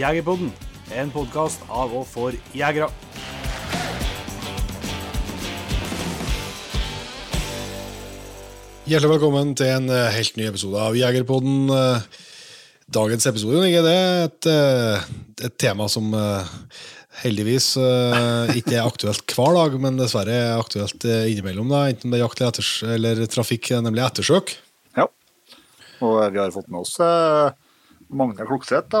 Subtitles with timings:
[0.00, 0.48] Jegerpodden,
[0.96, 2.86] en podkast av og for jegere.
[8.88, 11.68] Hjertelig velkommen til en eh, helt ny episode av Jegerpodden.
[11.76, 12.24] Eh,
[12.90, 15.04] Dagens episode er et, eh,
[15.46, 16.08] et tema som
[17.20, 17.68] heldigvis
[18.56, 21.68] ikke er aktuelt hver dag, men dessverre er aktuelt innimellom.
[21.70, 24.56] da, Enten det er jakt eller, eller trafikk, nemlig ettersøk.
[24.96, 25.06] Ja.
[26.00, 26.96] Og vi har fått med oss
[28.10, 28.96] Magne Klokseth.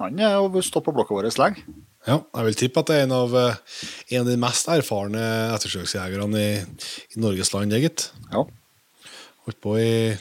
[0.00, 1.64] Han er jo stått på blokka vår lenge.
[2.06, 3.60] Ja, jeg vil tippe at det er en av, eh,
[4.16, 5.22] en av de mest erfarne
[5.54, 6.50] ettersøksjegerne i,
[7.14, 8.08] i Norges land, gitt.
[8.32, 8.42] Ja.
[9.42, 10.14] Holdt på i,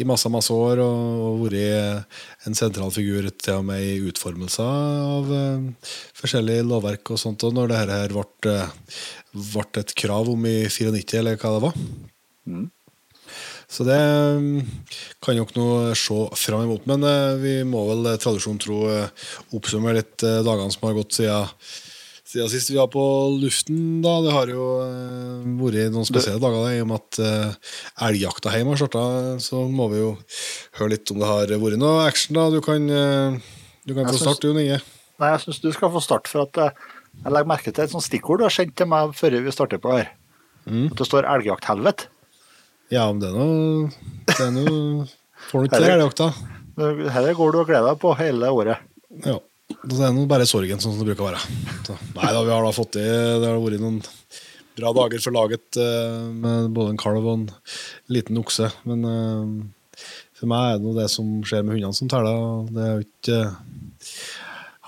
[0.00, 4.64] i masse masse år og, og vært en sentral figur til og med i utformelser
[4.64, 7.44] av uh, forskjellige lovverk og sånt.
[7.44, 9.02] Og når det her her ble, eh,
[9.36, 11.76] ble et krav om i 94, eller hva det var.
[12.48, 12.64] Mm.
[13.72, 14.60] Så det mm,
[15.24, 16.84] kan ikke noe se fram imot.
[16.90, 21.16] Men eh, vi må vel eh, tradisjon tro eh, oppsummere litt dagene som har gått
[21.16, 21.48] siden,
[22.28, 23.04] siden sist vi var på
[23.40, 24.02] luften.
[24.04, 24.18] da.
[24.26, 24.66] Det har jo
[25.62, 27.56] vært noen spesielle dager da, i og med at
[28.10, 29.06] elgjakta hjemme har starta.
[29.40, 30.14] Så må vi jo
[30.78, 32.36] høre litt om det har vært noe action.
[32.36, 32.48] da.
[32.52, 34.82] Du kan, du kan få starte, Jon Inge.
[35.22, 36.60] Nei, jeg syns du skal få starte, for at
[37.22, 39.80] jeg legger merke til et sånt stikkord du har sendt til meg før vi starter
[39.80, 40.12] på her.
[40.68, 40.90] Mm.
[40.92, 42.12] At det står 'elgjakthelvete'.
[42.92, 43.88] Ja, men det er noe
[44.28, 45.06] Det er noe
[45.48, 46.28] Får du ikke til elgjakta?
[46.76, 48.84] Dette går du og gleder deg på hele året.
[49.24, 49.38] Ja.
[49.82, 51.40] Det er nå bare sorgen, sånn som det bruker å være.
[51.86, 53.98] Så, nei da, vi har da fått i Det har vært noen
[54.76, 57.46] bra dager for laget eh, med både en kalv og en
[58.12, 58.70] liten okse.
[58.88, 60.06] Men eh,
[60.38, 62.70] for meg er det noe det som skjer med hundene som teller.
[62.70, 63.42] Det er jo ikke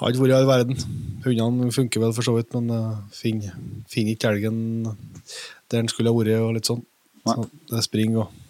[0.01, 0.89] har ikke vært i all verden.
[1.27, 2.73] Hundene funker vel for så vidt, men
[3.17, 3.57] finner
[3.91, 6.85] finner ikke elgen der den skulle ha vært, og litt sånn.
[7.25, 8.41] Så det springer og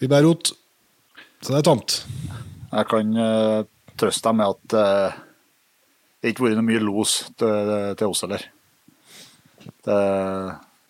[0.00, 0.50] Vi bærer rot.
[1.40, 1.94] Så det er tomt.
[2.72, 3.62] Jeg kan uh,
[3.96, 5.20] trøste deg med at uh,
[6.20, 8.42] det ikke har vært noe mye los til, til oss heller.
[9.86, 10.00] Det,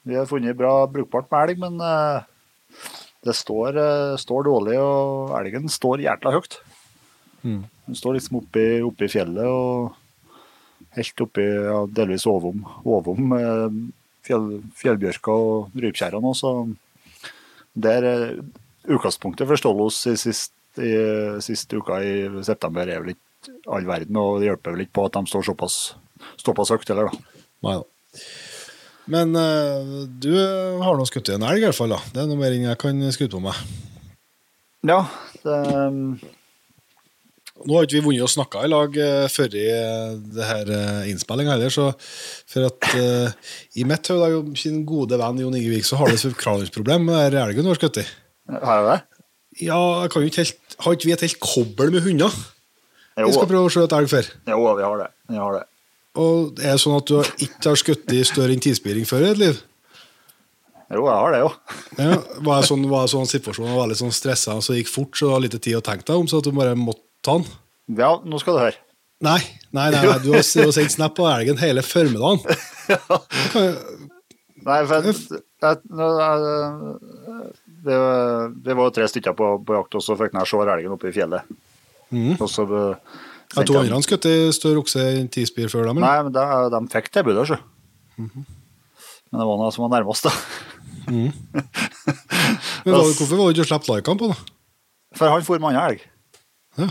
[0.08, 2.24] vi har funnet bra brukbart med elg, men uh,
[3.26, 3.78] det står,
[4.22, 6.58] står dårlig, og elgen står jækla høyt.
[7.44, 7.62] Mm.
[7.86, 9.94] Den står liksom oppi, oppi fjellet og
[10.96, 13.36] helt oppi ja, delvis ovom, ovom
[14.26, 14.48] fjell,
[14.78, 16.52] fjellbjørka og rypkjerra nå, så
[17.76, 18.10] det er
[18.86, 20.92] utgangspunktet for Stålos i sist, i
[21.44, 22.16] siste uka i
[22.46, 25.46] september er vel ikke all verden, og det hjelper vel ikke på at de står
[25.50, 25.78] såpass,
[26.42, 27.42] såpass høyt heller, da.
[27.66, 27.86] Nei da.
[29.06, 30.32] Men uh, du
[30.82, 31.94] har nå skutt en elg, i hvert fall.
[31.94, 32.00] da.
[32.10, 33.60] Det er noe mer enn jeg kan skryte på meg.
[34.86, 35.04] Ja,
[35.44, 35.58] det,
[37.64, 40.72] Nå har ikke vi vunnet og snakka i lag uh, før i uh, det her
[40.72, 45.56] uh, innspillinga heller, så for at uh, i mitt hode, jo, sin gode venn Jon
[45.56, 48.06] Inge Vik, så har du et forklaringsproblem med elgen du har skutt i.
[48.52, 48.98] har jeg det?
[49.64, 52.36] Ja, jeg kan jo ikke helt, har ikke vi et helt kobbel med hunder?
[53.16, 54.28] Jo, Vi skal prøve å skjøte elg før.
[54.52, 55.08] jo, vi har det.
[55.32, 55.64] Vi har det.
[56.20, 59.32] Og er det sånn at du ikke har skutt i større enn tispiring før i
[59.32, 59.64] ditt liv?
[60.86, 61.48] Jo, jeg har det, jo.
[61.98, 64.92] Ja, var det sånn, var det sånn situasjon, var litt sånn stressa, så det gikk
[64.92, 67.05] fort, så det var lite tid å tenke deg om, så at du bare måtte
[67.34, 67.46] den?
[67.98, 68.80] Ja, nå skal du høre.
[69.24, 69.40] Nei,
[69.72, 72.42] nei, nei, nei du har du har sendt snap på elgen hele formiddagen.
[74.66, 75.14] Nei, for jeg,
[75.62, 76.38] jeg, jeg,
[77.86, 77.98] det,
[78.66, 81.14] det var tre stykker på, på jakt, og så fikk jeg se elgen oppe i
[81.14, 81.46] fjellet.
[82.10, 82.34] Mm.
[82.34, 83.14] Og så eh,
[83.54, 84.26] Ja, to andre skjøt
[84.56, 86.00] større okse enn tispir før dem?
[86.00, 86.06] eller?
[86.08, 86.44] Nei, men de,
[86.74, 87.60] de fikk tilbudet, sjø.
[88.18, 88.46] Mhm.
[89.30, 90.34] Men det var noe som var nærmest, da.
[92.86, 94.36] Men hva, hvorfor var du ikke sluppet likene på, da?
[95.18, 96.04] For han for med annen elg.
[96.78, 96.88] Ja.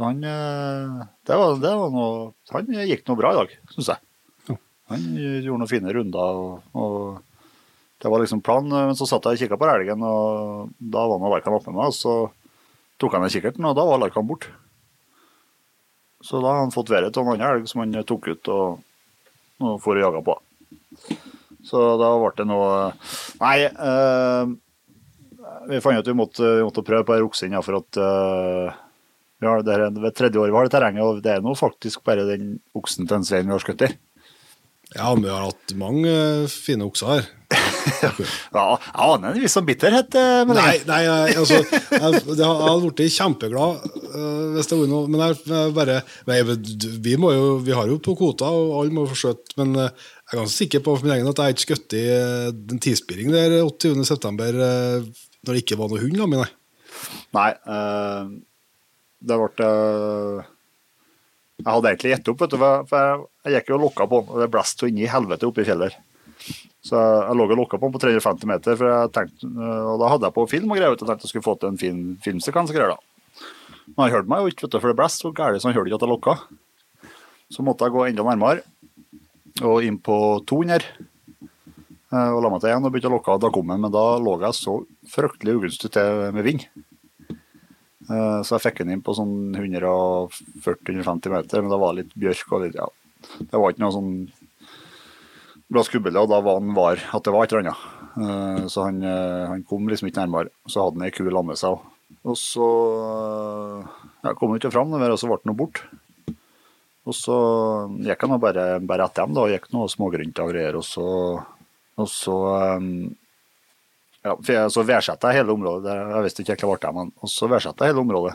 [0.00, 3.90] Så han eh, det var, det var noe Han gikk noe bra i dag, syns
[3.92, 4.56] jeg.
[4.88, 8.72] Han gjorde noen fine runder, og, og det var liksom planen.
[8.72, 11.92] Men så satt jeg og kikka på elgen, og da var Larkan oppe med meg.
[11.92, 12.14] Og så
[12.96, 14.48] tok han ned kikkerten, og da var Larkan borte.
[16.24, 18.82] Så da har han fått været til en annen elg som han tok ut og,
[19.60, 20.40] og for å jaga på.
[21.68, 22.74] Så da ble det noe
[23.44, 24.52] Nei, eh,
[25.68, 28.80] vi fant ut at vi måtte, vi måtte prøve på inn ja, for at eh,
[29.40, 31.56] vi har det der, ved tredje året vi har det terrenget, og det er nå
[31.58, 33.90] faktisk bare den oksen til en Svein vi har skutt i.
[34.90, 37.28] Ja, men vi har hatt mange eh, fine okser her.
[38.00, 40.12] Ja, jeg aner en viss sånn bitterhet.
[40.18, 40.62] eh, med det.
[40.86, 45.38] nei, nei, altså Jeg, jeg hadde blitt kjempeglad øh, hvis det var noe Men jeg,
[45.74, 45.96] bare
[46.28, 49.56] nei, vi, må jo, vi har jo på kvota, og alle må få skjøtt.
[49.60, 52.04] Men øh, jeg er ganske sikker på for min egen at jeg ikke skutt i
[52.18, 54.36] øh, en tispiring der 28.9.
[54.36, 56.20] når det ikke var noe hund.
[56.20, 56.50] Da, nei.
[57.38, 58.24] Nei, eh,
[59.20, 59.68] det ble
[61.60, 64.20] Jeg hadde egentlig gitt opp, vet du, for jeg, jeg gikk jo og lokka på
[64.22, 65.98] den, og det blåste i helvete oppe i fjellet.
[66.80, 70.08] Så jeg lå og lokka på den på 350 meter, for jeg tenkte, og da
[70.14, 70.94] hadde jeg på film og greier.
[70.96, 72.72] Jeg tenkte jeg skulle få til en fin filmsekvens.
[72.72, 75.76] Men han hørte meg jo ikke, vet du, for det blåste så gærent, så han
[75.76, 76.36] hørte ikke at jeg lokka.
[77.52, 78.64] Så måtte jeg gå enda nærmere,
[79.60, 80.16] og inn på
[80.48, 80.88] 200.
[81.44, 83.36] eh, Og la meg til igjen og begynte å lokke.
[83.42, 84.78] Da kom jeg, men da lå jeg så
[85.12, 86.64] fryktelig ugunstig til med vind.
[88.10, 92.52] Eh, Så jeg fikk den inn på sånn 140-150 meter, men det var litt bjørk
[92.56, 92.88] og litt, ja.
[93.38, 94.12] Det var ikke noe sånn
[95.70, 97.86] bra skubbel, og da var han var at det var et eller annet.
[98.18, 100.50] Eh, Så han, eh, han kom liksom ikke nærmere.
[100.66, 101.80] Så hadde han ei ku lag seg òg.
[102.26, 102.66] Og så
[104.24, 105.80] ja, kom han ikke fram, og så ble han borte.
[107.06, 107.36] Og så
[108.04, 109.46] gikk han bare, bare etter dem, da.
[109.48, 110.76] Gikk noe smågrynter og greier.
[110.76, 111.06] Og så,
[111.96, 112.34] og så
[112.76, 113.16] um,
[114.26, 115.84] ja, for jeg, så værsatte jeg hele området.
[115.86, 118.34] Der, jeg visste ikke helt det ble, men så værsatte hele området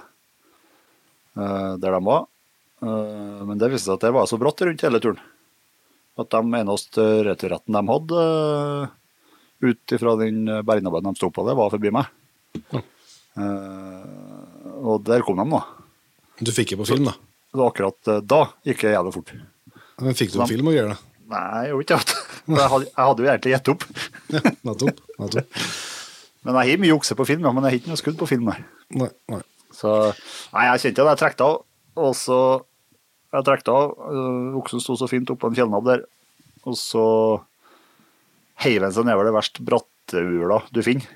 [1.38, 2.28] eh, der de var.
[2.82, 5.22] Eh, men det viste seg at det var så brått rundt hele turen.
[6.16, 8.92] At de eneste returretten de hadde uh,
[9.68, 12.08] ut ifra den bergnabben de sto på, det var forbi meg.
[13.36, 15.60] Eh, og der kom de nå.
[16.40, 17.16] Du fikk det på film, da.
[17.52, 19.34] Så akkurat eh, da gikk jeg jævlig fort.
[20.04, 21.15] Men fikk du på film å gjøre da?
[21.32, 22.22] Nei, jeg gjorde ikke det.
[22.56, 23.84] Jeg hadde, jeg hadde jo egentlig gitt opp.
[24.36, 25.00] Ja, nettopp.
[25.18, 25.56] nettopp.
[26.46, 28.52] Men jeg har mye jukse på film, men jeg har ikke noe skudd på film.
[28.52, 29.08] Nei.
[29.34, 29.40] Nei.
[29.74, 29.90] Så
[30.54, 31.16] nei, jeg kjente det.
[31.16, 31.56] Jeg trekte av,
[31.98, 32.38] og så
[33.34, 33.96] Jeg trekte av.
[34.12, 36.04] øh, Oksen sto så fint oppå en fjellnabb der,
[36.70, 37.06] og så
[38.62, 41.10] heiv han seg nedover det verst brattehula du finner.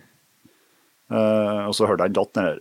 [1.13, 2.59] Uh, og så hørte jeg han datt ned der.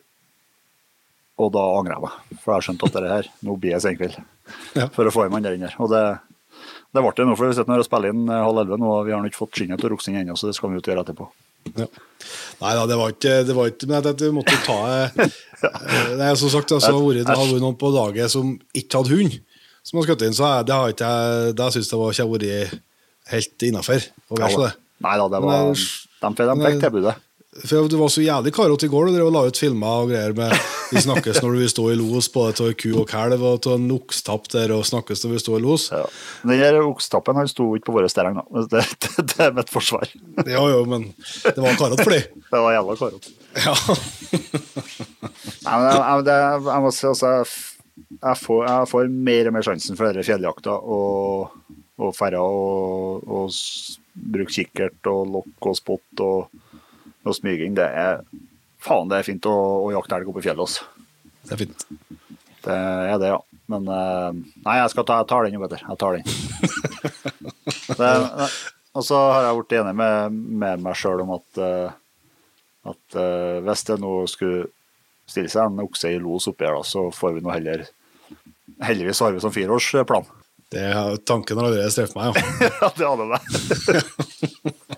[1.40, 4.20] Og da angrer jeg meg, for jeg skjønte at det her, nå blir jeg senkveld.
[4.76, 4.86] Ja.
[4.92, 5.72] For å få en mann der inne.
[5.80, 6.04] Og det,
[6.94, 8.88] det ble det nå, for vi sitter her og spiller inn eh, halv elleve nå,
[8.94, 11.04] og vi har ikke fått skinnet til Roksing ennå, så det skal vi jo gjøre
[11.04, 11.28] etterpå.
[11.76, 11.86] Ja.
[12.62, 15.32] Nei da, det var ikke, det var ikke Men jeg, måtte ta eh,
[16.16, 19.36] Nei, Som sagt, altså, det har vært- noen på laget som ikke hadde hund,
[19.84, 22.32] som har skutt inn, så det har ikke jeg Det syns jeg var ikke har
[22.36, 22.78] vært
[23.34, 24.06] helt innafor.
[25.04, 27.14] Nei da, det var, de, de fikk tilbudet.
[27.64, 30.54] For Det var så jævlig karete i går, og la ut filmer og greier med
[30.92, 33.90] Vi snakkes når vi står i los, både til ku og kalv, og til en
[33.96, 35.88] okstapp der, og snakkes når vi står i los.
[35.92, 36.04] Ja.
[36.44, 38.64] Den der okstappen han sto ikke på våre terreng, da.
[38.72, 40.08] Det, det, det er mitt forsvar.
[40.46, 41.10] Ja, jo, men
[41.44, 42.36] det var karete for dem.
[42.48, 43.26] Det var jævla karot.
[43.60, 43.74] Ja.
[45.66, 46.36] Nei, men jeg, det,
[46.68, 47.32] jeg må si altså,
[48.08, 53.26] jeg, får, jeg får mer og mer sjansen for denne fjelljakta og, og færre og,
[53.28, 53.52] og
[54.32, 56.64] bruke kikkert og lokk og spott og,
[57.28, 57.76] og smyging.
[57.78, 58.22] Det er
[58.84, 59.56] faen, det er fint å,
[59.88, 60.64] å jakte elg oppe i fjellet.
[60.64, 60.88] Også.
[61.48, 61.86] Det er fint.
[62.64, 63.38] Det er det, ja.
[63.68, 65.84] Men eh, nei, jeg skal ta, jeg tar den, jo, Petter.
[65.84, 66.24] Jeg tar den.
[68.00, 68.12] det,
[68.96, 71.90] og så har jeg blitt enig med, med meg sjøl om at, eh,
[72.88, 74.66] at eh, hvis det nå skulle
[75.28, 77.86] stille seg en okse i los oppi her, da, så får vi nå heller
[78.84, 80.26] Heldigvis har vi som fireårsplan.
[80.70, 82.68] Det har, tanken har allerede streft meg, ja.
[82.82, 84.97] ja, det hadde det.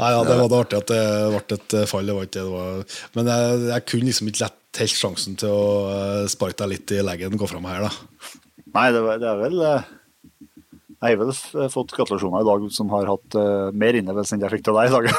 [0.00, 1.00] Nei, ja, Det var det artig at det
[1.34, 2.06] ble et eh, fall.
[2.08, 3.00] det var ikke det var.
[3.18, 6.94] Men jeg, jeg kunne liksom ikke lett helt sjansen til å eh, sparke deg litt
[6.96, 7.92] i leggen gå fram her, da.
[8.74, 9.84] Nei, det, var- det er vel eh,
[11.04, 14.54] Jeg har vel fått gratulasjoner i dag som har hatt uh, mer innlevelse enn jeg
[14.54, 15.04] fikk til deg i dag.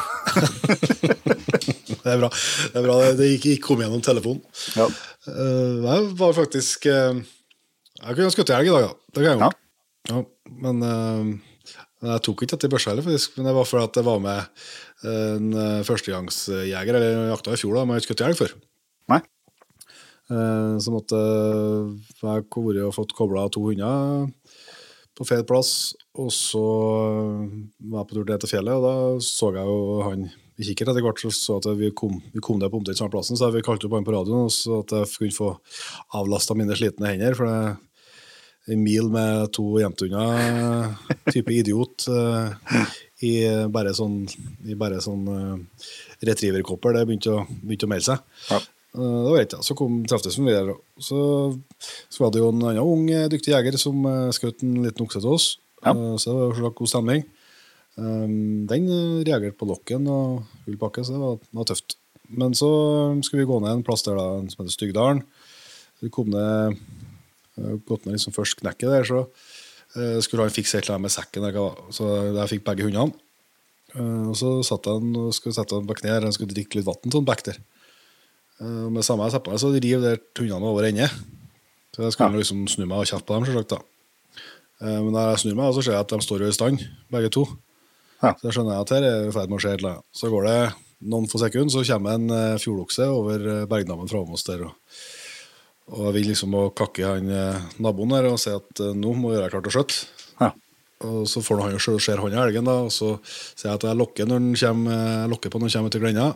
[2.06, 2.28] Det er bra.
[2.30, 2.96] Det, er bra.
[3.18, 4.42] det, gikk, gikk kom gjennom telefonen.
[4.78, 4.86] ja.
[5.26, 7.18] Uh, det var faktisk uh,
[7.98, 8.92] Jeg kunne skutt elg i dag, da.
[9.16, 9.50] Det kan jeg Ja.
[10.12, 10.20] Ja,
[10.62, 10.84] men
[12.06, 13.36] eh, jeg tok ikke dette i børsa heller, faktisk.
[13.38, 14.66] Men det var fordi at jeg var med
[15.12, 18.40] en eh, førstegangsjeger, eller jeg jakta i fjor, da, men jeg har ikke skutt elg
[18.40, 18.56] før.
[19.14, 19.22] Nei.
[20.32, 24.32] Eh, Så måtte jeg vært og fått kobla to hunder
[25.16, 25.94] på feil plass.
[26.20, 30.28] Og så var jeg på tur ned til fjellet, og da så jeg jo han
[30.56, 31.20] i kikkert etter hvert.
[31.20, 33.88] Så så at vi kom, vi kom der på omtrent samme plassen, så vi kalte
[33.88, 35.50] opp han på radioen, og så at jeg kunne få
[36.16, 37.36] avlasta mine slitne hender.
[37.38, 37.60] For det
[38.68, 40.96] mil med to jentunger,
[41.30, 42.94] type idiot, eh,
[43.26, 43.34] i
[43.72, 44.24] bare sånn,
[44.66, 45.84] i bare sånn eh,
[46.26, 46.98] retrieverkopper.
[46.98, 48.24] Det begynte å, begynte å melde seg.
[48.50, 48.58] Ja.
[48.58, 48.64] Eh,
[48.96, 49.62] Det var greit, ja.
[49.62, 50.76] Så kom, treftes vi videre.
[50.98, 51.20] Så,
[52.10, 54.02] så var det jo en annen ung, eh, dyktig jeger som
[54.34, 55.48] skjøt en liten okse til oss.
[55.84, 55.94] Ja.
[55.94, 57.26] Eh, så det var en god stemning.
[57.96, 58.88] Den
[59.24, 61.96] reagerte på lokken og full pakke, så det var, var tøft.
[62.28, 62.68] Men så
[63.24, 65.22] skulle vi gå ned en plass der da, som heter Stygdalen.
[66.04, 66.76] Vi kom ned
[67.56, 69.22] gått ned liksom først knekket der, så
[69.96, 71.46] uh, skulle han fikse et eller annet med sekken.
[71.48, 73.16] Der, så jeg fikk begge hundene.
[73.96, 76.88] Uh, og så satt han og skulle sette han på kne, han skulle drikke litt
[76.88, 77.62] vann en bekk der.
[78.60, 81.10] Uh, med samme jeg setter meg, så river der hundene over ende.
[81.96, 82.42] Så jeg skulle Ja.
[82.44, 83.70] liksom snu meg og kjefte på dem, selvsagt.
[83.70, 83.80] da.
[84.82, 86.84] Uh, men når jeg snur meg, så ser jeg at de står jo i stand,
[87.12, 87.46] begge to.
[88.22, 88.34] Ja.
[88.34, 90.08] Så jeg skjønner at her er i ferd med å skje et eller annet.
[90.12, 90.60] Så går det
[91.06, 94.66] noen få sekunder, så kommer en uh, fjordokse over bergdammen fra oss der.
[94.68, 94.76] Og,
[95.94, 99.32] og jeg vil liksom kakke han uh, naboen der og si at uh, nå må
[99.32, 100.00] vi gjøre klart å skjøtte.
[100.42, 100.50] Ja.
[101.06, 103.78] Og så får han jo se- ser han i elgen, da, og så sier jeg
[103.78, 106.28] at jeg lokker, når den kommer, lokker på når han kommer til glenda.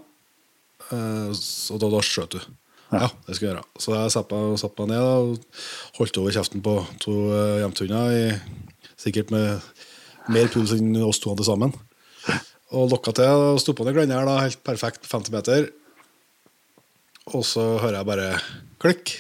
[0.90, 2.42] Og så da, da skjøt du.
[2.90, 3.06] Ja.
[3.28, 3.66] det skal jeg gjøre.
[3.78, 8.40] Så jeg satte meg, satt meg ned da, og holdt over kjeften på to uh,
[9.00, 9.62] sikkert med
[10.30, 11.74] mer puls enn oss to hadde sammen.
[12.76, 15.70] Og lokka til og sto på ned her, da, helt perfekt 50 meter.
[17.34, 18.30] Og så hører jeg bare
[18.82, 19.14] klikk.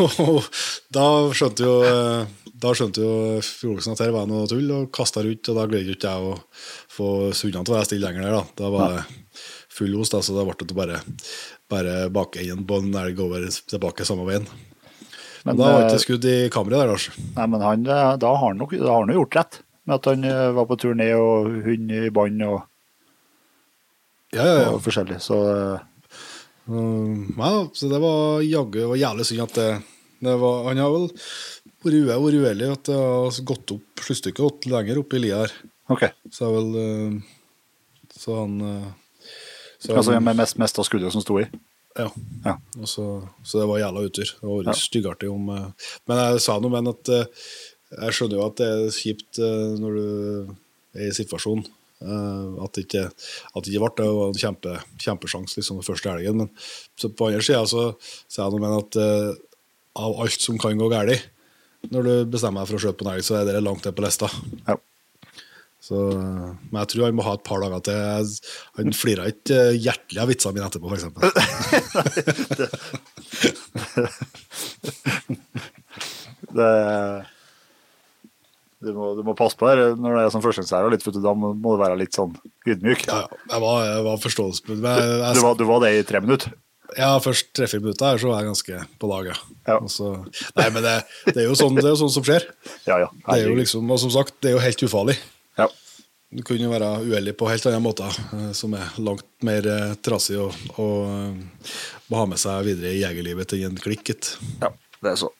[0.00, 0.44] Og
[0.94, 2.28] da skjønte jo eh,
[2.60, 3.12] Da skjønte jo
[3.44, 5.48] Fjolsen at her var noe tull, og kasta rundt.
[5.50, 6.36] Og da greide ikke jeg å
[6.92, 8.36] få sundene til å være stille lenger der.
[8.36, 9.04] Da Da var det
[9.70, 10.98] full os, da, så da ble det bare,
[11.72, 14.44] bare bakenden på en elg over tilbake samme veien.
[15.46, 17.06] Men da var det eh, ikke skudd i kammeret der, Lars.
[17.38, 19.62] Nei, men han, eh, da har han nok han jo gjort rett.
[19.88, 20.26] Med at han
[20.58, 22.58] var på turné og hund i bånd og,
[24.36, 24.66] Ja, ja, ja.
[24.74, 25.16] og forskjellig.
[25.24, 25.38] Så
[26.70, 29.68] Um, ja, så det var jaggu jævlig synd at det,
[30.22, 31.08] det var, Han har vel
[31.82, 35.54] vært uheldig at det har gått opp sluttstykket lenger opp i lia her.
[35.90, 36.06] OK.
[36.30, 37.18] Så vel uh,
[38.14, 38.88] Så han uh,
[39.80, 41.46] så Altså med mest, mest av skuddet som sto i.
[41.98, 42.06] Ja.
[42.44, 42.54] Ja.
[42.78, 43.04] Og så,
[43.42, 44.28] så det var jævla utur.
[44.40, 44.74] Det var Ja.
[44.76, 47.24] styggartig om eh, Men jeg sa noe, men at eh,
[47.96, 50.04] jeg skjønner jo at det er kjipt eh, når du
[50.94, 51.64] er i situasjonen.
[52.04, 54.08] Eh, at det ikke, at det ikke ble det.
[54.18, 56.44] var en kjempe, kjempesjanse liksom, den første helgen.
[56.44, 56.50] Men
[57.00, 57.90] så på andre sida så
[58.26, 59.30] sa jeg noe, med at uh,
[60.00, 61.30] av alt som kan gå galt
[61.88, 64.04] når du bestemmer deg for å kjøpe en elg, så er det langt ned på
[64.04, 64.28] lista.
[64.66, 64.76] Ja.
[65.80, 67.96] Så, men jeg tror han må ha et par dager til.
[68.76, 71.04] Han flira ikke eh, hjertelig av vitsene mine etterpå, f.eks.
[76.50, 76.68] Det,
[78.80, 80.96] du, må, du må passe på her når det er sånn førstegangslærer.
[81.20, 82.32] Da må du være litt sånn
[82.68, 83.06] ydmyk.
[83.10, 84.80] Ja, jeg var, jeg var forståelsesfull.
[84.80, 86.56] Du, var, du var det i tre minutter?
[86.98, 89.76] ja, først tre-fire minutter så var jeg ganske på lag, ja.
[89.90, 90.10] Så,
[90.56, 90.96] nei, men det,
[91.28, 92.46] det, er jo sånn, det er jo sånn som skjer.
[92.88, 93.10] Ja, ja.
[93.26, 95.16] Det er jo liksom, og som sagt, det er jo helt ufarlig.
[95.60, 95.68] Ja.
[96.30, 99.66] Du kunne jo være uheldig på helt andre måter, eh, som er langt mer
[100.02, 101.74] trassig trasig å, å eh,
[102.14, 104.36] ha med seg videre i jegerlivet til en klikket.
[104.62, 104.72] ja,
[105.02, 105.32] det er så.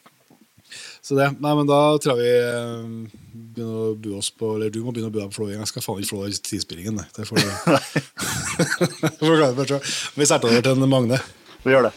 [1.01, 4.73] Så det, nei, men da tror jeg vi eh, begynner å bo oss på Eller
[4.73, 5.57] du må begynne å bo deg på flåing.
[5.63, 7.01] Jeg skal faen ikke flå i tidsspillingen.
[7.17, 7.47] Det får du
[9.41, 9.95] klare for selv.
[10.21, 11.21] Vi setter over til en Magne.
[11.65, 11.95] Vi gjør det.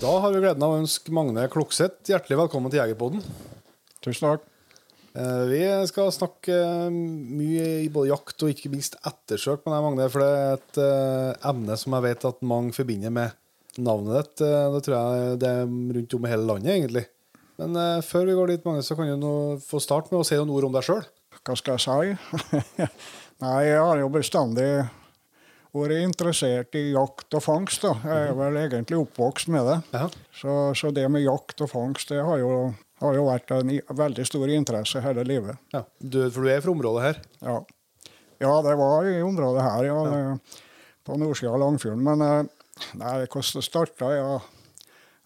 [0.00, 3.22] Da har vi gleden av å ønske Magne Klokseth hjertelig velkommen til Jegerpodden.
[4.02, 4.46] Tusen takk.
[5.14, 9.84] Eh, Vi skal snakke eh, mye i både jakt og ikke minst ettersøk med deg,
[9.86, 10.82] Magne, for det er et
[11.52, 13.36] emne som jeg vet at mange forbinder med
[13.86, 14.44] navnet ditt.
[14.46, 15.64] Eh, Det tror jeg det er
[15.96, 17.06] rundt om i hele landet, egentlig.
[17.60, 20.26] Men uh, før vi går dit, Magnus, så kan du nå få starte med å
[20.26, 21.02] si noen ord om deg sjøl.
[21.44, 22.86] Hva skal jeg si?
[23.44, 24.70] Nei, jeg har jo bestandig
[25.76, 27.84] vært interessert i jakt og fangst.
[27.84, 27.94] da.
[28.04, 29.76] Jeg er vel egentlig oppvokst med det.
[29.94, 30.06] Ja.
[30.34, 32.54] Så, så det med jakt og fangst det har jo,
[33.04, 35.60] har jo vært en veldig stor interesse hele livet.
[35.74, 35.84] Ja.
[36.00, 37.20] Du, for du er fra området her?
[37.44, 37.58] Ja,
[38.42, 40.00] ja det var i området her, ja.
[40.16, 40.64] ja.
[41.06, 42.02] På nordsida av Langfjorden.
[42.04, 42.42] Men eh,
[43.00, 44.32] nei, hvordan det starta ja.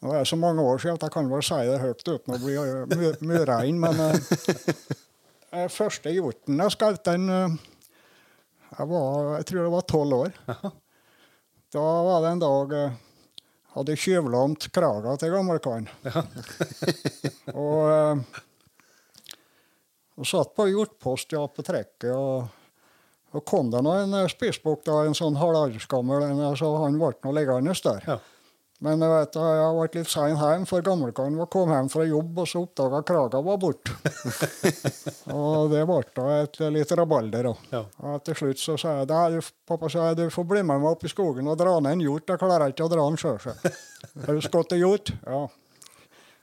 [0.04, 2.34] Nå er det så mange år siden at jeg kan vel si det høyt uten
[2.34, 2.56] å bli
[3.30, 4.16] mye mu- men uh,
[5.54, 7.54] eh, første hjorten jeg skjøt, den eh,
[8.74, 10.34] jeg, var, jeg tror jeg var tolv år.
[11.74, 12.90] Da var det en dag jeg
[13.74, 15.88] hadde tjuvlånt kraga til gammelkaren.
[17.64, 19.32] og, eh,
[20.14, 22.12] og satt på hjortpost ja, på trekket.
[22.14, 22.63] og
[23.34, 27.34] og kom det nå en eh, spissbukk, en sånn halvårsgammel en, så han ble nå
[27.34, 28.06] liggende der.
[28.14, 28.20] Ja.
[28.84, 32.40] Men jeg vet, jeg ble litt sein hjem, for gamlekaren var kom hjem fra jobb,
[32.42, 33.94] og så oppdaga kraga var borte.
[35.36, 37.48] og det ble da et litt rabalder.
[37.72, 37.84] Ja.
[38.02, 41.06] Og til slutt så sa jeg at pappa sa du får bli med meg opp
[41.06, 42.28] i skogen og dra ned en hjort.
[42.28, 43.38] Jeg klarer ikke å dra den sjøl.
[44.26, 45.14] Har du skutt hjort?
[45.22, 45.46] Ja.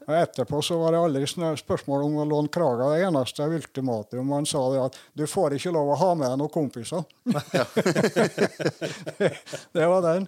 [0.08, 1.28] Og etterpå så var det aldri
[1.60, 2.90] spørsmål om å låne kraga.
[2.96, 6.40] Det eneste ultimatum han sa det at du får ikke lov å ha med deg
[6.42, 7.06] noen kompiser.
[9.78, 10.28] det var den.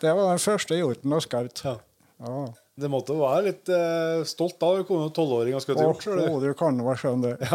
[0.00, 1.64] Det var den første hjorten og skaut.
[1.66, 1.76] Ja.
[2.22, 2.42] Ja.
[2.82, 6.30] Det måtte være litt eh, stolt da du kom jo tolvåring og skulle til hjort.
[6.32, 7.50] å, du kan vel skjønne det.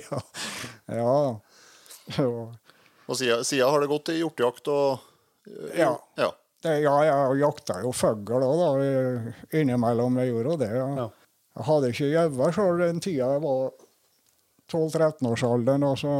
[0.00, 0.18] ja.
[0.98, 1.14] ja.
[2.18, 2.28] ja.
[3.06, 5.08] Og siden, siden har det gått til hjortejakt og
[5.78, 5.94] Ja.
[6.18, 6.32] ja.
[6.62, 9.32] Det, ja, jeg jakta jo fugl òg, da.
[9.58, 10.70] Innimellom jeg gjorde det.
[10.78, 10.86] Ja.
[11.00, 11.08] Ja.
[11.52, 13.72] Jeg hadde ikke gjøve sjøl den tida jeg var
[14.72, 15.84] 12-13-årsalderen.
[15.84, 16.12] og så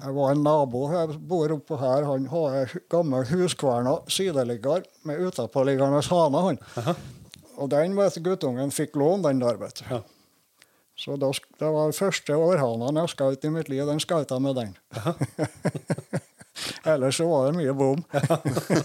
[0.00, 2.08] Jeg var en nabo jeg bor oppå her.
[2.08, 6.42] Han har ei gammel huskverna sideligger med utapåliggende hane.
[6.48, 6.96] han.
[7.54, 9.84] Og den vet guttungen fikk låne, den der, vet.
[9.90, 10.00] Ja.
[10.98, 11.30] Så da,
[11.60, 13.86] det var første århanen jeg skjøt i mitt liv.
[13.86, 14.74] Den skjøt jeg med den.
[16.84, 18.00] Ellers så var det mye bom.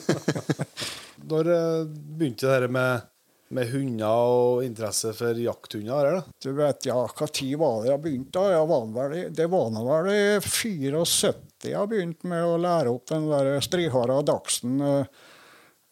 [1.29, 3.07] Når eh, begynte det her med
[3.49, 6.05] med hunder og interesse for jakthunder?
[6.05, 6.33] Er det?
[6.45, 8.37] Du vet, ja, hva tid var det jeg begynte?
[8.37, 8.61] da?
[8.69, 11.33] Var vel, det var nå vel i 74
[11.69, 15.23] jeg begynte med å lære opp den der strihara dagsen eh,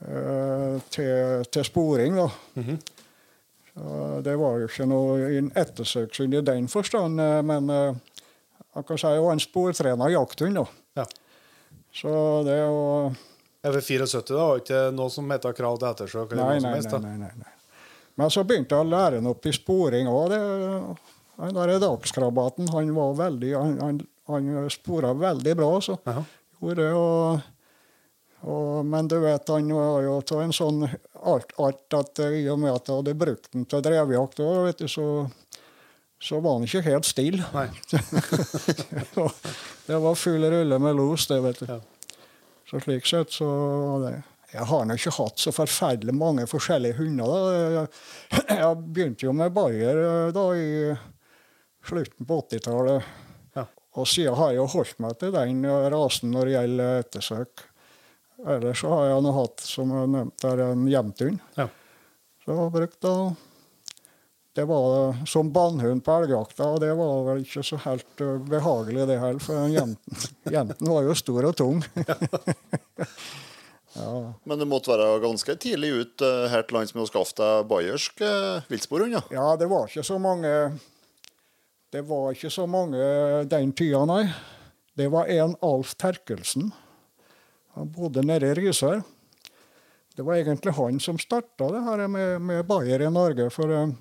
[0.07, 2.15] eh, til, til sporing.
[2.21, 2.29] da.
[3.73, 9.11] Så det var jo ikke noe en ettersøkshund i den forstand, men jeg kan si
[9.11, 10.61] jeg var en sportrena jakthund.
[10.61, 10.63] da.
[11.01, 11.05] Ja.
[11.97, 12.13] Så
[12.45, 12.81] det er jo
[13.63, 16.35] Ja, for 74 da, var ikke noe som heter krav til ettersøk?
[16.37, 17.53] Nei, nei, helst, nei, nei, nei.
[18.17, 20.33] Men så begynte jeg å lære han opp i sporing òg.
[21.37, 23.99] Den der dagskrabaten, han var veldig Han, han,
[24.29, 25.97] han spora veldig bra, så.
[26.09, 26.23] Aha.
[26.57, 27.41] Gjorde det, og,
[28.49, 32.57] og, men du vet, han var jo av en sånn art, art at i og
[32.63, 35.05] med at jeg hadde brukt den til drevjakt òg, så,
[36.19, 37.43] så var han ikke helt stille.
[39.87, 41.65] Det var full rulle med los, det, vet du.
[41.69, 41.77] Ja.
[42.67, 43.47] Så slik sett så
[44.03, 44.17] det
[44.51, 47.27] Jeg har nå ikke hatt så forferdelig mange forskjellige hunder.
[47.27, 47.85] da.
[48.49, 50.67] Jeg, begynte jo med Bayer eh, da i
[51.87, 53.09] slutten på 80-tallet.
[53.55, 53.65] Ja.
[53.99, 57.65] Og siden har jeg jo holdt meg til den eh, rasen når det gjelder ettersøk.
[58.47, 61.43] Ellers så har jeg nå hatt, som jeg nevnte, en jevnthund.
[61.59, 61.67] Ja.
[62.43, 63.15] Så jeg har brukt da
[64.57, 69.03] Det var som bannhund på elgjakta, og det var vel ikke så helt eh, behagelig,
[69.05, 69.43] det heller.
[69.43, 70.23] For jenten,
[70.55, 71.83] jenten var jo stor og tung.
[73.99, 74.13] ja.
[74.49, 77.69] Men du måtte være ganske tidlig ut eh, her til lands med å skaffe deg
[77.69, 79.21] bayersk uh, viltsporhund, ja.
[79.37, 80.55] ja, det var ikke så mange
[81.93, 83.03] Det var ikke så mange
[83.53, 84.23] den tida, nei.
[84.97, 86.71] Det var en Alf Terkelsen.
[87.77, 89.05] Han bodde nede i Risør.
[90.17, 93.51] Det var egentlig han som starta det her med, med Bayer i Norge.
[93.53, 93.93] For eh,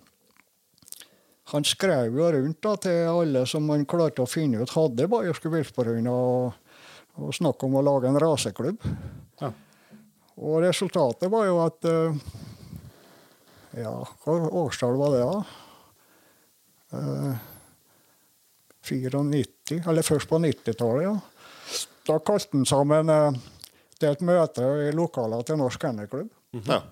[1.53, 5.50] han skrev jo rundt da, til alle som han klarte å finne ut hadde bayerske
[5.53, 6.81] viltforhunder, og,
[7.23, 8.83] og snakk om å lage en raseklubb.
[9.43, 9.53] Ja.
[10.37, 12.19] Og resultatet var jo at eh,
[13.76, 13.93] Ja,
[14.25, 14.35] hva
[14.65, 15.38] årstall var det, da?
[16.97, 17.47] Eh,
[18.87, 21.15] 94, eller først på 90-tallet, ja.
[22.06, 23.39] Da kalte han sammen eh,
[23.99, 26.30] til et møte i lokalene til Norsk Kennelklubb.
[26.67, 26.82] ja.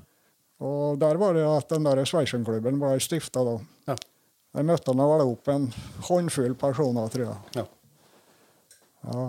[0.64, 3.56] Og der var det at den der Sveitsenklubben var stifta da.
[3.90, 3.96] Ja.
[4.54, 5.64] Der møtte nå vel opp en
[6.08, 7.38] håndfull personer, tror jeg.
[7.58, 7.64] Ja.
[9.10, 9.24] Ja.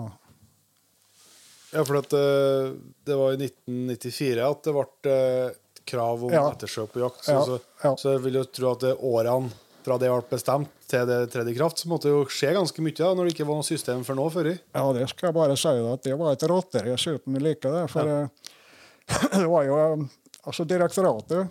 [1.74, 2.70] Ja, for at, eh,
[3.04, 6.44] det var i 1994 at det ble eh, krav om Ja.
[6.52, 7.24] ettersøk på jakt.
[7.26, 7.94] Så, Ja, så, ja.
[7.98, 9.50] så jeg vil jo tro at årene
[9.84, 12.82] fra det ble bestemt til det tredde i kraft, så måtte det jo skje ganske
[12.82, 14.48] mye da, når det ikke var noe system for nå før.
[14.74, 17.84] Ja, det skal jeg bare si at det var et rotterace uten like det.
[17.90, 18.28] For ja.
[19.42, 20.06] det var jo eh,
[20.46, 21.48] Altså, direktoratet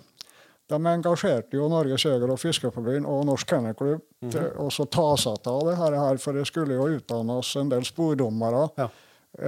[0.72, 4.02] de engasjerte jo Norges Jeger- og Fiskerforbund og Norsk Kennelklubb
[4.34, 7.86] til å så ta seg av det her, for det skulle jo utdannes en del
[7.86, 8.88] spordommere, Ja.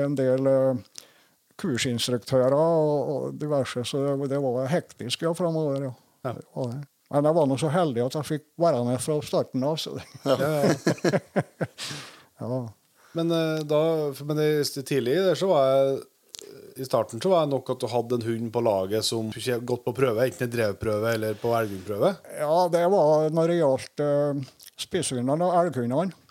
[0.03, 0.75] en del uh,
[1.57, 5.87] kursinstruktører og, og diverse, så det, det var hektisk ja, framover.
[5.89, 5.93] Ja.
[6.27, 6.35] Ja.
[7.07, 9.77] Men jeg var nå så heldig at jeg fikk være med fra starten av.
[9.79, 9.95] Så
[10.27, 10.35] Ja,
[12.41, 12.59] ja.
[13.17, 13.79] Men, eh, da,
[14.27, 14.37] men
[14.85, 16.01] tidlig der så var jeg
[16.77, 19.59] I starten så var det nok at du hadde en hund på laget som ikke
[19.65, 22.13] gått på prøve, enten en drevprøve eller på elgprøve.
[22.37, 26.23] Ja, det var når det gjaldt uh, spisehundene og elghundene.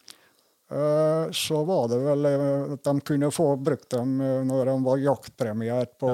[0.67, 4.75] Uh, så var det vel uh, at de kunne få brukt dem eh, når de
[4.83, 6.11] var jaktpremiert på,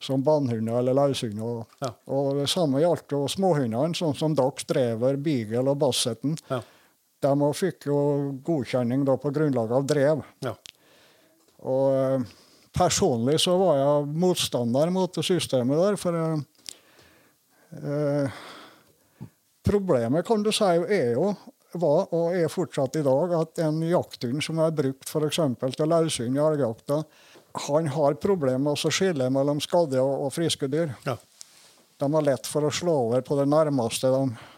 [0.00, 1.66] som bannhunder eller løshunder.
[1.84, 1.90] Ja.
[2.16, 6.36] og det samme gjaldt jo småhundene, sånn som Dax, Drever, Beagle og Bassetten.
[6.48, 6.62] Ja.
[7.24, 7.98] De fikk jo
[8.44, 10.24] godkjenning da på grunnlag av drev.
[10.44, 10.56] Ja.
[11.64, 12.24] Og eh,
[12.74, 16.18] personlig så var jeg motstander mot det systemet der, for
[17.74, 18.40] eh,
[19.64, 21.30] Problemet kan du si er jo,
[21.80, 25.38] var og er fortsatt i dag, at en jakthund som er brukt f.eks.
[25.78, 26.98] til løshund i elgjakta,
[27.68, 30.92] han har problemer med å skille mellom skadde og, og friske dyr.
[31.06, 31.16] Ja.
[32.02, 34.10] De har lett for å slå over på det nærmeste.
[34.12, 34.50] De,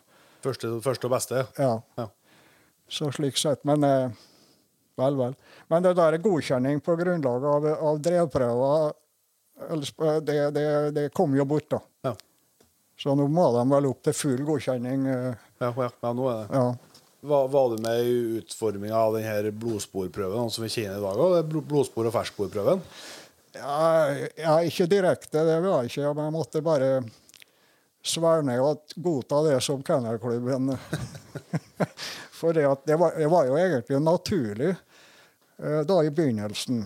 [0.47, 1.47] Første, første og beste.
[1.59, 1.75] ja.
[1.99, 2.09] Ja.
[2.89, 3.65] Så slik sett.
[3.67, 4.11] Men eh,
[4.97, 5.35] vel, vel.
[5.73, 8.93] Men det der godkjenning på grunnlag av, av drevprøver,
[10.27, 11.81] det, det, det kom jo bort, da.
[12.11, 12.15] Ja.
[13.01, 15.07] Så nå må de vel opp til full godkjenning.
[15.13, 16.61] eh, Ja, ja, ja, nå er det.
[16.61, 16.67] ja.
[17.27, 21.23] Var, var du med i utforminga av denne blodsporprøven sånn som vi kjenner i dag?
[21.41, 22.83] er bl- Blodspor- og fersksporprøven?
[23.57, 23.81] Ja,
[24.37, 26.13] ja, ikke direkte, det var jeg ikke.
[26.15, 26.91] Men jeg måtte bare
[28.07, 30.77] svære ned og godta det som kennelklubben
[32.37, 34.86] For det, at det, var, det var jo egentlig naturlig eh,
[35.57, 36.83] da i begynnelsen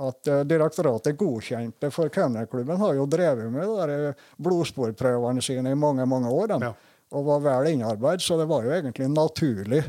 [0.00, 6.06] at eh, direktoratet godkjente, for kennelklubben har jo drevet med de blodsporprøvene sine i mange
[6.06, 6.56] mange år.
[6.60, 6.72] Ja.
[7.10, 9.82] Og var vel innarbeidet, så det var jo egentlig naturlig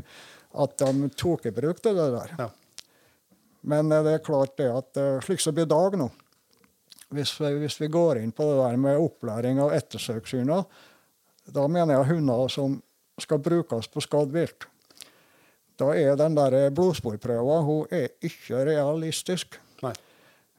[0.52, 2.34] at de tok i bruk det der.
[2.40, 2.50] Ja.
[3.62, 6.10] Men eh, det er klart det at eh, slik som i dag nå,
[7.12, 10.66] hvis, vi, hvis vi går inn på det der med opplæring av ettersøkshunder,
[11.52, 12.80] da mener jeg hunder som
[13.20, 14.66] skal brukes på skadd vilt.
[15.80, 19.58] Da er den der blodsporprøva hun er ikke realistisk.
[19.82, 19.94] Nei.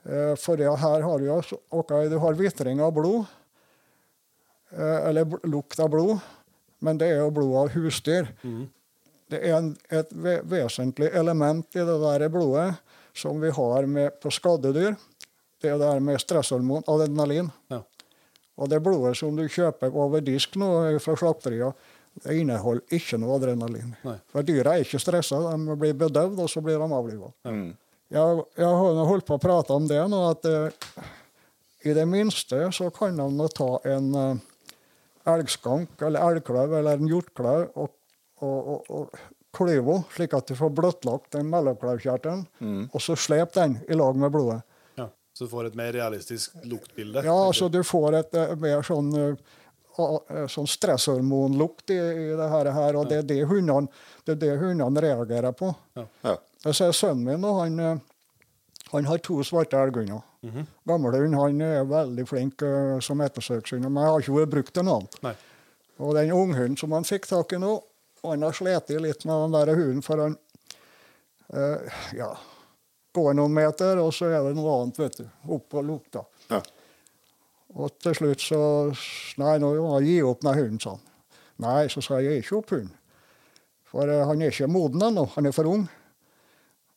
[0.05, 1.61] Eh, For det her har du jo så-
[2.11, 3.27] du har vitring av blod,
[4.73, 6.21] eh, eller lukt av blod,
[6.81, 8.29] men det er jo blod av husdyr.
[9.29, 12.79] Det er en, et vesentlig element i det der blodet
[13.15, 14.97] som vi har med på skadedyr.
[15.61, 17.51] Det er det med stresshormon, adrenalin.
[17.71, 17.83] Ja.
[18.59, 21.75] Og det blodet som du kjøper over disk nå fra slakteriet,
[22.33, 23.95] inneholder ikke noe adrenalin.
[24.07, 24.19] Nei.
[24.33, 27.33] For dyra er ikke stressa, de blir bedøvd, og så blir de avliva.
[27.49, 27.73] Mm.
[28.13, 31.07] Jeg, jeg har nå holdt på å prate om det nå, at eh,
[31.89, 34.49] i det minste så kan de nå ta en eh,
[35.33, 37.95] elgskank eller elgkløv eller en hjortkløv og,
[38.43, 39.23] og, og, og
[39.57, 42.45] klyve slik at du får bløtlagt den mellomkløvkjertelen,
[42.89, 44.63] og så slep den i lag med blodet.
[44.99, 45.11] Ja.
[45.37, 47.25] Så du får et mer realistisk luktbilde?
[47.27, 49.59] Ja, så du får et eh, mer sånn, eh,
[49.97, 53.91] sånn stresshormonlukt i, i det her, og det er det hundene,
[54.25, 55.73] det er det hundene reagerer på.
[55.99, 56.37] Ja.
[56.63, 58.03] Jeg ser sønnen min, og han, eh,
[58.93, 60.23] han har to svarte elghunder.
[60.89, 64.83] Gamle hund han er veldig flink uh, som ettersøkshund, men jeg har ikke brukt til
[64.83, 65.37] annen.
[66.03, 67.77] Og den unghunden som han fikk tak i nå,
[68.25, 70.35] han har slitt litt med den der hunden, for han
[71.55, 72.31] uh, ja,
[73.15, 75.27] går noen meter, og så er det noe annet, vet du.
[75.55, 76.25] Opp og lukta.
[76.51, 76.63] Ja.
[77.79, 78.61] Og til slutt så
[79.41, 81.09] Nei, nå må jeg gi opp den hunden, sa han.
[81.63, 82.95] Nei, så sa jeg, jeg gir ikke opp hunden.
[83.93, 85.87] For eh, han er ikke moden ennå, han er for ung.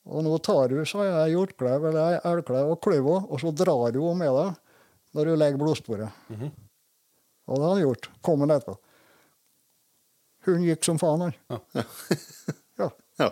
[0.05, 3.93] Og nå tar du, sa jeg, hjortklev eller elgklev og klyver henne, og så drar
[3.95, 4.61] du henne med deg
[5.15, 6.27] når du legger blodsporet.
[7.45, 8.09] Og det har han gjort.
[8.25, 8.75] Kom han etterpå.
[10.45, 11.39] Hunden gikk som faen, han.
[11.49, 12.91] Ja.
[13.15, 13.29] Ja.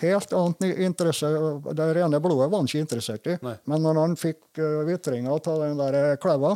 [0.00, 1.28] Helt annet interesse.
[1.76, 3.34] Det rene blodet var han ikke interessert i.
[3.44, 3.52] Nei.
[3.68, 6.54] Men når han fikk uh, vitringa av den der eh, kleva,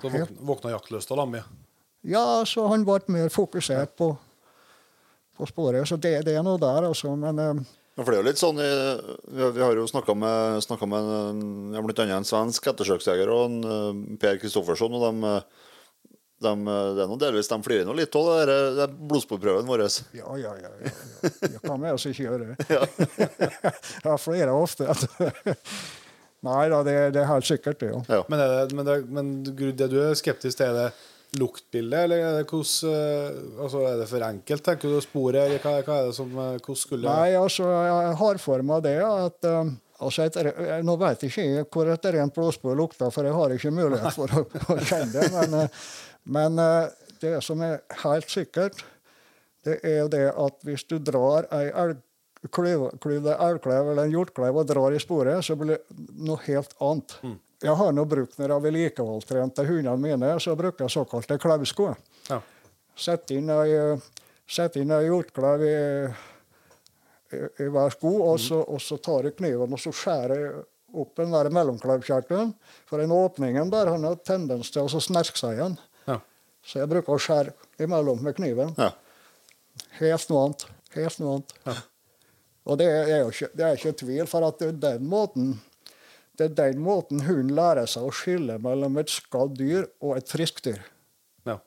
[0.00, 1.44] Da våkna, våkna jaktlysta lammet.
[2.02, 4.16] ja, så han ble mer fokusert på,
[5.36, 5.86] på sporet.
[5.88, 7.12] Så det, det er noe der, altså.
[7.16, 8.70] Men eh, Ja, For det er jo litt sånn i,
[9.36, 11.42] Vi har- vi har jo snakka med, snakket med en,
[11.74, 14.94] ja, blant annet en svensk ettersøksjeger og en eh, Per Kristoffersson.
[14.96, 15.42] og de, eh,
[16.42, 19.68] de, eh, det er noe delvis, de flirer nå litt av det, det er blodsporprøven
[19.68, 19.84] vår.
[20.16, 20.70] ja, ja, ja.
[20.80, 21.30] ja, ja.
[21.52, 23.60] Jeg kan med oss ikke gjøre det.
[24.08, 24.88] Jeg flere ofte.
[26.42, 28.02] Nei da, det, det er helt sikkert det, ja.
[28.10, 28.22] Ja.
[28.30, 32.20] Men, er det, men, det, men det du er skeptisk til, er det luktbildet, eller
[32.20, 36.00] er det hvordan eh, altså, Er det for enkelt, tenker du, sporet, eller hva, hva
[36.00, 39.72] er det som eh, Hvordan skulle Nei, altså, jeg har for meg det at um,
[40.02, 40.38] altså et,
[40.84, 44.38] Nå vet jeg ikke hvor et rent blodspor lukter, for jeg har ikke mulighet for
[44.42, 45.30] å, å kjenne det.
[45.32, 45.82] Men, eh,
[46.36, 48.82] men eh, det som er helt sikkert,
[49.62, 52.00] det er det at hvis du drar ei elg
[52.50, 56.40] klyv, klyv det elgklev eller en hjortklev og drar i sporet, så blir det noe
[56.48, 57.16] helt annet.
[57.62, 61.92] Jeg har nå brukt når jeg har vedlikeholdstrente hundene mine, så bruker jeg såkalte klauvsko.
[62.28, 62.40] Ja.
[62.98, 65.76] Sett inn ei, hjortklev i,
[67.30, 70.64] i, i hver sko, og så, og så tar jeg kniven og så skjærer jeg
[70.92, 72.50] opp den der mellomklevkjertelen.
[72.90, 75.78] For den åpningen der han har tendens til å så snerke seg igjen.
[76.10, 76.18] Ja.
[76.66, 77.54] Så jeg bruker å skjære
[77.86, 78.74] imellom med kniven.
[78.76, 78.90] Ja.
[80.02, 80.66] Helt noe annet.
[80.98, 81.88] Helt noe annet.
[82.68, 85.54] Og det er jo ikke, det er ikke tvil, for at det er den måten
[86.38, 90.30] det er den måten hunden lærer seg å skille mellom et skadd dyr og et
[90.32, 90.80] friskt dyr.
[91.48, 91.58] Ja.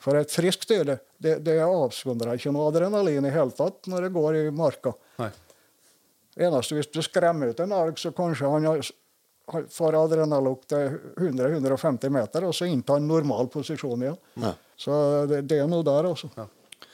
[0.00, 4.06] For et friskt dyr det, det, det avsondrer ikke noe adrenalin i hele tatt når
[4.06, 4.94] det går i marka.
[5.18, 5.32] Nei.
[6.46, 8.68] Eneste hvis du skremmer ut en elg, så kanskje han
[9.74, 14.20] får adrenalok til 100-150 meter, og så inntar han normal posisjon igjen.
[14.38, 14.54] Ja.
[14.78, 14.94] Så
[15.28, 16.30] det, det er noe der, altså.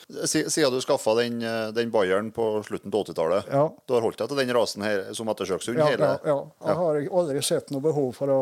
[0.07, 3.65] Siden du skaffa den, eh, den Bayern på slutten av 80-tallet, Ja.
[3.87, 5.79] du har holdt deg til den rasen her som ettersøkshund?
[5.79, 6.05] Ja, hele?
[6.05, 6.37] ja, ja.
[6.67, 8.41] Jeg har aldri sett noe behov for å,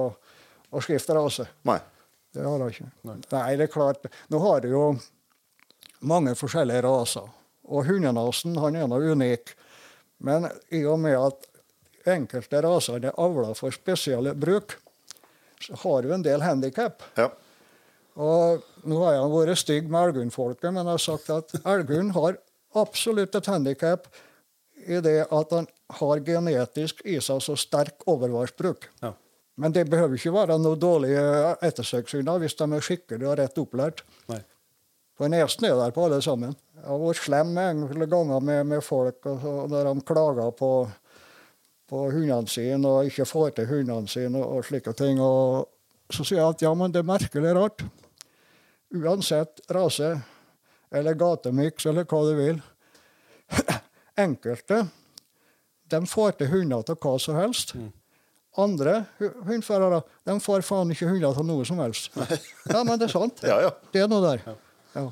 [0.72, 1.46] å skifte rase.
[1.64, 1.78] Nei.
[2.34, 2.90] Det har jeg ikke.
[3.04, 3.16] Nei.
[3.56, 4.04] det er klart.
[4.28, 4.84] Nå har du jo
[6.04, 7.30] mange forskjellige raser.
[7.64, 9.54] Og hundenasen han er nå unik.
[10.20, 11.46] Men i og med at
[12.10, 14.76] enkelte raser er avla for spesielle bruk,
[15.64, 17.02] så har du en del handikap.
[17.16, 17.30] Ja.
[18.14, 22.38] Og nå har jeg vært stygg med elghundfolket, men jeg har sagt at Elgunn har
[22.78, 24.06] absolutt et handikap
[24.84, 25.66] i det at han
[25.98, 28.88] har genetisk i seg så sterk overvarsbruk.
[29.02, 29.14] Ja.
[29.56, 31.22] Men det behøver ikke være noe dårlige
[31.62, 34.02] ettersøkshunder hvis de er skikkelig og rett opplært.
[34.30, 34.40] Nei.
[35.14, 36.56] For nesen er der på alle sammen.
[36.74, 40.70] Jeg har vært slem enkelte ganger med, med folk og så, når de klager på,
[41.90, 45.22] på hundene sine og ikke får til hundene sine og, og slike ting.
[45.22, 45.70] Og
[46.10, 47.86] så sier jeg at ja, men det er merkelig rart.
[48.94, 50.12] Uansett rase
[50.94, 52.60] eller gatemiks eller hva du vil.
[54.24, 54.84] Enkelte
[55.90, 57.74] de får til hunder til hva som helst.
[58.56, 62.10] andre hu- hundførere de får faen ikke hunder til noe som helst.
[62.72, 63.42] Ja, men det er sant.
[63.42, 63.70] Ja, ja.
[63.92, 64.44] Det er noe der.
[64.94, 65.06] Ja.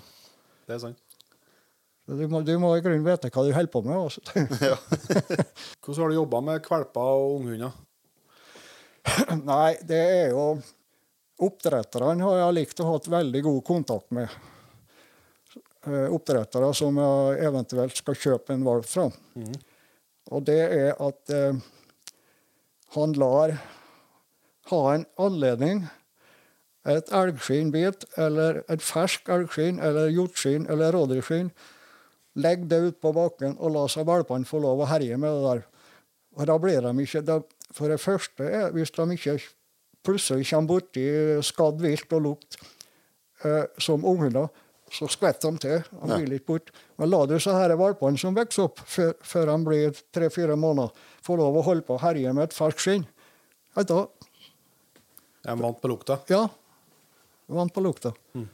[0.66, 0.98] Det er sant.
[2.06, 3.96] Du må, du må i grunnen vite hva du holder på med.
[3.98, 4.20] altså.
[4.26, 4.76] Også.
[5.82, 7.74] Hvordan har du jobba med valper og unghunder?
[9.50, 10.46] Nei, det er jo
[11.42, 14.30] Oppdretterne har jeg likt å ha veldig god kontakt med.
[15.86, 19.08] Eh, Oppdrettere som jeg eventuelt skal kjøpe en valp fra.
[20.30, 21.58] Og det er at eh,
[22.94, 23.56] han lar
[24.70, 25.82] ha en anledning
[26.88, 31.50] et elgskinnbit eller et fersk elgskinn eller hjortskinn eller rådyrskinn.
[32.42, 35.42] Legg det ut på bakken og la seg valpene få lov å herje med det
[35.46, 35.64] der.
[36.38, 39.38] Og da blir de ikke da, For det første er hvis de ikke
[40.04, 41.04] plutselig kommer borti
[41.46, 42.56] skadd vilt og lukt
[43.44, 44.48] eh, som unghunder,
[44.92, 45.78] så skvetter de til.
[45.90, 46.16] De Ja.
[46.18, 46.70] vil ikke bort.
[46.98, 50.90] Men la du så her valpene som vokser opp før, før de blir tre-fire måneder,
[51.22, 53.06] få lov å holde på å herje med et ferskt skinn,
[53.76, 54.06] ja, da
[55.46, 56.20] er vant på lukta.
[56.28, 56.48] ja.
[57.48, 58.12] Vant på lukta.
[58.34, 58.46] Så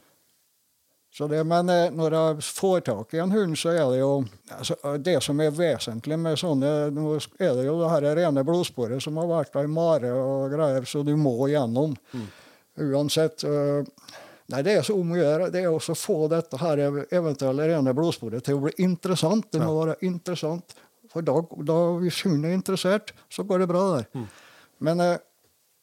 [1.27, 4.11] det, men eh, når jeg får tak i en hund, så er det jo
[4.55, 9.01] altså, Det som er vesentlig med sånne Nå er det jo det her rene blodsporet
[9.03, 11.95] som har vært i mare og greier, så du må gjennom.
[12.79, 13.43] Uansett.
[13.43, 13.83] eh,
[14.49, 15.51] Nei, det er så om å gjøre.
[15.53, 16.79] Det er også å få dette her
[17.13, 19.45] eventuelle rene blodsporet til å bli interessant.
[19.53, 20.73] Det må være interessant.
[21.11, 24.07] For da, da, hvis hunden er interessert, så går det bra der.
[24.85, 25.17] Men eh,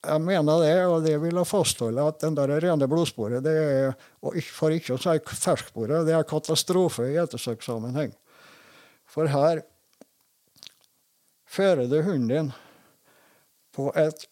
[0.06, 3.96] jeg mener det, og det vil jeg fastholde, at den der rene blodsporet, det er,
[4.22, 8.14] og for ikke å si fersksporet, det er katastrofe i ettersøkssammenheng.
[9.10, 9.62] For her
[11.46, 12.52] fører du hunden din
[13.76, 14.26] på et,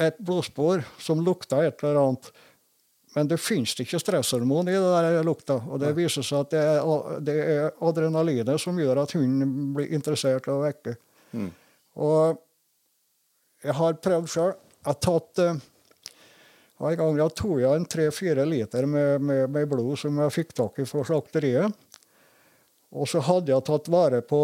[0.00, 2.30] et blodspor som lukter et eller annet,
[3.16, 5.54] men det finnes ikke stresshormon i det der lukta.
[5.72, 9.94] Og det viser seg at det er, det er adrenalinet som gjør at hunden blir
[9.96, 10.98] interessert og vekker.
[11.96, 12.42] Og
[13.64, 14.52] jeg har prøvd sjøl.
[14.56, 15.58] Jeg har tatt eh,
[16.86, 20.52] En gang jeg tok jeg en tre-fire liter med, med, med blod som jeg fikk
[20.58, 21.72] tak i fra slakteriet.
[22.92, 24.40] Og så hadde jeg tatt vare på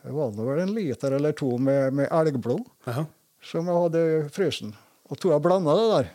[0.00, 3.04] det var vel en liter eller to med, med elgblod Aha.
[3.44, 4.72] som jeg hadde i frysen.
[5.10, 6.10] Og tok jeg blanda det der.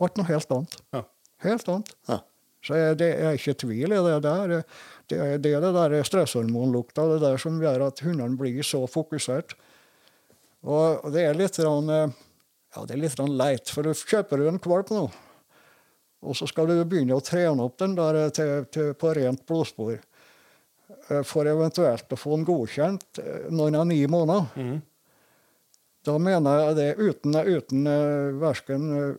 [0.00, 0.76] Ble noe helt annet.
[0.94, 1.02] Ja.
[1.44, 1.90] Helt annet.
[2.08, 2.20] Ja.
[2.64, 4.54] Så jeg, det er ikke tvil i det der.
[4.54, 4.62] Det
[5.10, 9.56] det, er det der stresshormonlukta det der som gjør at hundene blir så fokusert.
[10.66, 12.12] Og det er litt eh,
[12.76, 15.06] ja, det er litt leit, for du kjøper du en valp nå,
[16.20, 19.46] og så skal du begynne å trene opp den der eh, til, til, på rent
[19.48, 19.96] blodspor.
[21.08, 24.78] eh, For eventuelt å få den godkjent noen når den er ni måneder.
[26.04, 29.18] Da mener jeg det uten, uten uh, verken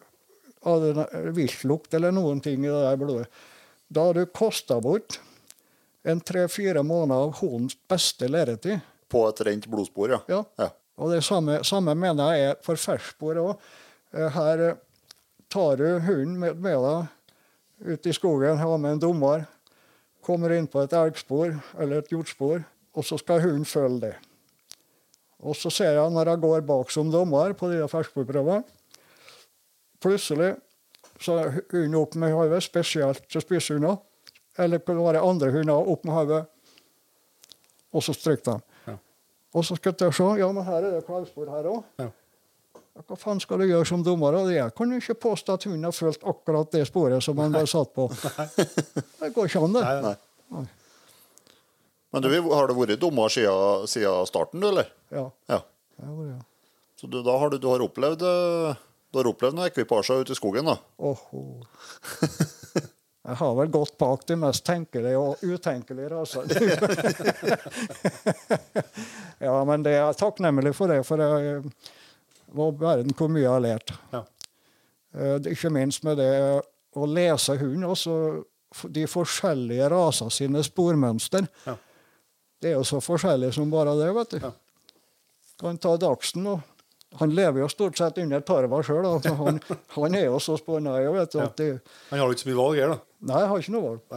[1.37, 3.27] viltlukt eller noen ting i det der blodet.
[3.85, 5.19] Da har du kosta bort
[6.01, 8.81] en tre-fire måneder av hundens beste læretid.
[9.11, 10.19] På et rent blodspor, ja.
[10.31, 10.41] Ja.
[10.57, 10.71] ja.
[11.01, 13.69] Og det samme, samme mener jeg er for ferskspor òg.
[14.13, 14.79] Her eh,
[15.49, 19.47] tar du hunden med, med deg ut i skogen, har med en dommer,
[20.21, 22.61] kommer inn på et elgspor eller et hjortspor,
[22.93, 24.13] og så skal hunden følge det.
[25.41, 28.61] Og så ser jeg når jeg går bak som dommer på de ferskbordprøvene,
[30.01, 30.53] plutselig
[31.21, 33.97] så er hunden opp med hodet, spesielt til spisshunder.
[34.59, 36.43] Eller det være andre hunder opp med hodet,
[37.93, 38.70] og så stryker de.
[39.51, 39.59] Ja.
[39.59, 41.81] Og så skal jeg se, ja, men her er det kalvspor her òg.
[41.99, 42.09] Ja.
[43.07, 44.35] Hva faen skal du gjøre som dommer?
[44.51, 47.63] Jeg kan jo ikke påstå at hun har fulgt akkurat det sporet som han ble
[47.67, 48.07] satt på.
[49.21, 49.83] Det går ikke an, det.
[49.87, 50.13] Nei,
[50.55, 50.65] Nei.
[52.11, 54.89] Men du, har du vært dommer siden, siden starten, du, eller?
[55.11, 55.61] Ja, Ja.
[55.97, 56.39] det.
[56.99, 58.75] Så du, da har du, du har opplevd eh,
[59.11, 60.77] du har opplevd noen ekvipasjer ute i skogen, da?
[60.99, 61.41] Åhå.
[63.21, 66.49] Jeg har vel gått bak de mest tenkelige og utenkelige rasene.
[69.45, 71.61] ja, men det er takknemlig for det, for jeg
[72.57, 73.93] var verden hvor mye jeg har lært.
[74.13, 74.23] Ja.
[75.13, 76.31] Eh, Ikke minst med det
[76.97, 78.15] å lese hund, også
[78.89, 81.45] de forskjellige raser sine spormønster.
[81.67, 81.77] Ja.
[82.61, 84.41] Det er jo så forskjellig som bare det, vet du.
[84.47, 84.51] Ja.
[85.61, 86.67] Kan ta Dagsen og
[87.19, 89.03] Han lever jo stort sett under tarva sjøl.
[89.03, 89.57] Altså, han,
[89.97, 91.09] han er jo så spånøye.
[91.11, 91.25] Ja.
[91.35, 93.10] Han har jo ikke så mye valg her, da.
[93.21, 94.15] Nei, jeg har ikke noe valp.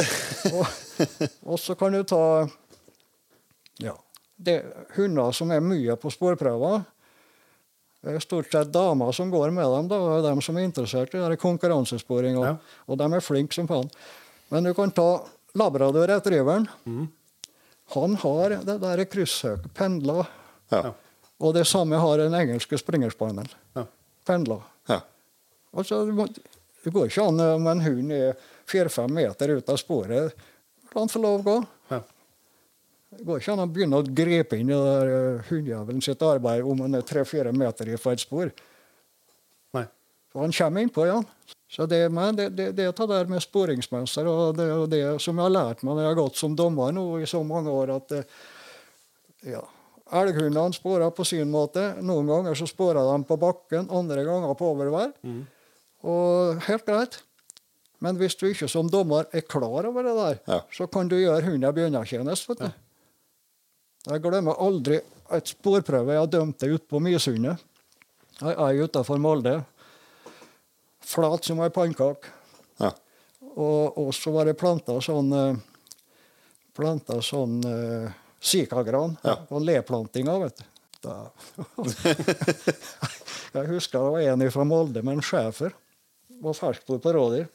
[0.57, 1.19] og,
[1.53, 2.21] og så kan du ta
[3.85, 3.93] ja,
[4.41, 4.59] det,
[4.97, 6.85] hunder som er mye på sporprøver.
[8.05, 9.87] Det er stort sett damer som går med dem.
[9.93, 12.37] da, og dem som er interessert i det konkurransesporing.
[12.41, 12.57] Og, Ja.
[12.89, 13.91] og de er flinke som faen.
[14.53, 15.25] Men du kan ta
[15.57, 16.67] labrador retrieveren.
[17.95, 20.29] Han har det der kryssøket pendler.
[20.73, 20.93] Ja.
[21.41, 23.49] Og det samme har en engelske springerspaniel.
[23.77, 23.85] Ja.
[24.25, 24.63] Pendler.
[24.89, 25.01] ja.
[25.75, 28.37] Altså, det går ikke an om en hund er
[28.71, 30.45] fire-fem meter ut av sporet.
[30.93, 31.57] La han få lov å gå.
[31.91, 32.01] Ja.
[33.15, 36.83] Det går ikke an å begynne å gripe inn i eh, hundejævelen sitt arbeid om
[36.85, 38.51] han er tre-fire meter fra et spor.
[39.77, 39.85] Nei.
[40.33, 41.21] For han kommer innpå, ja.
[41.71, 45.39] Så det, men det, det, det det der med sporingsmønster og det, og det som
[45.39, 47.97] jeg har lært meg når jeg har gått som dommer nå i så mange år,
[47.97, 48.37] at eh,
[49.55, 49.63] ja,
[50.15, 51.93] elghundene sporer på sin måte.
[52.03, 55.15] Noen ganger så sporer de på bakken, andre ganger på overvær.
[56.05, 57.23] Og helt greit.
[58.05, 60.61] Men hvis du ikke som dommer er klar over det der, Ja.
[60.73, 62.55] så kan du gjøre hunden bjørnetjeneste.
[62.61, 62.71] Ja.
[64.13, 65.01] Jeg glemmer aldri
[65.33, 67.57] et sporprøve jeg dømte ute på Mysundet.
[68.41, 69.65] Jeg er utafor Molde.
[71.01, 72.29] Flat som ei pannekake.
[72.81, 72.91] Ja.
[73.55, 75.57] Og, og så var det planta sånn eh,
[76.75, 78.11] Planta sånn uh,
[78.43, 79.13] sikagran.
[79.23, 79.37] Ja.
[79.55, 80.65] Og leplantinga, vet du.
[83.55, 85.71] Jeg husker det var en fra Molde med en schæfer.
[86.43, 87.47] Var ferskbord på rådyr.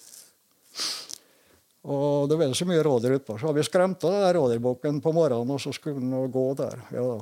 [1.89, 5.55] Og det var så mye rådyr utpå, så vi skremte den der rådyrbukken på morgenen,
[5.55, 6.81] og så skulle den gå der.
[6.93, 7.19] Ja.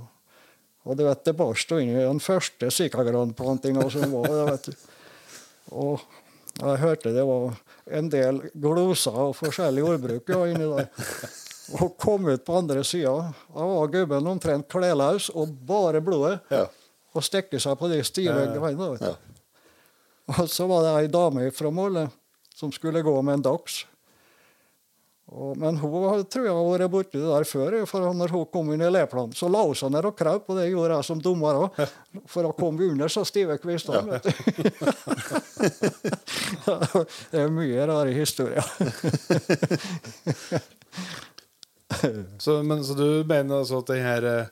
[0.87, 4.87] Og du vet, det barst inn i den første sikagranplantinga som var der, vet du.
[5.77, 6.05] Og
[6.57, 7.57] jeg hørte det var
[7.99, 10.87] en del gloser og forskjellig ordbruk ja, inni der.
[11.77, 13.13] Og kom ut på andre sida.
[13.51, 16.39] Da var gubben omtrent kleløs og bare blodet.
[16.49, 16.63] Ja.
[17.13, 19.03] Og stekte seg på de stive ja, vet.
[19.03, 19.15] Ja.
[20.37, 22.07] Og så var det ei dame fra Molde
[22.57, 23.85] som skulle gå med en dags.
[25.27, 27.85] Og, men hun tror jeg har vært borti det der før.
[27.89, 30.57] For når hun kom inn i lepland, så la hun seg ned og krøp, og
[30.59, 31.69] det gjorde jeg som dommer òg.
[32.31, 34.17] For da kom under så stive kvistene.
[34.17, 34.21] Ja.
[37.33, 38.65] det er mye rare historier.
[42.37, 44.49] Så, men, så du mener altså at den her eh,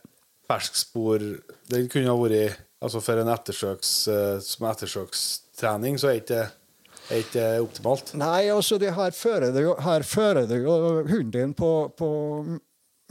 [0.47, 1.19] ferskspor
[1.67, 6.45] Den kunne ha vært altså For en ettersøks, eh, som ettersøkstrening, så er ikke
[7.09, 8.13] er ikke optimalt?
[8.17, 12.09] Nei, altså det her fører det jo, her fører det jo hunden din på, på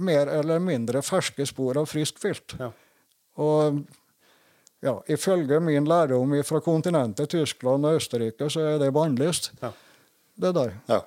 [0.05, 2.57] mer eller mindre ferske spor av frisk vilt.
[2.59, 2.71] Ja.
[3.43, 3.81] Og
[4.85, 9.53] ja, ifølge min lærdom fra kontinentet, Tyskland og Østerrike, så er det bannlyst.
[9.63, 9.71] Ja.
[10.35, 10.75] Det der.
[10.91, 11.01] Ja.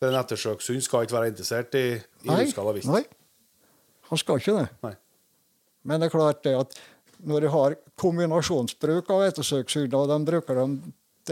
[0.00, 2.86] Den En ettersøkshund skal ikke være interessert i, i Nei, vilt.
[2.86, 3.02] nei.
[4.08, 4.68] Han skal ikke det.
[4.82, 4.94] Nei.
[5.84, 6.78] Men det er klart det at
[7.18, 10.76] når de har kombinasjonsbruk av ettersøkshunder, og de bruker dem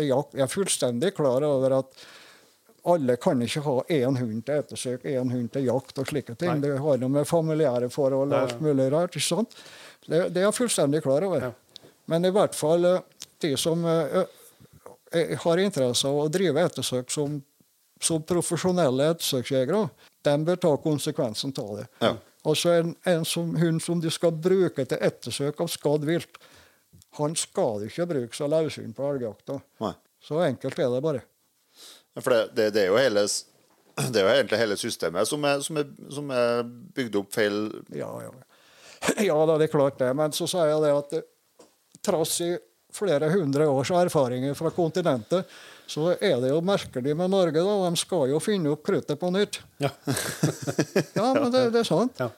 [0.05, 2.07] jakt Jeg er fullstendig klar over at
[2.87, 6.61] alle kan ikke ha én hund til ettersøk, én hund til jakt og slike ting.
[6.61, 6.63] Nei.
[6.63, 9.17] Det har noe med familiære forhold og alt mulig rart.
[9.17, 9.57] ikke sant?
[10.07, 11.49] Det, det er jeg fullstendig klar over.
[11.49, 11.89] Ja.
[12.07, 13.01] Men i hvert fall eh,
[13.43, 14.23] de som eh,
[15.13, 17.41] eh, har interesse av å drive ettersøk som,
[17.99, 19.89] som profesjonelle ettersøksjegere,
[20.27, 21.89] de bør ta konsekvensen av det.
[22.05, 22.15] Ja.
[22.47, 26.39] Altså en, en som, hund som de skal bruke til ettersøk av skadd vilt,
[27.18, 29.61] han skal du ikke bruke som løshund på elgjakta.
[30.22, 31.22] Så enkelt er det bare.
[32.20, 33.26] For det, det, det er jo hele
[34.12, 36.62] det er jo egentlig hele systemet som er, som er, som er
[36.96, 37.59] bygd opp feil
[37.96, 38.33] Ja, ja.
[39.24, 40.12] ja da, det er klart det.
[40.16, 41.29] Men så sier jeg det at eh,
[42.05, 42.55] trass i
[42.96, 45.48] flere hundre års erfaringer fra kontinentet,
[45.87, 47.61] så er det jo merkelig med Norge.
[47.61, 49.61] da, De skal jo finne opp kruttet på nytt.
[49.83, 49.92] Ja.
[51.16, 52.20] Ja, men det, det er sant.
[52.20, 52.31] Ja.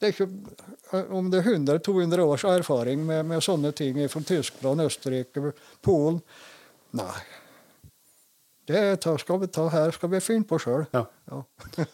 [0.00, 4.80] Det er ikke, om det er 100-200 års erfaring med, med sånne ting fra Tyskland,
[4.86, 5.52] Østerrike,
[5.84, 6.22] Polen
[6.96, 7.20] Nei.
[8.70, 10.84] Det tar, skal vi ta her skal vi finne på sjøl.
[10.94, 11.04] Ja.
[11.30, 11.42] Ja.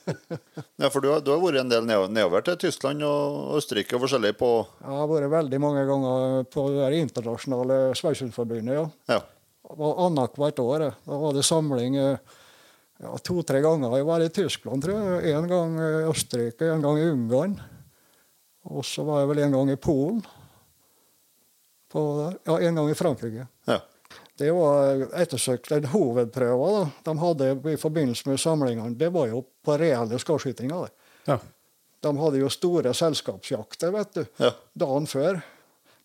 [0.81, 4.03] Ja, for du har, du har vært en del nedover, til Tyskland og Østerrike og
[4.05, 4.51] forskjellig på
[4.83, 8.77] Jeg har vært veldig mange ganger på det internasjonale Sveitserforbundet.
[8.77, 8.89] Ja.
[9.17, 9.23] Ja.
[10.07, 10.91] Annethvert år.
[11.09, 12.37] Da var det samling eh,
[13.03, 13.97] ja, to-tre ganger.
[13.97, 15.33] Jeg var i Tyskland, tror jeg.
[15.33, 17.57] En gang i Østerrike, en gang i Ungarn.
[18.67, 20.23] Og så var jeg vel en gang i Polen.
[21.93, 22.03] På.
[22.45, 23.47] Ja, en gang i Frankrike.
[23.71, 23.81] Ja.
[24.37, 28.97] Det var ettersøkt en hovedprøve da, de hadde i forbindelse med samlingene.
[28.99, 30.91] Det var jo på reelle skårskytinger.
[31.31, 31.39] Ja.
[32.05, 34.51] De hadde jo store selskapsjakter vet du, Ja.
[34.75, 35.41] dagen før.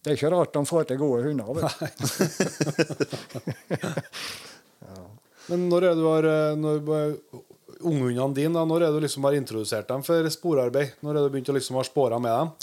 [0.02, 1.54] Det er ikke rart de får til gode hunder.
[1.54, 2.06] vet du.
[5.52, 6.80] Men når er du har eh, når,
[7.82, 10.94] eh, Unghundene dine, da, når er du liksom har introdusert dem for sporarbeid?
[11.02, 12.54] Når er du begynt å liksom ha spora med dem?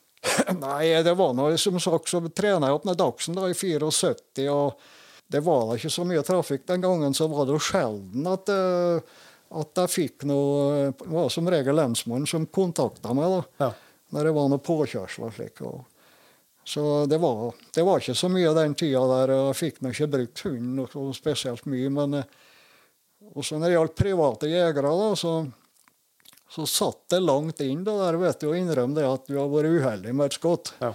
[0.60, 4.46] Nei, det var noe, som sagt, så trena jeg opp med Dagsen da, i 74,
[4.52, 4.80] og
[5.30, 8.50] det var da ikke så mye trafikk den gangen, så var det jo sjelden at,
[8.52, 9.20] eh,
[9.60, 13.70] at jeg fikk noe Det var som regel lensmannen som kontakta meg da, Ja.
[14.14, 15.62] når det var noe påkjørsel og slik.
[15.66, 15.84] Og,
[16.66, 19.32] så det var, det var ikke så mye den tida der.
[19.48, 22.20] Jeg fikk nå ikke brukt hunden spesielt mye, men
[23.30, 25.34] eh, også når det gjaldt private jegere, da, så
[26.50, 29.46] så satt det langt inn det der, vet du, å innrømme det at du har
[29.52, 30.72] vært uheldig med et skudd.
[30.80, 30.88] Ja.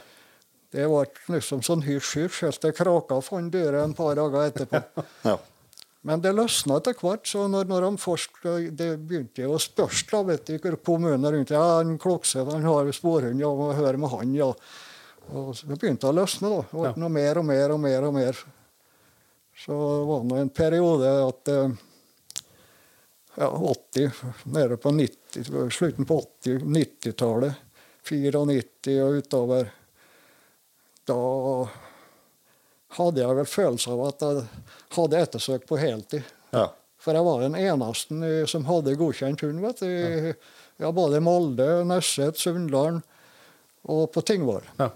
[0.75, 4.81] Det var liksom sånn hysj-hysj helt til kraka fant dyret en par dager etterpå.
[5.29, 5.37] ja.
[6.05, 7.23] Men det løsna etter hvert.
[7.25, 8.43] så når, når de først
[8.75, 13.39] det begynte å spørs da, vet du, kommunen rundt ja, en klokse, han har sporhund,
[13.39, 14.51] ja, må høre med han, ja.
[15.31, 16.51] Og så det begynte å løsne.
[16.51, 16.61] da.
[16.67, 16.93] Det ble Ja.
[16.99, 18.03] noe mer og mer og mer.
[18.03, 18.43] og mer.
[19.55, 21.71] Så det var nå en periode at eh,
[23.37, 24.11] ja, 80,
[24.55, 27.53] nede på 90, slutten på 80, 90-tallet,
[28.05, 29.69] 94 og utover,
[31.09, 31.17] da
[32.95, 34.43] hadde jeg vel følelse av at jeg
[34.95, 36.23] hadde ettersøk på heltid.
[36.55, 36.67] Ja.
[37.01, 39.59] For jeg var den eneste som hadde godkjent hund.
[39.61, 39.87] vet du.
[39.89, 40.35] i-
[40.77, 43.01] Ja, både Molde, Nesset, Sunndalen
[43.87, 44.63] og på Tingvoll.
[44.79, 44.89] Ja.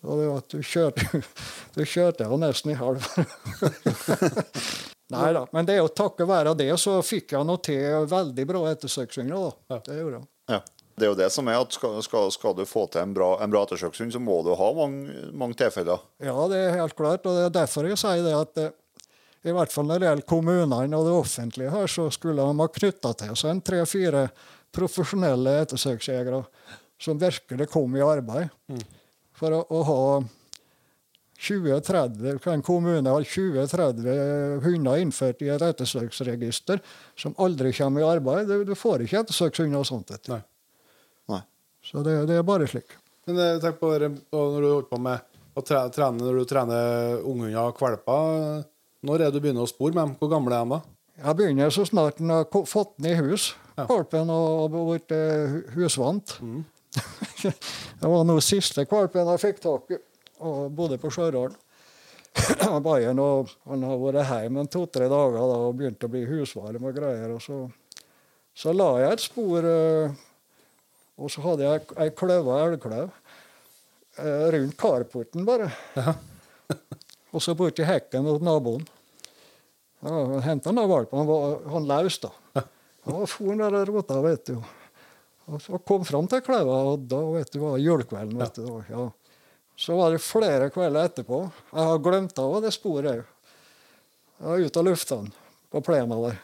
[0.00, 1.22] Så det var at du kjørte,
[1.76, 3.04] du kjørte jo nesten i halv.
[5.10, 5.44] Nei da.
[5.54, 9.48] Men det er jo takket være det så fikk jeg nå til veldig bra ettersøkshunder.
[9.48, 9.74] da.
[9.74, 9.80] Ja.
[9.86, 10.30] Det gjorde jeg.
[10.54, 10.60] Ja.
[11.00, 13.30] Det er jo det som er at skal, skal, skal du få til en bra,
[13.40, 16.02] en bra ettersøkshund, så må du ha mange, mange tilfeller.
[16.20, 17.24] Ja, det er helt klart.
[17.24, 18.74] Og det er derfor jeg sier det at eh,
[19.48, 22.68] i hvert fall når det gjelder kommunene og det offentlige her, så skulle de ha
[22.76, 24.26] knytta til seg en tre-fire
[24.76, 26.42] profesjonelle ettersøksjegere
[27.00, 28.52] som virkelig kom i arbeid.
[29.40, 30.02] For å, å ha
[31.40, 36.82] 20-30, En kommune har 20-30 hunder innført i et ettersøksregister
[37.16, 38.50] som aldri kommer i arbeid.
[38.68, 40.12] Du, får ikke ettersøkshunder og sånt.
[40.12, 40.34] Etter.
[40.34, 40.42] Nei.
[41.32, 41.40] Nei.
[41.84, 42.92] Så det, det er bare slik.
[43.28, 45.26] Men eh, tenk på det når du holder på med
[45.56, 48.66] å trene når du trener unghunder og valper.
[49.08, 50.14] Når er det du begynner å spore med dem?
[50.20, 50.82] Hvor gamle er de da?
[51.20, 53.54] Jeg begynner så snart en har fått den i hus.
[53.78, 53.88] Ja.
[53.88, 55.16] Valpen og blitt
[55.72, 56.36] husvant.
[56.44, 56.60] Mm.
[58.00, 60.00] det var nå siste valpen jeg fikk tak i,
[60.40, 61.54] og bodde på Stjørdal.
[62.86, 66.86] Bayern, og han har vært hjemme en to-tre dager da, og begynt å bli husvarm
[66.86, 67.34] og greier.
[67.34, 67.60] og Så,
[68.54, 70.14] så la jeg et spor, eh,
[71.20, 75.70] og så hadde jeg ei kløva elgkløv eh, rundt carporten bare.
[77.34, 78.86] og så borti hekken hos naboen.
[80.00, 81.18] Ja, han henta den valpen.
[81.20, 82.30] Han var han løs, da.
[83.10, 84.60] Og for der og rota, vet du.
[85.50, 88.38] Og så kom fram til kløva, og da vet du, var julekvelden.
[88.38, 88.68] vet du.
[88.88, 89.08] Ja.
[89.80, 91.40] Så var det flere kvelder etterpå.
[91.72, 93.20] Jeg har glemt av det sporet òg.
[94.40, 95.30] Jeg var ute av luftene
[95.72, 96.40] på plena der.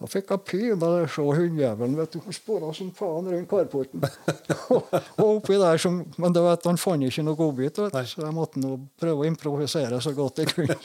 [0.00, 1.96] Da fikk jeg pinadø se hundejævelen.
[1.96, 4.04] vet du, Han spora som faen rundt karporten.
[4.76, 4.92] og,
[5.24, 8.60] oppi der som, Men du vet, han fant ikke noe godbit, vet så jeg måtte
[8.60, 10.76] nå prøve å improvisere så godt jeg kunne.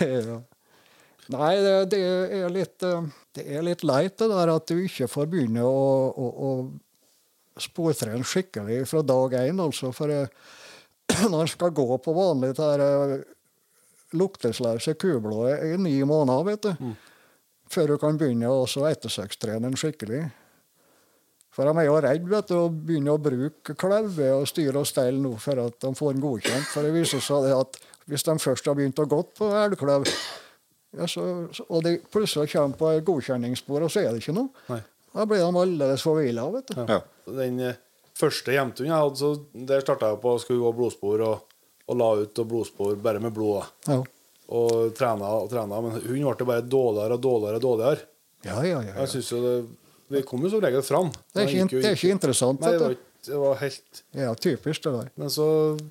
[0.16, 0.38] ja.
[1.32, 2.00] Nei, det, det,
[2.40, 3.04] er litt, eh,
[3.36, 6.50] det er litt leit det der at du ikke får begynne å, å, å
[7.60, 9.60] sportrene skikkelig fra dag én.
[9.62, 10.28] Altså, for eh,
[11.32, 13.16] når en skal gå på vanlig eh,
[14.16, 16.92] luktesløse kublåer i ni måneder, vet du,
[17.72, 20.26] før du kan begynne å ettersøkstrene den skikkelig.
[21.52, 24.88] For de er jo redd vet du, å begynne å bruke klauve og styre og
[24.88, 26.68] stelle nå for at de får den godkjent.
[26.72, 27.76] For det viser seg at
[28.08, 30.08] hvis de først har begynt å gå på elgklauv,
[30.92, 31.08] ja,
[31.68, 34.80] og de plutselig kommer på godkjenningsspor, og så er det ikke noe, Nei.
[35.12, 36.46] Da ble de aldeles forvila.
[36.54, 36.80] vet du.
[36.88, 37.00] Ja.
[37.38, 37.78] Den eh,
[38.18, 41.44] første jevntunden jeg hadde, så der starta jeg på å skulle gå blodspor og,
[41.88, 43.68] og la ut og blodspor bare med blod.
[43.88, 44.00] Ja.
[44.52, 45.78] Og trena og trena.
[45.84, 47.60] Men hun ble bare dårligere og dårligere.
[47.60, 48.08] og dårligere.
[48.42, 48.94] Ja, ja, ja, ja.
[49.04, 49.54] Jeg synes jo det,
[50.12, 51.08] Vi kom jo som regel fram.
[51.32, 52.60] Det er ikke, gikk jo det er ikke interessant.
[52.60, 52.96] Nei, det var,
[53.28, 55.12] det var helt Ja, typisk det der.
[55.16, 55.46] Men så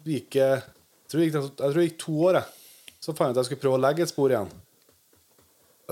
[0.06, 2.98] gikk jeg Jeg tror det gikk, jeg tror det gikk to år, jeg.
[3.02, 4.52] Så fant jeg at jeg skulle prøve å legge et spor igjen.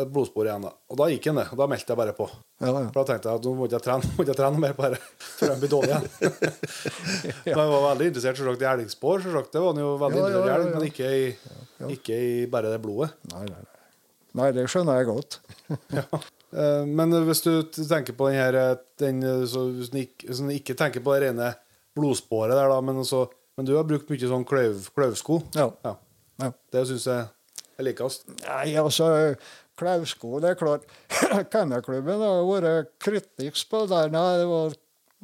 [0.10, 0.64] Blodspor igjen.
[0.68, 0.72] da.
[0.92, 1.46] Og da gikk den det.
[1.54, 2.28] Og da meldte jeg bare på.
[2.62, 2.84] Ja, ja.
[2.92, 5.02] For da tenkte jeg at nå må jeg trene, må jeg trene mer på dette
[5.40, 6.08] før jeg blir dårlig igjen.
[7.46, 9.24] Men jeg var veldig interessert selvsagt, i elgspor.
[9.26, 9.52] selvsagt.
[9.56, 12.34] Det var han jo veldig Ja, ja, interessert i elg, men ikke i, ikke i
[12.52, 13.12] bare det blodet.
[13.34, 13.80] Nei, nei, nei.
[14.40, 15.40] Nei, det skjønner jeg godt.
[16.00, 16.06] Ja
[16.98, 20.40] Men hvis du tenker på den her eh, den, eh, så Hvis du ikke, hvis
[20.42, 21.52] du ikke tenker på det rene
[21.98, 23.26] blodsporet der, da, men, så,
[23.58, 25.42] men du har brukt mye sånn kløv, kløvsko.
[25.58, 25.68] Ja.
[25.86, 25.94] Ja.
[26.42, 26.50] Ja.
[26.74, 28.26] Det syns jeg er likest.
[28.46, 29.10] Nei, altså
[29.80, 30.86] Klausko, det er klart.
[31.54, 34.12] Kennelklubben har vært kritisk på der.
[34.14, 34.76] Nei, det var,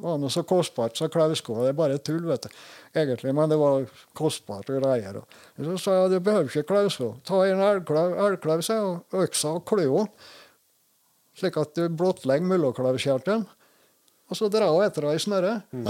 [0.06, 1.60] var noe så kostbart så klausko.
[1.64, 2.58] Det er bare tull, vet du.
[2.96, 3.86] Egentlig, men det var
[4.16, 5.20] kostbart og greier.
[5.60, 7.14] Så sa jeg du behøver ikke klausko.
[7.28, 10.08] Ta en elgklav sa jeg, og øksa og kløa.
[11.36, 13.48] Slik at du blottlegger mellomklavskjertelen.
[14.32, 15.58] Og så dra henne etter deg i snørre.
[15.76, 15.90] Mm.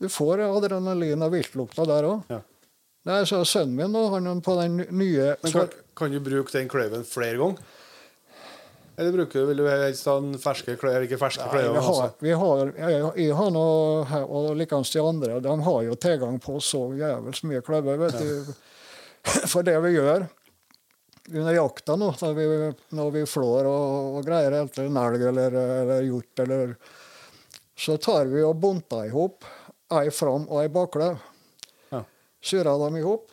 [0.00, 2.30] Du får adrenalin og viltlukta der òg.
[2.30, 2.42] Ja.
[3.06, 6.70] Nei, så Sønnen min nå, han på den nye Men kan, kan du bruke den
[6.70, 7.74] kløyven flere ganger?
[8.96, 11.74] Eller bruker du, vil du helst ha en ferske klær, ikke ferske Nei, kløyver?
[11.74, 12.24] vi har, altså?
[12.24, 13.66] vi har, jeg, jeg har nå,
[14.24, 17.84] og likeens de andre, de har jo tilgang på så jævels mye klær.
[17.84, 18.54] vet du.
[19.52, 20.28] For det vi gjør
[21.34, 22.46] under jakta nå, når vi,
[22.96, 26.74] når vi flår og, og greier etter en elg eller, eller hjort, eller,
[27.76, 29.44] så tar vi og bunter i hop
[29.94, 31.18] ei fram og ei bakløv.
[31.92, 32.02] Ja.
[32.42, 33.30] Syrer dem i hop,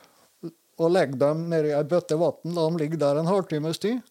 [0.82, 2.41] og legger dem nedi ei bøtte vann.
[2.43, 4.01] De ligger ligge der en halvtimes tid.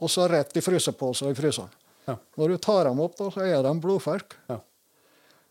[0.00, 1.70] Og så rett i fryseposer i fryseren.
[2.08, 2.14] Ja.
[2.38, 4.38] Når du tar dem opp, da, så er de blodferske.
[4.48, 4.60] Ja.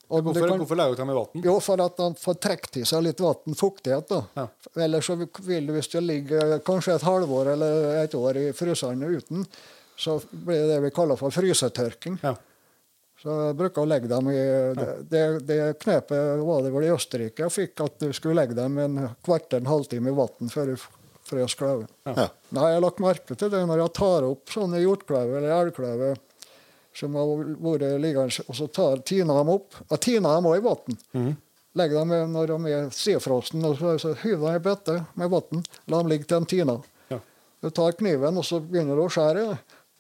[0.07, 1.41] Hvorfor, kan- hvorfor legger du dem i vann?
[1.43, 4.07] Jo, for at de får trukket til seg litt vann, fuktighet.
[4.07, 4.21] da.
[4.39, 4.47] Ja.
[4.85, 9.03] Ellers så vil du, hvis du ligger kanskje et halvår eller et år i fryseren
[9.03, 9.43] uten,
[9.99, 12.19] så blir det det vi kaller for frysetørking.
[12.23, 12.35] Ja.
[13.19, 14.37] Så jeg bruker å legge dem i
[14.77, 18.53] Det, det, det knepet var det vel i Østerrike jeg fikk, at du skulle legge
[18.55, 20.75] dem en kvarter, en halvtime i vann før du
[21.28, 21.89] frøs kløver.
[22.07, 22.30] Ja.
[22.55, 26.17] Nei, jeg har lagt merke til det når jeg tar opp sånne hjortkløver eller elgkløver
[26.97, 27.30] som har
[27.61, 29.75] vært liggende, og så tar, tiner dem opp.
[29.91, 31.36] Jeg tiner dem òg i vann.
[31.78, 35.65] Legger dem når de er sidefrosten, og så, så hyver dem i bøtte med vann.
[35.91, 36.88] La dem ligge til de tiner.
[37.13, 37.19] Ja.
[37.61, 39.45] Du tar kniven, og så begynner du å skjære.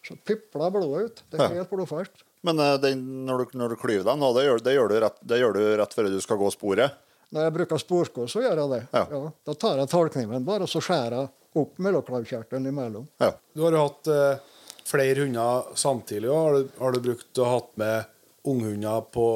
[0.07, 1.21] Så pipler blodet ut.
[1.29, 2.23] Det er helt blodferskt.
[2.47, 5.17] Men det, når, du, når du klyver dem, nå, det, gjør, det, gjør du rett,
[5.29, 6.97] det gjør du rett før du skal gå sporet?
[7.35, 8.81] Når jeg bruker sporsko, så gjør jeg det.
[8.95, 9.21] Ja.
[9.49, 13.07] da tar jeg tallkniven bare, og så skjærer jeg opp mellomklavkjertelen imellom.
[13.19, 13.33] Ja.
[13.55, 16.29] Du har jo hatt eh, flere hunder samtidig.
[16.31, 18.13] Har du, har du brukt og hatt med
[18.47, 19.27] unghunder på,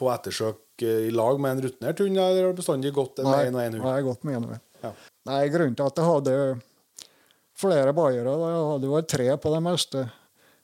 [0.00, 3.30] på ettersøk eh, i lag med en rutinert hund, eller har du bestandig gått med
[3.30, 3.86] én en og en hund?
[3.86, 4.60] nei, gått med en.
[4.82, 4.92] Ja.
[5.30, 6.36] Nei, grunnen til at jeg hadde
[7.62, 10.04] flere bayere, da jeg hadde jo tre på det meste,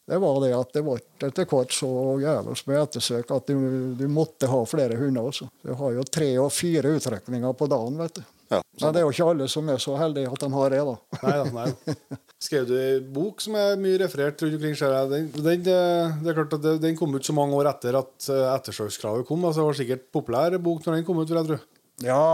[0.09, 0.97] det var det at det ble
[1.27, 1.89] etter hvert så
[2.23, 3.59] jævlig med ettersøk at du,
[3.99, 5.51] du måtte ha flere hunder også.
[5.61, 8.23] Du har jo tre og fire utrykninger på dagen, vet du.
[8.49, 8.63] Ja.
[8.81, 10.95] Men det er jo ikke alle som er så heldige at de har det, da.
[11.27, 11.49] Nei da.
[11.53, 12.17] nei.
[12.41, 14.79] Skrev du ei bok som er mye referert rundt omkring?
[14.79, 15.11] ser jeg.
[15.13, 18.47] Den, den, det er klart at den kom ut så mange år etter at eh,
[18.55, 19.45] ettersøkskravet kom.
[19.45, 21.61] altså Det var sikkert populær bok når den kom ut, vil jeg tro.
[22.07, 22.25] Ja,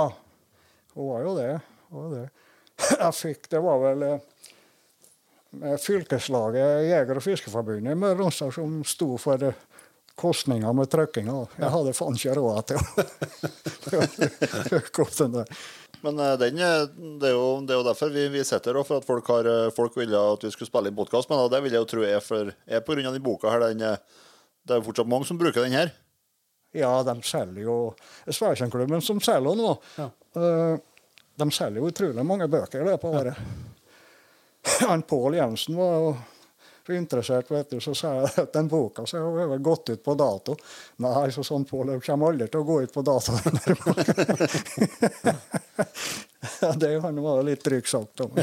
[0.95, 1.51] hun var jo det.
[1.91, 2.25] Hun var det.
[2.99, 4.23] Jeg fikk Det var vel eh,
[5.81, 9.57] fylkeslaget Jeger- og Fiskerforbundet i Møre og Romsdal som sto for eh,
[10.19, 11.39] kostninga med trykkinga.
[11.59, 14.05] Jeg hadde faen ikke råd til å
[14.69, 15.51] trykke den der.
[16.05, 16.85] Men eh, den, eh,
[17.21, 19.49] det, er jo, det er jo derfor vi, vi sitter her, for at folk, har,
[19.49, 21.31] eh, folk ville at vi skulle spille inn podkast.
[21.33, 23.65] Men det vil jeg jo tro er, for, er på grunn av den boka her.
[23.71, 24.25] Den, eh,
[24.65, 25.93] det er jo fortsatt mange som bruker den her.
[26.75, 27.75] Ja, de selger jo
[28.27, 30.09] Sverkjenklubben som selger nå, Ja.
[30.35, 30.77] eh,
[31.39, 33.39] de selger jo utrolig mange bøker i løpet av året.
[34.89, 36.15] Han Pål Jensen var jo
[36.89, 40.57] interessert, vet du, så sa jeg at den boka så har gått ut på dato.
[41.01, 43.33] Nei, så sånn Pål, det kommer aldri til å gå ut på dato.
[43.45, 43.77] den
[46.61, 48.21] ja, det han var litt drygt sagt.
[48.21, 48.37] om.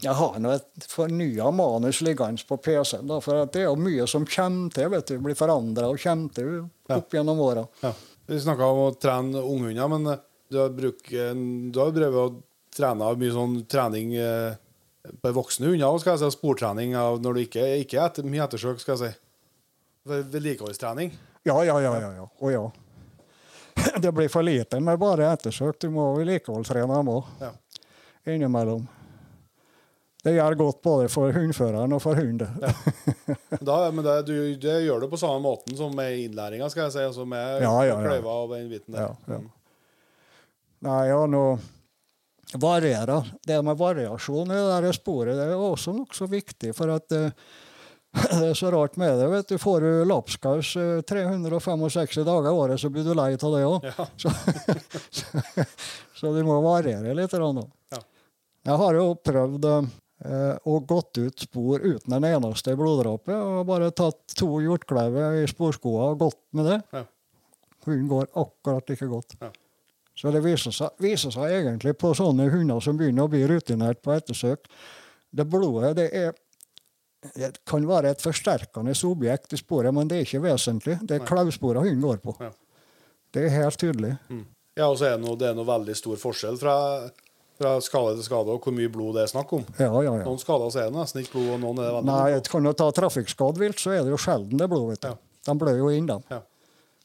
[0.00, 4.26] Jeg har nå et fornya manus liggende på PC-en, for det er jo mye som
[4.28, 4.90] kommer til.
[4.92, 7.64] vet du, Blir forandra og kommer til opp gjennom åra.
[7.80, 7.92] Ja.
[8.26, 12.40] Vi snakka om å trene unghunder, men eh, du har, brukt, du har drevet og
[12.76, 14.56] trena mye sånn trening eh,
[15.22, 18.44] på voksne hunder, skal jeg si, sportrening av når du ikke, ikke er etter, mye
[18.46, 19.22] ettersøk, skal jeg si.
[20.06, 21.14] Vedlikeholdstrening.
[21.46, 21.94] Ja, ja, ja.
[22.00, 22.26] ja, ja.
[22.40, 22.64] Og ja.
[24.02, 25.78] Det blir for lite med bare ettersøk.
[25.82, 27.52] Du må vedlikeholdstrene dem òg, Ja.
[28.26, 28.86] innimellom.
[30.26, 32.56] Det gjør godt både for hundføreren og for hunden.
[32.58, 33.76] Ja.
[33.94, 37.04] men det, du, det gjør du på samme måten som med innlæringa, skal jeg si.
[37.06, 38.00] Altså med Ja, ja, ja.
[38.02, 39.06] kløyva og den biten der.
[39.06, 39.40] Ja, ja.
[40.86, 41.44] Nei, ja, nå
[42.54, 43.24] variere.
[43.46, 46.72] Det med variasjon i det der sporet det er også nokså viktig.
[46.76, 47.32] For at eh,
[48.40, 49.28] det er så rart med det.
[49.32, 49.58] vet du.
[49.60, 53.90] Får du lapskaus eh, 365 dager i året, så blir du lei av det òg.
[53.90, 54.08] Ja.
[54.22, 54.32] Så,
[55.10, 55.64] så,
[56.20, 57.34] så du må variere litt.
[57.34, 58.00] Ja.
[58.66, 63.34] Jeg har jo prøvd eh, og gått ut spor uten en eneste bloddråpe.
[63.34, 66.80] Og bare tatt to hjortklauver i sporskoa og gått med det.
[66.94, 67.04] Ja.
[67.86, 69.36] Hunden går akkurat like godt.
[69.42, 69.52] Ja.
[70.16, 74.00] Så det viser seg, viser seg egentlig på sånne hunder som begynner å bli rutinert
[74.04, 74.64] på ettersøk.
[75.36, 76.34] Det blodet det er
[77.34, 80.98] det kan være et forsterkende objekt i sporet, men det er ikke vesentlig.
[81.02, 82.36] Det er klausporene hunden går på.
[82.38, 82.52] Ja.
[83.34, 84.12] Det er helt tydelig.
[84.76, 86.76] Ja, og så er det noe, det er noe veldig stor forskjell fra,
[87.58, 89.64] fra skade til skade og hvor mye blod det er snakk om.
[89.80, 90.24] Ja, ja, ja.
[90.24, 92.42] Noen skader så er det nesten ikke blod, og noen er det veldig Nei, Nei,
[92.52, 94.92] kan du ta trafikkskadd vilt, så er det jo sjelden det blod.
[94.92, 95.24] vet du.
[95.48, 96.24] De blør jo inn, dem.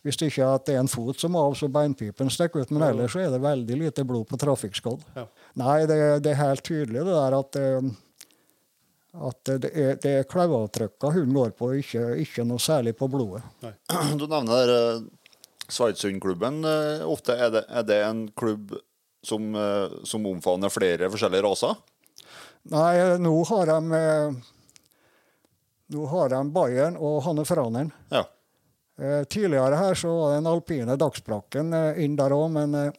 [0.01, 2.71] Hvis det ikke er at det er en fot som av, så beinpipen stikker ut.
[2.73, 5.03] Men ellers er det veldig lite blod på trafikkskodd.
[5.13, 5.27] Ja.
[5.61, 7.89] Nei, det, det er helt tydelig det der at, eh,
[9.29, 13.43] at det er, det er klauavtrykka hunden går på, ikke, ikke noe særlig på blodet.
[14.19, 15.03] Du nevner Sveitsundklubben.
[15.05, 16.63] uh, Sveidsundklubben.
[16.65, 18.73] eh, ofte er det, er det en klubb
[19.23, 21.77] som, eh, som omfavner flere forskjellige raser?
[22.73, 24.41] Nei, nå har de eh,
[25.91, 27.89] Nå har de Bayern og Hanne Franen.
[28.13, 28.21] Ja.
[29.01, 32.91] Eh, tidligere her så var den alpine dagsbrakken eh, inn der òg, men eh,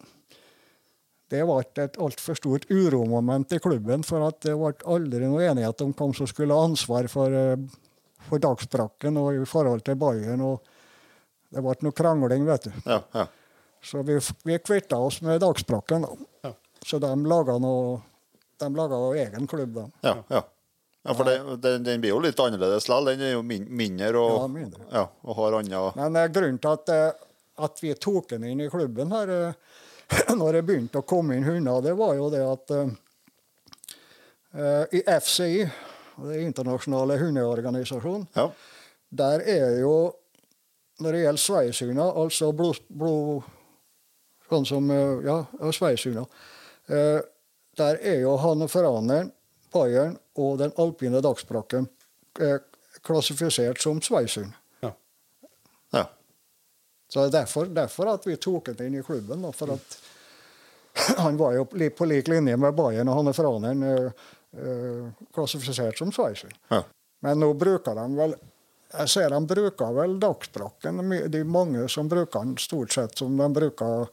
[1.30, 4.02] det ble et altfor stort uromoment i klubben.
[4.04, 7.36] For at det ble aldri noe enighet om hvem som skulle ha ansvar for,
[8.26, 10.42] for dagsbrakken og i forhold til Bayern.
[10.44, 10.66] og
[11.54, 12.74] Det ble noe krangling, vet du.
[12.84, 13.28] ja, ja.
[13.82, 14.14] Så vi,
[14.46, 16.04] vi kvitta oss med dagsbrakken.
[16.04, 16.10] da.
[16.48, 16.52] Ja.
[16.86, 18.00] Så de laga noe
[18.62, 19.86] De laga egen klubb, da.
[20.06, 20.42] Ja, ja.
[21.02, 23.08] Ja for det, den, den blir jo litt annerledes likevel.
[23.16, 24.84] Den er jo min, mindre og, Ja, mindre.
[24.92, 27.24] Ja, og har andre Men eh, grunnen til at, eh,
[27.66, 29.80] at vi tok den inn i klubben her, eh,
[30.40, 32.92] når det begynte å komme inn hunder, det var jo det at eh,
[34.54, 35.66] eh, i FCI,
[36.22, 38.50] det internasjonale hundeorganisasjonen, Ja.
[39.10, 39.94] der er jo
[41.02, 43.42] Når det gjelder sveisehunder, altså blod, blod
[44.52, 44.90] Sånn som
[45.24, 45.38] Ja,
[45.72, 46.28] sveisehunder.
[46.86, 47.20] Eh,
[47.80, 49.32] der er jo hanneforaneren,
[49.72, 51.88] paieren og den alpine dagsbrakken
[52.40, 52.58] eh,
[53.02, 54.52] klassifisert som Sveisund.
[54.80, 54.92] Ja.
[55.90, 56.04] ja.
[57.08, 59.44] Så det er derfor, derfor at vi tok ham inn i klubben.
[59.56, 59.98] For at
[61.24, 64.24] han var jo på lik linje med Bayern og hanneforaneren eh,
[64.56, 66.56] eh, klassifisert som Sveisund.
[66.70, 66.84] ja.
[67.22, 68.32] Men nå bruker de vel
[68.92, 70.98] jeg ser de bruker vel dagsbrakken.
[71.32, 74.08] De mange som bruker den stort sett som de bruker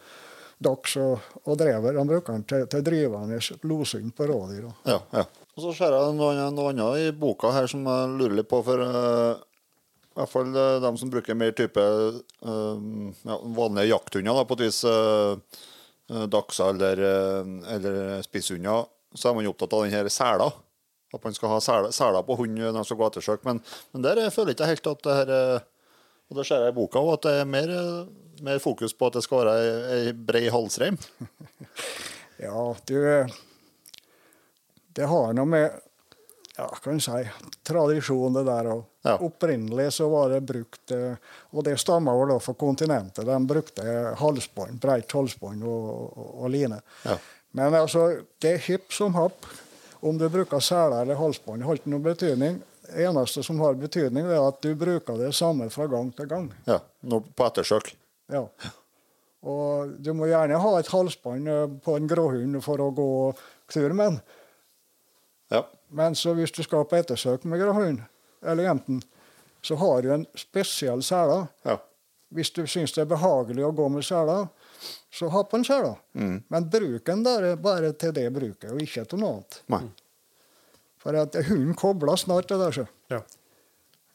[0.59, 1.97] dags og, og drever.
[1.97, 4.70] De bruker den til, til drivende losing på rådyr.
[4.88, 5.26] Ja, ja.
[5.60, 8.62] Og så ser jeg noe, noe annet i boka her som jeg lurer litt på.
[8.64, 9.41] For uh,
[10.07, 12.78] i hvert fall eh, dem som bruker mer type uh,
[13.28, 15.36] ja, vanlige jakthunder, da, på et vis uh,
[16.32, 17.01] dachser eller,
[17.76, 20.47] eller spisshunder, så er man opptatt av den her sela.
[21.12, 23.43] At man skal ha sele- seler på hund når man skal gå ettersøk.
[23.47, 23.60] Men,
[23.91, 25.34] men der føler jeg ikke helt at det her
[26.30, 27.76] Og det ser jeg i boka òg, at det er mer,
[28.45, 29.60] mer fokus på at det skal være
[29.97, 30.99] ei brei halsreim.
[32.39, 32.55] Ja,
[32.88, 32.95] du
[35.00, 35.78] Det har noe med
[36.60, 37.22] ja, kan si,
[37.64, 38.68] tradisjon, det der.
[38.76, 39.14] Og Ja.
[39.24, 41.16] Opprinnelig så var det brukt eh,
[41.56, 43.24] Og det stammer vel da fra kontinentet.
[43.26, 43.84] De brukte
[44.20, 45.86] halsbånd, breit halsbånd og,
[46.20, 46.82] og, og line.
[47.06, 47.16] Ja.
[47.56, 48.10] Men altså,
[48.43, 49.47] det er hipp som happ.
[50.04, 52.60] Om du bruker seler eller halsbånd, har ikke noe betydning.
[52.89, 56.52] Det eneste som har betydning, er at du bruker det samme fra gang til gang.
[56.68, 57.93] Ja, Nå på ettersøk.
[58.32, 58.43] Ja.
[59.47, 63.10] Og du må gjerne ha et halsbånd eh, på en gråhund for å gå
[63.72, 64.20] tur med den.
[65.89, 68.01] Men så hvis du skal på ettersøk med hund
[68.45, 69.01] eller jenten,
[69.61, 71.47] så har du en spesiell sele.
[71.63, 71.79] ja.
[72.29, 74.35] Hvis du syns det er behagelig å gå med sele,
[75.09, 75.95] så ha på en sele.
[76.13, 79.57] Men bruk den bare, bare til det bruket, og ikke til noe annet.
[79.73, 79.79] Nei.
[81.01, 82.85] For at hunden kobler snart det der, så.
[83.09, 83.23] ja.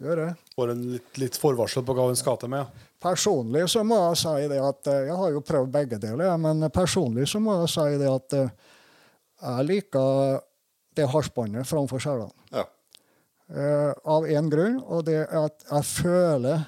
[0.04, 0.30] Gjør det.
[0.54, 2.62] Får en litt, litt forvarsel på hva hun skal til med.
[2.66, 2.88] Ja.
[3.04, 6.64] Personlig så må jeg si det at eh, Jeg har jo prøvd begge deler, men
[6.72, 8.52] personlig så må jeg si det at eh,
[9.42, 10.38] jeg liker
[10.96, 12.32] det halsbåndet framfor selene.
[12.54, 12.64] Ja.
[13.54, 16.64] Uh, av én grunn, og det er at jeg føler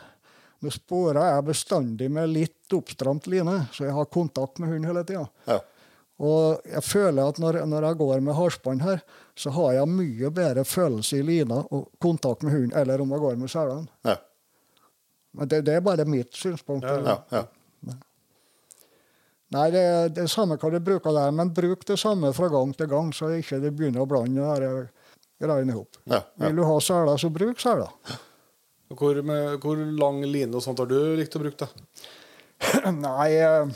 [0.64, 5.02] Nå sporer jeg bestandig med litt oppstramt line, så jeg har kontakt med hunden hele
[5.04, 5.26] tida.
[5.44, 5.58] Ja.
[6.16, 9.02] Og jeg føler at når, når jeg går med halsbånd her,
[9.36, 13.24] så har jeg mye bedre følelse i lina og kontakt med hunden, eller om jeg
[13.26, 13.84] går med selene.
[14.08, 14.16] Ja.
[15.36, 16.88] Men det, det er bare mitt synspunkt.
[16.88, 17.18] Ja.
[17.30, 17.44] ja.
[19.54, 22.72] Nei, det er det samme hva du bruker der, men bruk det samme fra gang
[22.74, 26.00] til gang, så ikke det begynner å blande eh, greiene i hop.
[26.04, 26.48] Ja, ja.
[26.48, 27.92] Vil du ha seler, så bruk seler.
[28.90, 31.66] Hvor, med, hvor lang line og sånt har du likt å bruke?
[31.66, 32.90] da?
[33.06, 33.70] Nei eh,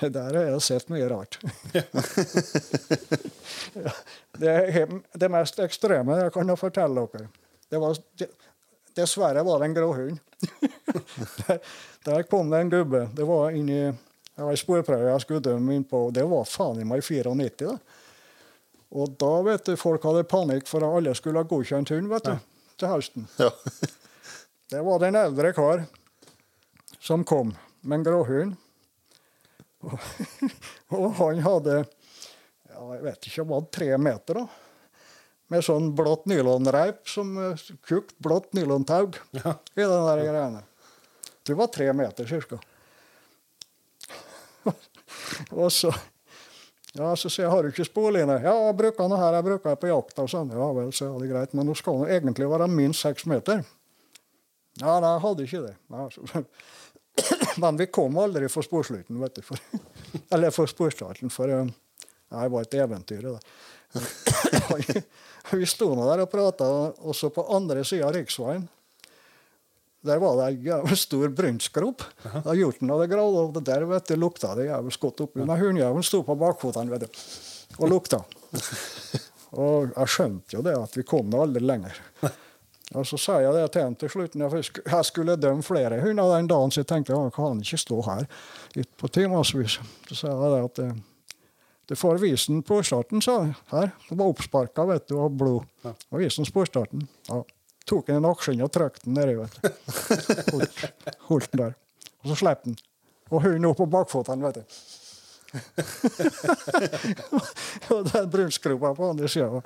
[0.16, 1.36] Der har jeg sett mye rart.
[4.40, 7.26] det, det mest ekstreme jeg kan fortelle dere
[7.70, 8.30] det var, det,
[8.96, 10.18] Dessverre var det en grå hund.
[11.44, 11.60] der,
[12.08, 13.04] der kom det en gubbe.
[13.14, 13.92] Det var inni
[14.40, 16.06] det var i sporprøve jeg skulle dømme inn på.
[16.08, 17.58] og Det var faen i meg 94.
[17.60, 17.74] da.
[18.96, 22.24] Og da vet du, folk hadde panikk for at alle skulle ha godkjent hund vet
[22.24, 22.38] du,
[22.80, 23.26] til høsten.
[23.36, 23.50] ja.
[24.70, 25.80] Det var den en eldre kar
[27.02, 27.50] som kom
[27.82, 28.56] med en gråhund.
[29.84, 29.96] Og,
[30.96, 34.46] og han hadde ja, jeg vet ikke, var det tre meter, da.
[35.50, 39.56] Med sånn blått nylonreip, som eh, tjukt blått nylontaug Ja.
[39.76, 40.64] i den der greiene.
[41.44, 42.62] Det var tre meter cirka.
[45.62, 45.92] og så
[46.96, 48.40] ja, så sier jeg, har du ikke sporline?
[48.42, 50.24] Ja, jeg bruker den her, jeg bruker den på jakta.
[50.24, 50.50] og Sånn.
[50.50, 53.62] Ja vel, så er det greit, men nå skal den egentlig være minst seks meter.
[54.80, 55.76] Ja, nei, jeg hadde ikke det.
[55.94, 56.42] Nei, så,
[57.62, 59.44] men vi kom aldri for sporslutten, vet du.
[59.46, 59.62] For,
[60.34, 63.30] eller for sporstarten, for eh, nei, det var et eventyr.
[63.30, 65.02] det
[65.60, 66.66] vi sto nå der og prata,
[67.02, 68.66] og så på andre sida av riksveien
[70.06, 72.04] der var det ei jævlig stor brunnsgrop.
[72.44, 75.42] Da Hjorten hadde gravd, og det der vet du, lukta det jævlig godt oppi.
[75.42, 77.24] Men hundejævelen sto på bakfotene vet du,
[77.80, 78.22] og lukta.
[79.50, 81.96] Og jeg skjønte jo det, at vi kom da aldri lenger.
[82.98, 86.32] Og så sa jeg det til han til slutt, når jeg skulle dømme flere hunder
[86.36, 88.24] den dagen, så jeg tenkte jeg kan ikke stå her
[88.78, 89.78] litt på timevis.
[90.08, 90.96] Så sa jeg det at eh,
[91.90, 93.54] du får visen på starten, sa jeg.
[93.70, 93.92] Her.
[94.08, 95.66] Det var oppsparka, vet du, og blod.
[95.86, 97.06] Og visen på starten.
[97.30, 97.42] Ja.
[97.88, 99.34] Tok den i nakken og trykte den nedi.
[100.52, 100.76] Holdt,
[101.30, 101.72] holdt den der.
[102.22, 102.74] Og så slapp den.
[103.30, 104.64] Og hunden opp på bakføttene, vet du.
[107.94, 109.62] og den brunskrubba på andre sida.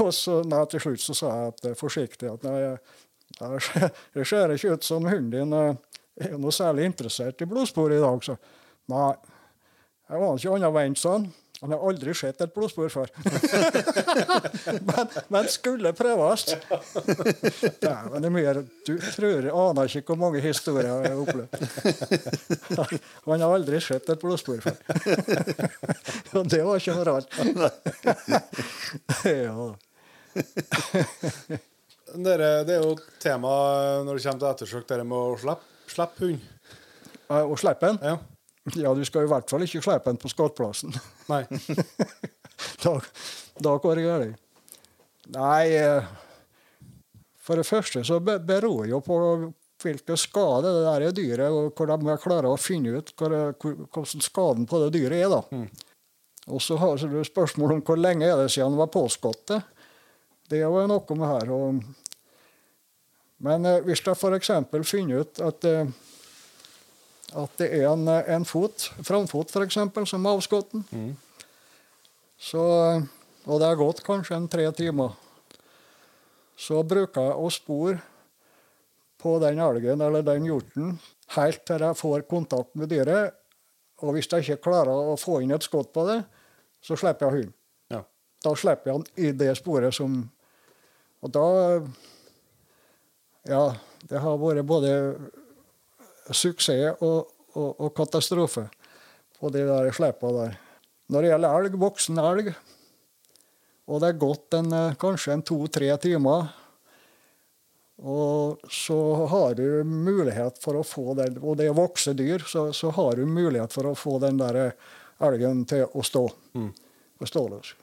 [0.00, 2.78] Og så nei, til slutt så sa jeg at, eh, forsiktig at nei, jeg-
[3.40, 5.74] jeg det ser ikke ut som hunden din eh,
[6.28, 8.22] er noe særlig interessert i blodspor i dag.
[8.24, 8.36] Så
[8.88, 9.14] nei,
[10.10, 11.26] jeg var ikke annerledes sånn.
[11.64, 13.08] Han har aldri sett et blodspor før.
[14.88, 16.42] men, men skulle prøves.
[17.80, 18.26] Dæven,
[18.84, 21.48] Du tror aner ikke hvor mange historier jeg har opplevd.
[23.30, 24.76] Han har aldri sett et blodspor før.
[26.36, 27.32] Og det var ikke noe rart.
[29.24, 29.70] ja.
[32.28, 32.92] Dere, det er jo
[33.24, 33.56] tema
[34.04, 36.46] når det kommer til ettersøk, det med å slippe, slippe hund.
[37.32, 38.04] Å slippe den?
[38.04, 38.20] Ja.
[38.80, 40.94] Ja, du skal i hvert fall ikke slippe den på skattplassen.
[41.32, 41.42] Nei.
[42.84, 42.94] da,
[43.60, 44.40] da går det galt.
[45.34, 46.04] Nei eh,
[47.44, 49.18] For det første så be- beror jo på
[49.84, 53.74] hvilke skader det der er dyret, og hvor de klarer å finne ut hvor, hvor,
[53.92, 55.32] hvordan skaden på det dyret er.
[55.32, 55.64] da.
[56.48, 59.44] Og så har du spørsmål om hvor lenge er det siden det var påskutt.
[59.48, 59.60] det.
[60.52, 61.52] Var jo noe med her.
[61.52, 61.84] Og,
[63.44, 64.50] men eh, hvis jeg f.eks.
[64.88, 65.88] finner ut at eh,
[67.34, 69.78] at det er en, eh, en fot, framfot f.eks.,
[70.10, 70.74] som er avskutt,
[72.38, 72.64] så,
[73.46, 75.14] og det har gått kanskje en tre timer,
[76.56, 77.98] så bruker jeg å spore
[79.24, 80.98] på den elgen eller den hjorten
[81.34, 83.34] helt til jeg får kontakt med dyret.
[84.04, 86.18] Og hvis jeg ikke klarer å få inn et skudd på det,
[86.84, 87.54] så slipper jeg hunden.
[87.92, 88.02] Ja.
[88.44, 90.24] Da slipper jeg han i det sporet som
[91.24, 91.46] Og da
[93.48, 93.74] Ja,
[94.08, 94.90] det har vært både
[96.30, 98.68] suksess og, og, og katastrofe
[99.38, 100.58] på de der sleipa der.
[101.12, 102.52] Når det gjelder elg, voksen elg,
[103.84, 106.48] og det er gått en, eh, kanskje en to-tre timer,
[108.00, 108.98] og så
[109.30, 113.20] har du mulighet for å få den, og det er vokse dyr, så, så har
[113.20, 114.92] du mulighet for å få den der eh,
[115.28, 116.26] elgen til å stå.
[116.56, 116.72] Mm.
[117.24, 117.74] ståløs.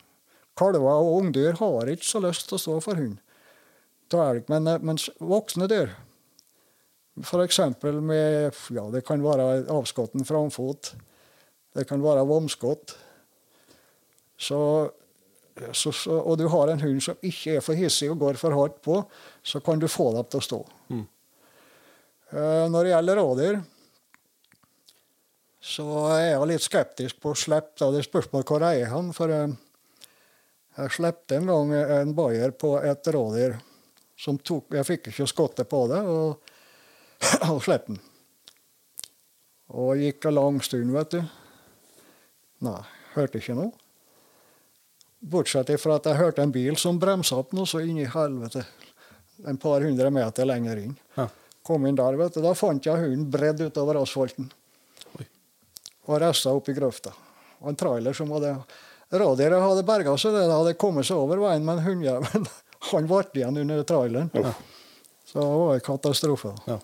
[0.57, 3.21] Kalver og ungdyr har ikke så lyst til å stå for hund
[4.11, 5.93] av elg, men, eh, mens voksne dyr
[7.19, 7.59] F.eks.
[8.01, 10.93] med ja, Det kan være avskotten framfot.
[11.75, 12.95] Det kan være vomskott.
[14.39, 14.59] Så,
[15.71, 18.55] så, så, og du har en hund som ikke er for hissig og går for
[18.55, 19.01] hardt på,
[19.43, 20.61] så kan du få dem til å stå.
[22.31, 23.59] Eh, når det gjelder rådyr,
[25.61, 27.91] så er jeg litt skeptisk på å slippe.
[27.93, 29.51] Det spørsmålet på hvor jeg er han, For eh,
[30.79, 33.59] jeg slepte en gang en bayer på et rådyr
[34.21, 36.01] som tok Jeg fikk ikke skottet på det.
[36.01, 36.50] og
[37.51, 37.99] og slapp den.
[39.71, 41.21] Og gikk en lang stund, vet du.
[42.65, 42.79] Nei,
[43.15, 43.71] hørte ikke noe.
[45.21, 48.65] Bortsett fra at jeg hørte en bil som bremsa opp noe så inn i helvete.
[49.47, 50.95] En par hundre meter lenger inn.
[51.15, 51.27] Ja.
[51.65, 52.41] Kom inn der, vet du.
[52.43, 54.49] Da fant jeg hunden bredd utover asfalten.
[55.17, 55.27] Oi.
[56.09, 57.13] Og resta opp i grøfta.
[57.61, 58.55] Og en trailer som hadde
[59.11, 62.45] Radieret hadde berga seg, det hadde kommet seg over veien, men hundejævelen
[62.91, 64.29] han ble igjen under traileren.
[65.27, 66.53] Så det var en katastrofe.
[66.69, 66.77] Ja.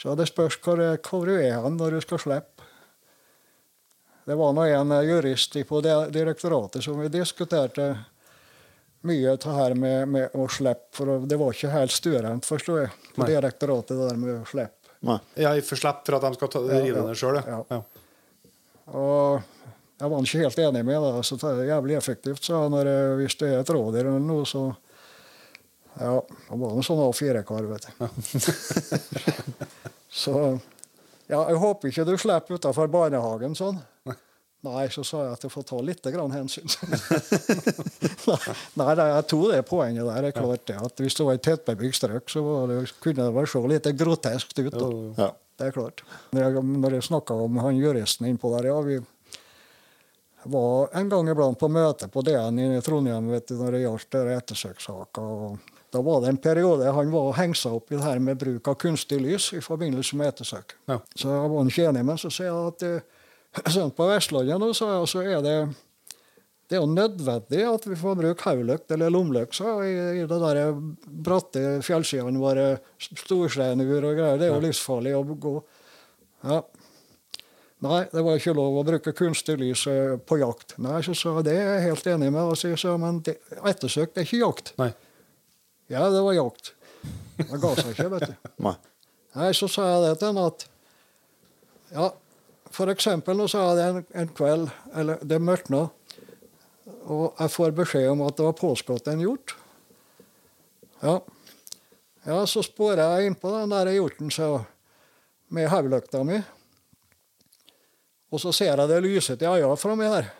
[0.00, 2.68] Så det spørs hvor, hvor du er hen når du skal slippe.
[4.30, 7.90] Det var nå en eh, jurist på direktoratet som vi diskuterte
[9.08, 10.92] mye av det her med, med å slippe.
[10.96, 13.30] For det var ikke helt stuerent, forstår jeg, på Nei.
[13.32, 14.92] direktoratet det der med å slippe.
[15.08, 15.16] Nei.
[15.40, 17.06] Ja, for slipp for at de skal ta, Ja, rive ja.
[17.08, 17.56] ned sjøl, ja.
[17.56, 17.80] Ja.
[17.80, 17.80] ja.
[19.00, 19.40] Og
[20.00, 21.24] jeg var ikke helt enig med det.
[21.28, 22.44] så det er jævlig effektivt.
[22.44, 22.76] sa han.
[23.20, 24.70] hvis det er et rådyr eller noe, så
[26.00, 27.92] Ja, det var noe sånn A4-kar, vet du.
[30.22, 30.34] så
[31.30, 33.78] Ja, jeg håper ikke du slipper utafor barnehagen sånn.
[34.60, 36.68] Nei, så sa jeg at jeg får ta litt grann hensyn.
[38.80, 40.26] nei, nei, jeg tror det poenget der.
[40.26, 43.24] Det er klart det, at Hvis det var et tettbebygd strøk, så var det, kunne
[43.24, 44.74] det vel se litt groteskt ut.
[44.74, 44.90] Da.
[45.16, 45.30] Ja.
[45.60, 46.04] Det er klart.
[46.36, 46.50] Når jeg,
[46.84, 48.98] når jeg snakka om han juristen innpå der, ja, vi
[50.52, 54.14] var en gang iblant på møte på DN i Trondheim vet du, når det gjaldt
[54.14, 55.24] det ettersøkssaker.
[55.24, 58.68] og Da var det en periode han var hengsa opp i det her med bruk
[58.70, 60.76] av kunstig lys i forbindelse med ettersøk.
[60.90, 61.00] Ja.
[61.14, 64.72] Så jeg var ikke enig, men så sier jeg at eh, sånn på Vestlandet nå,
[64.74, 65.56] så er det
[66.70, 70.36] det er jo nødvendig at vi får bruke hauløkt eller lommelykt så, i, i det
[70.38, 70.68] der
[71.02, 72.66] bratte fjellsidene våre.
[73.02, 74.38] Storsteinur og greier.
[74.38, 75.56] Det er jo livsfarlig å gå.
[76.46, 76.60] Ja.
[77.82, 80.76] Nei, det var ikke lov å bruke kunstig lys eh, på jakt.
[80.84, 82.52] Nei, så sa jeg det er jeg helt enig med.
[82.52, 84.74] Og så men det, ettersøk det er ikke jakt.
[84.78, 84.92] Nei.
[85.90, 86.72] Ja, det var jakt.
[87.36, 88.34] Det ga seg ikke, vet du.
[88.66, 88.76] Nei.
[89.34, 90.66] Nei, så sa jeg det til henne at
[91.90, 92.10] Ja,
[92.70, 95.88] for eksempel nå sa jeg det en, en kveld, eller det mørkna,
[97.10, 99.56] og jeg får beskjed om at det var påskutt en hjort.
[101.00, 101.16] Ja.
[102.28, 104.60] ja, så spora jeg innpå den der hjorten så,
[105.50, 106.38] med hodelykta mi.
[108.30, 110.30] Og så ser jeg det lyset i øynene framme her.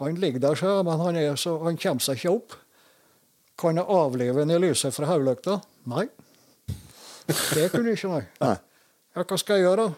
[0.00, 2.59] Han ligger der, så, men han, så, han kommer seg ikke opp.
[3.60, 5.58] Kan jeg avlive en i lyset fra hodelykta?
[5.92, 6.06] Nei.
[7.28, 8.24] Det kunne jeg ikke, nei.
[8.40, 8.56] Nei.
[9.16, 9.90] Ja, hva skal jeg gjøre?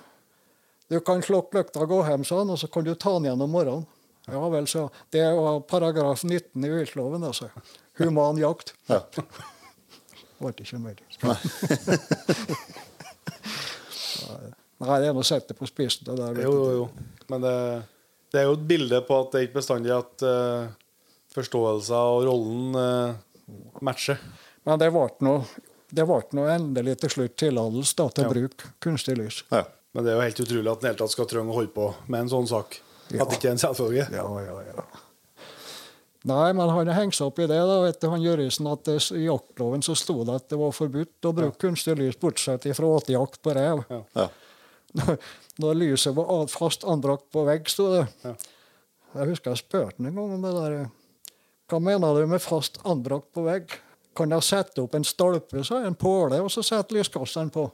[0.90, 3.28] Du kan slukke lykta og gå hjem, sa han, og så kan du ta den
[3.28, 3.86] igjen om morgenen.
[4.30, 7.48] Ja vel, så Det var paragraf 19 i viltloven, altså.
[7.98, 8.74] Human jakt.
[8.90, 9.00] Ja.
[10.38, 10.98] Ble ikke mer.
[14.82, 16.04] Nei, det er nå å sette på spissen.
[16.08, 16.86] Det der, Jo, jo, jo.
[17.30, 17.56] Men det,
[18.34, 20.66] det er jo et bilde på at det er ikke bestandig at uh,
[21.36, 23.20] forståelsen og rollen eh,
[23.80, 24.18] matcher.
[24.66, 28.28] Men det ble nå endelig til slutt tillatelse til Ja.
[28.28, 29.42] å bruke kunstig lys.
[29.52, 29.64] Ja.
[29.92, 31.94] Men det er jo helt utrolig at en hele tatt skal trenge å holde på
[32.08, 32.78] med en sånn sak.
[33.10, 33.22] Ja.
[33.22, 34.06] At det ikke er en selvfølge.
[34.14, 34.84] Ja, ja, ja.
[36.24, 37.58] Nei, men han har hengt seg opp i det.
[37.58, 40.70] da, vet du, han Jørgensen, at det, I jaktloven så sto det at det var
[40.76, 43.82] forbudt å bruke kunstig lys, bortsett fra åtejakt på rev.
[43.90, 44.00] Ja.
[44.14, 44.28] Ja.
[44.92, 45.18] Når,
[45.58, 48.06] når lyset var fast anbrakt på vegg, sto det.
[48.22, 48.34] Ja.
[49.18, 50.76] Jeg husker jeg spurte ham en gang om det der.
[51.72, 53.70] Hva mener du med fast anbrakt på vegg?
[54.12, 57.64] Kan jeg sette opp en stolpe, sa en påle, og så sette lyskasteren på?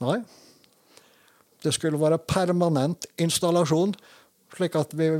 [0.00, 0.16] Nei.
[1.60, 3.92] Det skulle være permanent installasjon,
[4.56, 5.10] slik at vi,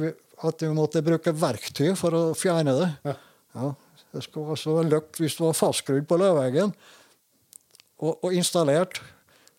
[0.40, 2.90] at vi måtte bruke verktøy for å fjerne det.
[3.10, 3.16] Ja.
[3.54, 3.70] Ja,
[4.16, 9.02] det skulle altså være løkt hvis det var fastskrudd på løvveggen og, og installert,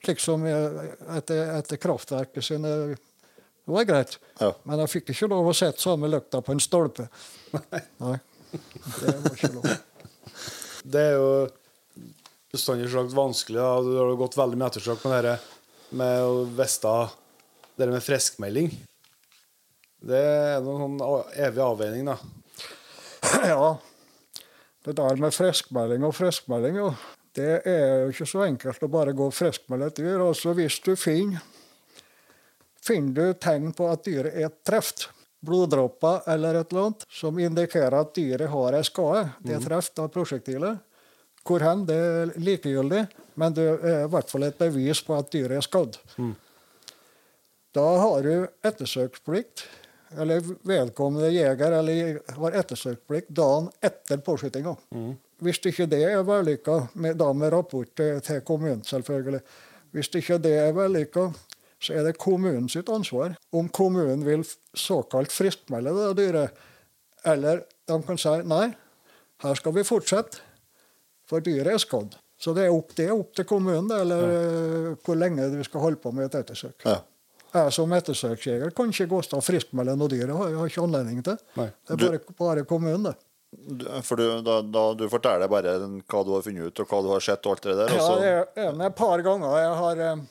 [0.03, 0.83] slik som eh,
[1.15, 4.17] etter, etter kraftverket sine Det var greit.
[4.41, 4.55] Ja.
[4.65, 7.07] Men jeg fikk ikke lov å sette samme løkta på en stolpe.
[8.03, 8.17] Nei.
[8.51, 9.69] Det var ikke lov.
[10.85, 11.29] Det er jo
[12.53, 13.59] bestandig slags vanskelig.
[13.59, 13.81] Da.
[13.81, 15.37] Du har gått veldig med ettersøk på det
[15.95, 16.93] med å vite
[17.75, 18.69] det med friskmelding.
[20.05, 22.17] Det er noen sånn evig avveining, da.
[23.51, 23.75] Ja.
[24.85, 26.91] Det der med friskmelding og friskmelding, jo.
[27.35, 30.21] Det er jo ikke så enkelt å bare gå og friskmelde et dyr.
[30.23, 31.43] Altså hvis du finner
[32.85, 35.07] Finner du tegn på at dyret er treft,
[35.45, 40.01] bloddråper eller et eller annet, som indikerer at dyret har en skade, det er truffet
[40.03, 40.83] av prosjektilet,
[41.45, 43.03] hvor hen, det er likegyldig,
[43.37, 45.99] men det er i hvert fall et bevis på at dyret er skadd.
[47.75, 49.65] Da har du ettersøksplikt,
[50.15, 54.75] eller vedkommende jeger eller har ettersøksplikt dagen etter påskytinga.
[55.43, 59.41] Hvis ikke det er vellykka, med, da med rapport til kommunen, selvfølgelig.
[59.91, 61.27] Hvis ikke det er vellykka,
[61.85, 66.61] så er det kommunen sitt ansvar om kommunen vil såkalt friskmelde det dyret.
[67.25, 68.67] Eller de kan si nei,
[69.43, 70.41] her skal vi fortsette,
[71.29, 72.15] for dyret er skadd.
[72.41, 74.95] Så det er opp, det er opp til kommunen, eller ja.
[75.05, 76.83] hvor lenge du skal holde på med et ettersøk.
[76.85, 76.99] Ja.
[77.55, 80.33] Jeg som ettersøksjeger kan ikke gå og friskmelde noe dyr.
[80.35, 81.37] Har jeg har ikke anledning til.
[81.55, 81.69] Nei.
[81.87, 83.15] Det er bare, bare kommunen, det.
[84.03, 87.11] For du, da, da du forteller bare hva du har funnet ut, og hva du
[87.13, 87.93] har sett, og alt det der.
[87.95, 90.23] Ja, og så- det er et par ganger jeg har eh,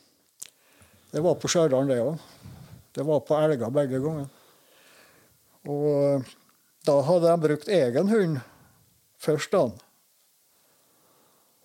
[1.14, 2.16] Det var på Stjørdal, det òg.
[2.94, 4.26] Det var på elger begge ganger.
[5.70, 6.32] Og eh,
[6.84, 8.40] da hadde de brukt egen hund
[9.22, 9.62] først da.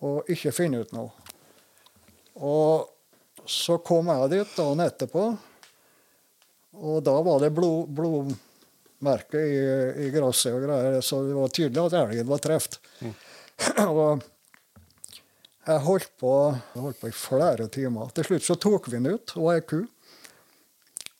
[0.06, 1.10] Og ikke funnet ut noe.
[2.38, 2.86] Og
[3.50, 5.24] så kom jeg dit dagen etterpå,
[6.80, 9.60] og da var det blod, blodmerke i,
[10.06, 12.78] i gresset og greier, så det var tydelig at elgen var truffet.
[13.90, 14.22] og
[15.66, 16.34] jeg holdt på,
[16.74, 18.12] jeg holdt på i flere timer.
[18.16, 19.80] Til slutt så tok vi den ut, hun ei ku.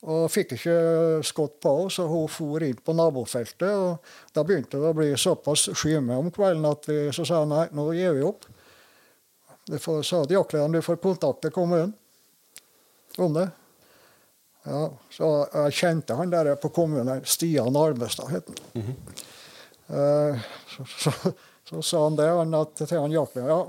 [0.00, 0.76] Og fikk ikke
[1.28, 3.68] skutt på henne, så hun for inn på nabofeltet.
[3.68, 7.66] og Da begynte det å bli såpass skyme om kvelden at vi så sa nei,
[7.76, 8.48] nå gir vi opp.
[9.68, 11.92] Du får, sa til jaktlederen du får kontakte kommunen
[13.20, 13.50] om det.
[14.64, 18.88] Ja, så jeg kjente han der på kommunen, Stian Almestad het han.
[19.90, 21.12] Eh, så, så,
[21.68, 23.60] så sa han det han at, til han jaktlederen ja,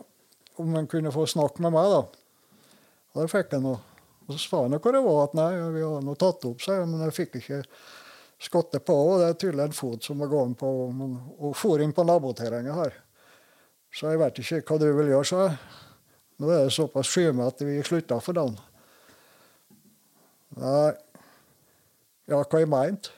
[0.62, 2.02] om han kunne få snakke med meg, da.
[3.12, 3.68] Og det fikk han.
[3.74, 3.80] Og
[4.32, 5.24] og så sa han hva det var.
[5.26, 7.62] at Nei, vi har nå tatt opp, seg, men jeg fikk ikke
[8.42, 8.96] skottet på.
[8.96, 12.78] Og det er tydelig en fot som var gående på men, og inn på naboterrenget
[12.78, 13.00] her.
[13.92, 15.58] Så jeg vet ikke hva du vil gjøre, sa jeg.
[16.42, 18.56] Nå er det såpass skyme at vi slutta for dagen.
[20.62, 20.94] Nei.
[22.32, 23.12] Ja, hva jeg mente?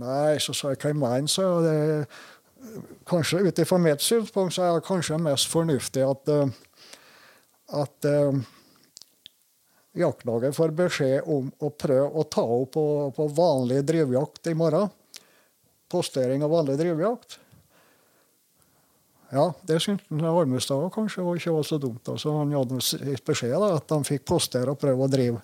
[0.00, 2.04] Nei, så sa jeg hva jeg mente, sa jeg.
[3.08, 6.52] Kanskje ut ifra mitt synspunkt så er det kanskje mest fornuftig at, eh,
[7.80, 8.40] at eh,
[9.98, 12.86] jaktlaget får beskjed om å prøve å ta opp på,
[13.16, 14.92] på vanlig drivjakt i morgen.
[15.90, 17.40] Postering av vanlig drivjakt.
[19.30, 22.08] Ja, det syntes Almestad også kanskje var ikke var så dumt.
[22.10, 25.42] Altså, han hadde gitt beskjed da, at han fikk postere og prøve å drive,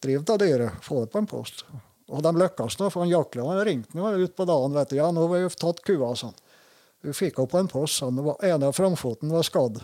[0.00, 0.78] drive av dyret.
[0.84, 1.66] Få det på en post.
[2.12, 4.74] Og de lykkes nå, for han jaktlederen ringte nå ut på dagen.
[4.76, 6.34] vet du, ja, nå har vi tatt kua, sånn.
[7.04, 8.00] Vi fikk henne på en post.
[8.00, 9.80] sånn, var ene framfoten var skadd.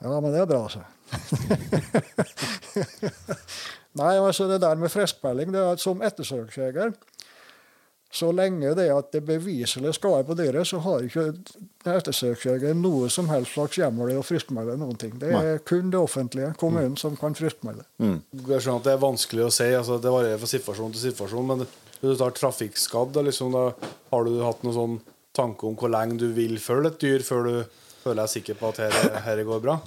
[0.00, 0.84] Ja, men det er bra, sa
[3.94, 6.92] Nei, altså det der med friskmelding, det er som ettersøksjeger
[8.14, 11.32] så lenge det er at det beviselig skade på dyret, så har ikke
[11.82, 15.16] ettersøksjeger noe som helst slags hjemmel i å friskmelde noen ting.
[15.18, 17.82] Det er kun det offentlige, kommunen, som kan friskmelde.
[17.98, 19.66] Jeg skjønner at det er vanskelig å si.
[19.74, 21.50] altså Det varierer fra situasjon til situasjon.
[21.50, 24.96] Men hvis du tar trafikkskadd, liksom, da har du hatt noen sånn
[25.34, 27.54] tanke om hvor lenge du vil følge et dyr før du
[28.04, 29.80] føler deg sikker på at her går bra?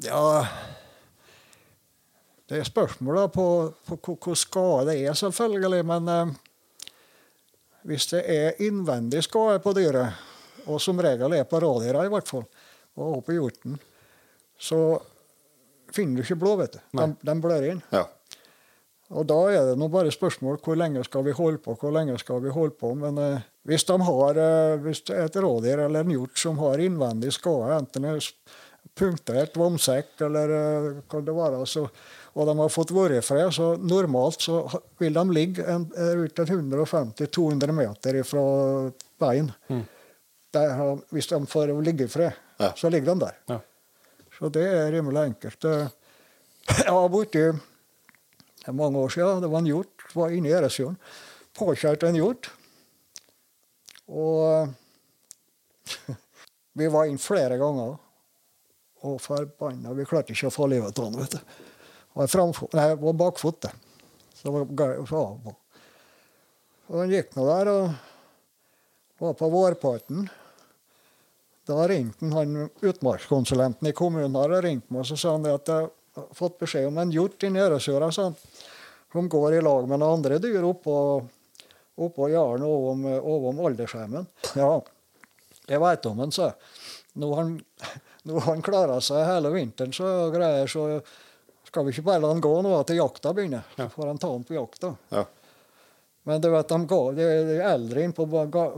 [0.00, 0.46] Ja
[2.48, 3.44] Det er spørsmål da på,
[3.84, 5.84] på hvor skade det er, selvfølgelig.
[5.86, 6.38] Men eh,
[7.88, 10.26] hvis det er innvendig skade på dyret,
[10.68, 12.44] og som regel er på rådyra i hvert fall,
[12.98, 13.78] og oppe på hjorten,
[14.60, 14.80] så
[15.94, 16.80] finner du ikke blod, vet du.
[16.98, 17.84] De, de blør inn.
[17.94, 18.04] Ja.
[19.10, 22.14] Og da er det nå bare spørsmål hvor lenge skal vi holde på, hvor lenge
[22.22, 22.92] skal vi holde på.
[22.98, 26.60] Men eh, hvis de har eh, hvis det er et rådyr eller en hjort som
[26.62, 28.28] har innvendig skade, enten det er
[29.00, 31.88] punktert vomsekk eller eh, hva det være, så,
[32.34, 34.60] og de har fått vært fred, så normalt så
[35.00, 38.44] vil de ligge en, eh, rundt 150-200 meter fra
[39.20, 39.50] veien.
[40.52, 42.72] Der, har- hvis de får ligge i fred, Ja.
[42.76, 43.36] så ligger de der.
[43.48, 43.60] Ja.
[44.38, 45.64] Så det er rimelig enkelt.
[45.64, 45.88] Eh,
[46.68, 47.60] Jeg var borti
[48.72, 49.40] mange år siden.
[49.40, 50.96] Det var en hjort var inne i Eresfjorden.
[51.54, 52.50] Påkjørte en hjort.
[54.08, 54.70] Og
[55.88, 56.14] eh,
[56.78, 57.96] vi var inn flere ganger.
[59.02, 61.69] Og forbanna, vi klarte ikke å få livet av den, vet du.
[62.14, 63.68] Var, framfot, nei, var bakfot.
[64.34, 65.56] Så det var gøy å få av på.
[66.90, 67.90] Og han gikk nå der og
[69.20, 70.26] var på vårparten.
[71.70, 75.70] Da ringte han, utmarkskonsulenten i kommunen her, og ringte meg og så sa han at
[75.70, 78.30] jeg har fått beskjed om en hjort inni Øresjøra sa
[79.12, 80.96] som går i lag med noen andre dyr oppå,
[81.98, 84.26] oppå jarden ovom, ovom aldersheimen.
[84.58, 84.76] Ja,
[85.70, 86.58] jeg veit om han, sa jeg.
[87.20, 87.56] Nå har han,
[88.48, 91.02] han klara seg hele vinteren, så greier, så
[91.70, 93.66] skal vi ikke bare la han gå nå til jakta begynner.
[93.76, 94.94] Så får han ta han på jakta.
[95.14, 95.24] Ja.
[96.28, 98.26] Men du vet, de, går, de, de eldre inne på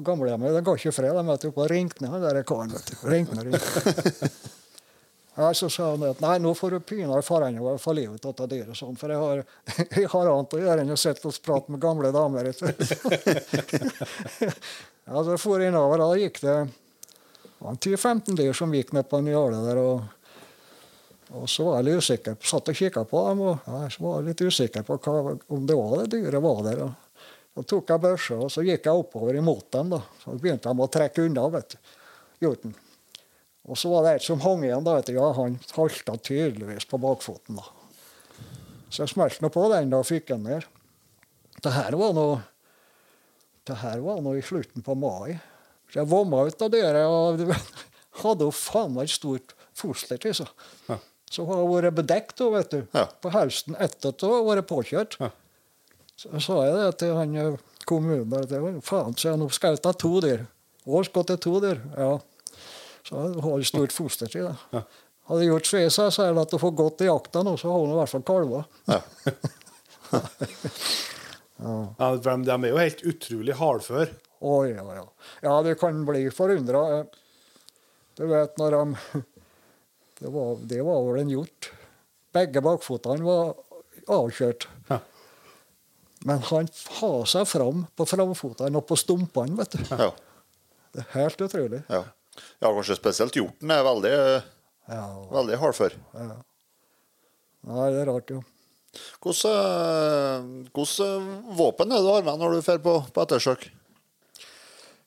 [0.04, 1.16] gamlehjemmet de ga ikke fred.
[1.16, 2.74] De vet, oppe og ringte han der karen.
[3.08, 4.32] Ringte ringte.
[5.34, 8.26] Ja, så sa han at nei, nå får du pinadø fare inn og få livet
[8.28, 9.38] av dyret, sånn, for jeg har,
[10.02, 12.50] jeg har annet å gjøre enn å sitte og prate med gamle damer.
[15.08, 16.58] ja, så for innover, da gikk det
[17.62, 19.78] det var en 10-15 dyr som gikk ned på en jåle der.
[19.78, 20.02] og
[21.32, 22.36] og så var jeg litt usikker.
[22.44, 25.76] Satt og kikka på dem, og så var jeg litt usikker på hva, om det
[25.78, 26.84] var det dyret var der.
[26.86, 29.92] Og, så tok jeg børsa, og så gikk jeg oppover imot dem.
[29.92, 30.00] da.
[30.22, 31.92] Så begynte de å trekke unna, vet du.
[32.44, 32.76] Hjorten.
[33.68, 34.84] Og så var det et som hang igjen.
[34.84, 35.16] da, vet du.
[35.16, 37.60] Ja, Han halta tydeligvis på bakfoten.
[37.60, 37.66] da.
[38.92, 40.68] Så jeg smelte nå på den da, og fikk den ned.
[41.62, 42.40] Det her var noe
[43.68, 45.38] det her var nå i slutten på mai.
[45.86, 47.42] Så jeg vomma ut av døra og
[48.24, 50.50] hadde jo faen meg et stort foster til seg.
[51.32, 53.06] Så har hun vært bedekt vet du, Ja.
[53.24, 55.16] på høsten etter at hun har vært påkjørt.
[55.22, 55.30] Ja.
[56.20, 57.56] Så sa jeg det til han eh,
[57.88, 58.34] kommunen.
[58.36, 60.44] at Faen, så jeg nå skal jeg ta to dyr.
[60.84, 61.80] Hvor skal til to dyr?
[61.96, 62.18] Ja.
[63.08, 64.54] Så hun har et stort foster til det.
[64.76, 64.82] Ja.
[65.30, 67.56] Hadde gjort så jeg sa, så er det at hun får gått i jakta nå,
[67.58, 68.64] så har hun i hvert fall kalver.
[71.62, 71.94] Ja.
[71.98, 74.08] Ja, de, de er jo helt utrolig hardføre.
[74.42, 75.04] Å, ja, ja.
[75.44, 76.80] ja, du kan bli forundra.
[78.18, 79.22] Du vet når de
[80.22, 81.70] det var, det var vel en hjort.
[82.32, 83.54] Begge bakfotene var
[84.12, 84.68] avkjørt.
[84.88, 85.00] Ja.
[86.24, 86.68] Men han
[87.00, 89.82] har seg fram på framføttene og på stumpene, vet du.
[89.90, 90.10] Ja.
[90.92, 91.82] Det er helt utrolig.
[91.90, 92.04] ja.
[92.62, 94.12] Ja, kanskje spesielt hjorten er veldig,
[94.88, 95.02] Ja,
[95.34, 95.92] veldig hardfør.
[96.16, 96.36] ja.
[97.68, 98.38] Nei, det er rart, jo.
[99.20, 100.46] Hvordan
[101.58, 103.62] våpen er det du har med når du drar på, på ettersøk?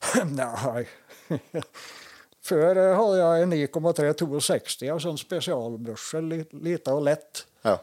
[0.38, 0.86] Nei.
[2.46, 7.44] Før eh, hadde jeg en 9,362 av sånn spesialbørse, li- lita og lett.
[7.66, 7.76] Ja.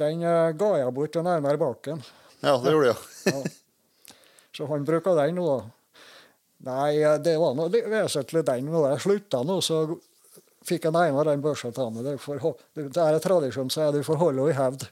[0.00, 2.02] Den eh, ga jeg bort til Einar Baken.
[2.42, 2.98] ja, det gjorde jeg.
[3.30, 4.16] Ja.
[4.54, 5.46] Så han bruker den nå.
[6.64, 8.66] Nei, eh, det var litt vesentlig den.
[8.72, 9.84] Når jeg slutta nå, så
[10.64, 12.06] fikk en Einar den børsa til meg.
[12.06, 12.40] Det, for,
[12.78, 13.98] det er tradisjon, så jeg.
[13.98, 14.86] Du får holde henne i hevd.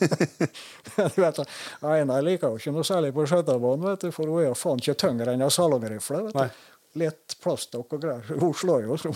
[1.14, 1.40] du vet,
[1.86, 5.36] Einar liker jo ikke noe særlig på skøytebanen, for hun er jo faen ikke tyngre
[5.36, 6.26] enn ei salongrifle.
[6.98, 8.38] Litt plastdokk og greier.
[8.40, 9.14] Hun slår jo som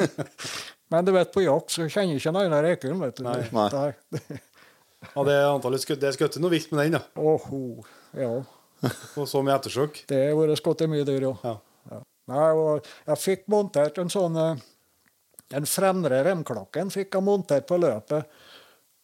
[0.90, 3.26] Men du vet, på jakt så kjenner ikke en annen Ekun, vet du.
[3.28, 3.44] Nei.
[3.54, 4.40] Nei.
[5.14, 7.04] Ja, det er antallet skutt, Det er skutt noe vilt med den, da.
[7.22, 7.60] Åhå,
[8.18, 8.32] ja.
[9.20, 10.02] Og så med ettersøk.
[10.10, 11.34] Det har vært skutt mye dyr, ja.
[11.46, 11.54] Ja.
[11.90, 12.02] Ja.
[12.30, 14.60] Nei, og jeg fikk montert en sånn eh,
[15.50, 18.28] Den fremre remklokken fikk jeg montert på løpet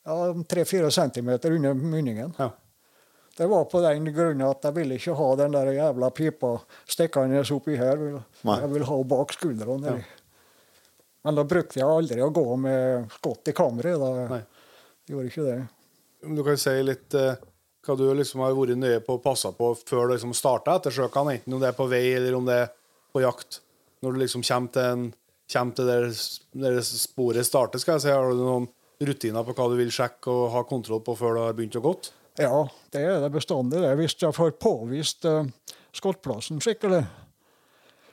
[0.07, 0.17] ja,
[0.47, 2.35] Tre-fire centimeter under munningen.
[2.39, 2.51] Ja.
[3.37, 6.55] Det var på den grunn at jeg ville ikke ha den der jævla pipa
[6.89, 8.05] stikkende oppi her.
[8.47, 9.99] Jeg ville ha bak skuldrene.
[9.99, 10.23] Ja.
[11.27, 13.99] Men da brukte jeg aldri å gå med skott i kammeret.
[14.01, 14.41] Da Nei.
[15.11, 15.59] gjorde ikke det.
[16.33, 17.37] Du kan si litt eh,
[17.87, 21.37] hva du liksom har vært nøye på og passa på før du liksom starta ettersøkene,
[21.37, 22.73] enten om det er på vei eller om det er
[23.13, 23.61] på jakt.
[24.05, 25.05] Når du liksom kommer til, en,
[25.53, 26.09] kommer til der,
[26.65, 28.71] der sporet starter, skal jeg si, har du noen
[29.03, 31.85] rutiner på hva du vil sjekke og ha kontroll på før du har begynt å
[31.85, 32.11] gått?
[32.39, 33.81] Ja, det er det bestandig.
[33.81, 33.95] det.
[33.97, 35.47] Hvis jeg får påvist uh,
[35.97, 37.05] skottplassen skikkelig,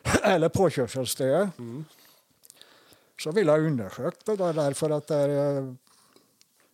[0.34, 1.50] eller påkjørselsstedet,
[3.20, 4.38] så vil jeg undersøke det.
[4.40, 5.68] der, Derfor at det er eh,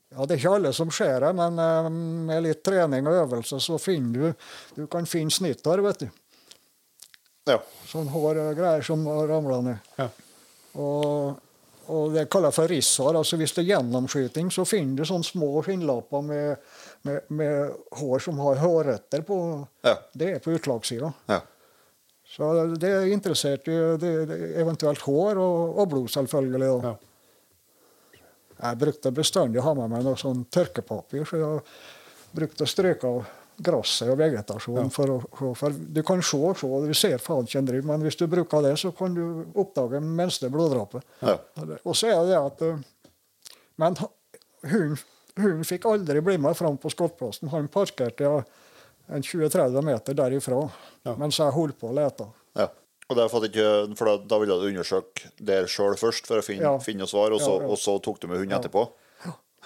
[0.10, 1.90] ja, Det er ikke alle som ser det, men uh,
[2.30, 6.10] med litt trening og øvelse så finner du Du kan finne snittar, vet du.
[7.50, 7.60] Ja.
[7.90, 9.94] Sånn hår og greier som ramler ned.
[9.98, 10.10] Ja.
[10.78, 11.40] Og,
[11.90, 13.18] og det kaller jeg for rissar.
[13.18, 16.68] Altså hvis det er gjennomskyting, så finner du sånne små skinnlapper med,
[17.08, 19.38] med, med hår som har hårrøtter på.
[19.88, 19.96] Ja.
[20.14, 21.14] Det er på utslagssida.
[21.32, 21.40] Ja.
[22.30, 26.72] Så det er interessert i det, det, eventuelt hår og, og blod, selvfølgelig.
[26.86, 26.96] Ja.
[28.60, 31.62] Jeg brukte bestandig å ha med meg noe sånn tørkepapir, så jeg
[32.36, 33.30] brukte å strøke av
[33.60, 34.92] gresset og vegetasjonen.
[34.94, 38.20] For, å- for du kan se, se, du ser faen ikke en dritt, men hvis
[38.20, 39.24] du bruker det, så kan du
[39.60, 41.02] oppdage minste bloddråpe.
[41.24, 41.38] Ja.
[41.84, 42.84] Og så er det det at eh,
[43.80, 43.96] Men
[44.68, 45.00] hunden
[45.38, 47.50] hunden fikk aldri bli med fram på skottplassen.
[47.54, 48.44] Han parkerte ja,
[49.10, 50.70] en 20-30 meter derifra
[51.06, 51.16] Ja.
[51.16, 52.28] mens jeg holdt på å lete.
[52.56, 52.70] ja.
[53.10, 56.44] Og det er ikke, for da, da ville du undersøke der sjøl først for å
[56.46, 56.78] finne, Ja.
[56.78, 57.70] finne svar, og så, Ja, ja.
[57.74, 58.84] og så tok du med hund etterpå?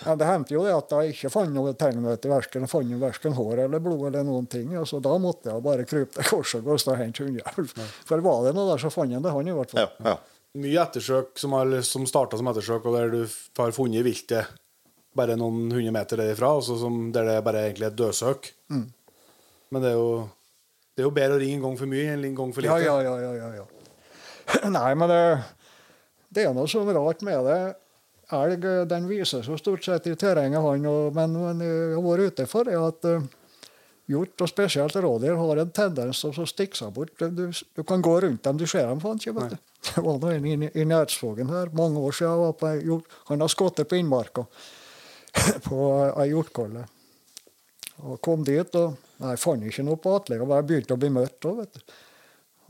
[0.06, 2.66] Ja, det hendte jo det at jeg ikke fant noe tegn etter verken,
[3.00, 4.08] verken hår eller blod.
[4.08, 4.70] eller noen ting.
[4.86, 7.70] så da måtte jeg bare krype til korset og gå og hente hundehjelp.
[8.06, 9.82] For var det noe der, så fant jeg det han i hvert fall.
[9.82, 9.90] Ja.
[10.12, 10.18] ja.
[10.56, 14.48] Mye ettersøk som, har, som starta som ettersøk, og der du har funnet viltet
[15.18, 18.50] bare noen hundre meter derifra, altså som, der det bare egentlig er et dødsøk.
[18.74, 18.88] Mm.
[19.74, 20.10] Men det er, jo,
[20.94, 22.82] det er jo bedre å ringe en gang for mye enn en gang for lite.
[22.86, 23.16] ja, ja.
[23.22, 23.70] ja, ja, ja.
[24.78, 25.22] Nei, men det,
[26.34, 27.62] det er noe sånn rart med det.
[28.34, 30.86] Elg den viser seg stort sett i terrenget, han.
[30.90, 33.26] Og, men, men jeg har vært ute for det at uh,
[34.12, 37.14] hjort, og spesielt rådyr, har en tendens til å stikke seg bort.
[37.20, 39.36] Du, du kan gå rundt dem, du ser dem faen ikke.
[39.40, 39.60] vet du.
[39.84, 42.32] Det var nå en i, Nærskogen her mange år siden.
[42.32, 44.46] jeg Var på, han har skutt på innmarka
[45.68, 45.80] på
[46.22, 46.86] ei hjortkolle.
[48.04, 50.40] Og kom dit, og jeg fant ikke noe på Atle.
[50.40, 51.40] Det begynte begynt å bli mørkt.
[51.46, 51.96] da, vet du.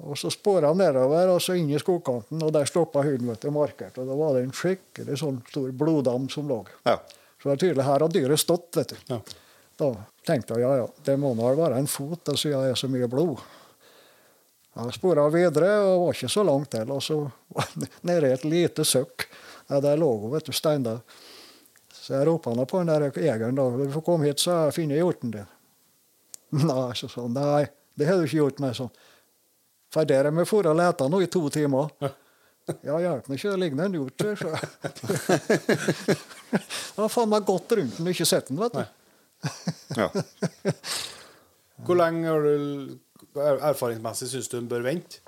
[0.03, 3.45] Og så spora han nedover og så inn i skogkanten, og der stoppa hunden vet
[3.45, 3.97] du, markert.
[4.01, 6.63] Og da var det en skikkelig sånn stor bloddam som lå.
[6.89, 6.97] ja.
[7.43, 8.99] Så det er tydelig her har dyret stått, vet du.
[9.09, 9.17] Ja.
[9.75, 9.87] Da
[10.23, 13.09] tenkte jeg ja, ja, det må nå være en fot, siden det er så mye
[13.11, 13.41] blod.
[14.73, 16.93] Jeg spora videre og var ikke så langt til.
[16.95, 17.17] Og så
[18.07, 19.27] nede i et lite søkk.
[19.67, 21.01] Ja, der lå hun, vet du, steindau.
[22.03, 23.69] Så jeg roper nå på den der jegeren da.
[23.79, 25.47] Du får komme hit, så jeg finner hjorten din.
[26.67, 27.31] Nei, så han.
[27.37, 27.63] Nei,
[27.95, 28.91] det har du ikke gjort, meg sånn.
[29.93, 31.87] For der har vi vært og lett nå i to timer.
[32.79, 34.47] Ja, hjelp meg ikke, det ligger en hjort der, så
[37.01, 38.85] har faen meg gått rundt den og ikke sett den, vet du.
[39.99, 40.07] ja.
[41.83, 42.55] Hvor lenge har du
[43.35, 45.19] er- erfaringsmessig syns du en bør vente?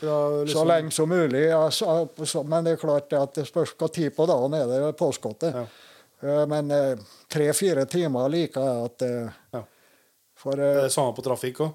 [0.00, 0.48] Liksom...
[0.54, 1.44] Så lenge som mulig.
[1.50, 2.08] Ja, så,
[2.48, 5.52] men det er klart at det spørs hva tid på dagen er det påskuddet.
[5.52, 5.66] Ja.
[6.22, 6.98] Eh, Men eh,
[7.28, 9.64] tre-fire timer liker jeg at eh, Ja.
[10.42, 11.74] For Er det samme på trafikk òg?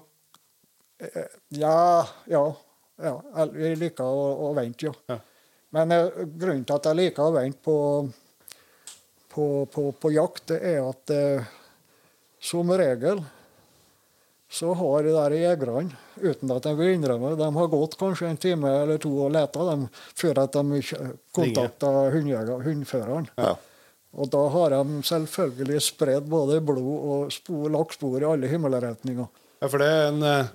[1.56, 2.42] Ja, ja.
[3.00, 3.12] ja
[3.54, 4.92] jeg liker å, å vente, jo.
[5.08, 5.20] Ja.
[5.72, 5.94] Men
[6.36, 7.76] grunnen til at jeg liker å vente på,
[9.32, 11.48] på, på, på jakt, det er at eh,
[12.40, 13.22] som regel
[14.50, 18.40] så har de der jegerne, uten at de vil innrømme de har gått kanskje en
[18.40, 19.86] time eller to og leta dem
[20.16, 20.82] før at de
[21.36, 23.28] kontakta hundføreren.
[23.36, 23.56] ja.
[24.16, 29.26] Og da har de selvfølgelig spredd både blod og spor, lagt spor i alle himmelretninger.
[29.60, 30.46] Ja, for det er en, eh,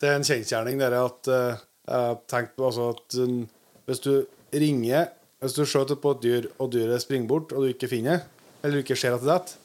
[0.00, 3.44] det er en kjensgjerning dere at eh, jeg har tenkt på altså at um,
[3.86, 7.68] hvis du ringer Hvis du skjøter på et dyr, og dyret springer bort, og du
[7.68, 8.22] ikke finner
[8.64, 9.58] eller du ikke ser at det detter,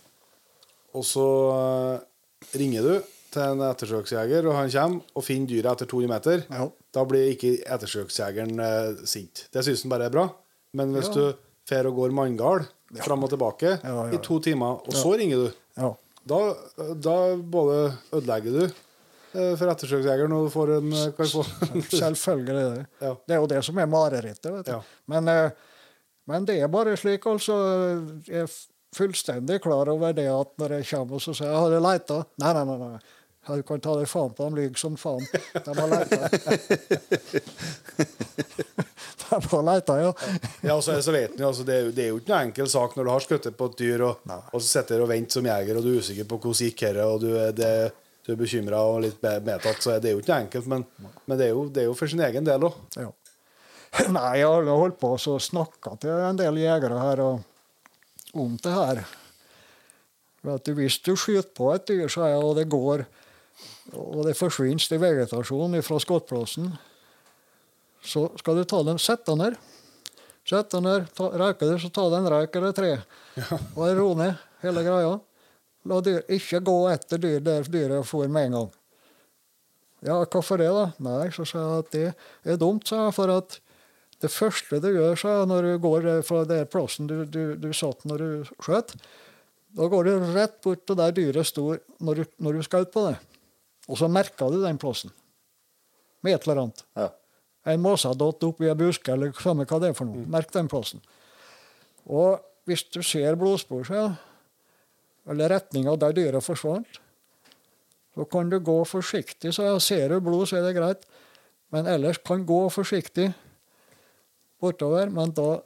[0.94, 1.24] og så
[1.56, 6.44] eh, ringer du til en ettersøksjeger, og han kommer og finner dyret etter 200 meter,
[6.52, 6.68] Ja.
[6.94, 9.46] da blir ikke ettersøksjegeren eh, sint.
[9.56, 10.28] Det syns han bare er bra.
[10.78, 11.14] Men hvis Ja.
[11.16, 11.34] du
[11.72, 12.12] fer og går
[12.92, 14.14] manngal fram og tilbake Ja, ja, ja.
[14.14, 15.52] i to timer, og så ringer du
[15.82, 15.94] Ja.
[16.28, 16.40] da,
[16.96, 21.44] da både ødelegger du eh, for ettersøksjegeren, og du får en eh, få
[22.04, 22.86] Selvfølgelig det.
[23.02, 23.14] Ja.
[23.28, 24.52] Det er jo det som er marerittet.
[24.52, 24.72] vet du.
[24.76, 24.82] Ja.
[25.08, 25.52] Men, eh,
[26.28, 27.56] men det er bare slik, altså.
[28.28, 28.52] Jeg er
[28.96, 32.18] fullstendig klar over det at når jeg kommer og sier jeg, har leita?
[32.44, 32.78] Nei, nei, nei.
[32.92, 33.00] nei.
[33.48, 35.24] Ja, Du kan ta deg faen på, de lyver som faen.
[35.54, 36.18] De har leita.
[39.30, 40.12] de har leita, ja.
[40.62, 42.70] Ja, så, så vet du, altså, det, er jo, det er jo ikke noe enkel
[42.70, 45.40] sak når du har skutt på et dyr, og, og så sitter du og venter
[45.40, 47.72] som jeger, og du er usikker på hvordan gikk dette, og du er, det,
[48.28, 50.70] du er bekymra og litt medtatt, så det er jo ikke noe enkelt.
[50.76, 50.86] Men,
[51.26, 52.78] men det, er jo, det er jo for sin egen del òg.
[53.00, 53.10] ja.
[54.16, 57.42] Nei, jeg har holdt på å snakke til en del jegere her og,
[58.40, 59.02] om det her.
[60.48, 63.04] Vet du, hvis du skyter på et dyr, så er det, og det går
[63.98, 66.72] og det forsvinner i vegetasjon fra skottplassen,
[68.02, 69.60] så skal du ta den, sette den her
[70.48, 72.92] Sett den her, ta, røyker du, så ta den røyk eller tre.
[73.78, 75.12] Og ro ned hele greia.
[75.90, 78.72] La dyr ikke gå etter dyr der dyret får med en gang.
[80.02, 80.88] Ja, hvorfor det, da?
[81.06, 83.60] Nei, så sa jeg at det er dumt, sa jeg, for at
[84.22, 87.70] det første du gjør sa jeg, når du går fra den plassen du, du, du
[87.74, 88.96] satt når du skjøt,
[89.78, 93.06] da går du rett bort til der dyret sto når du, når du skjøt på
[93.08, 93.16] det.
[93.90, 95.14] Og så merka du den plassen
[96.22, 96.84] med et eller annet.
[96.98, 97.10] Ja.
[97.72, 100.26] En måsadott oppi en buske, eller samme hva det er for noe.
[100.30, 101.02] Merk den plassen.
[102.10, 104.08] Og hvis du ser blodspor, så,
[105.30, 107.02] eller retninga der dyret forsvant,
[108.16, 109.54] så kan du gå forsiktig.
[109.56, 111.06] Så ser du blod, så er det greit.
[111.72, 113.30] Men ellers kan gå forsiktig
[114.60, 115.10] bortover.
[115.14, 115.62] Men da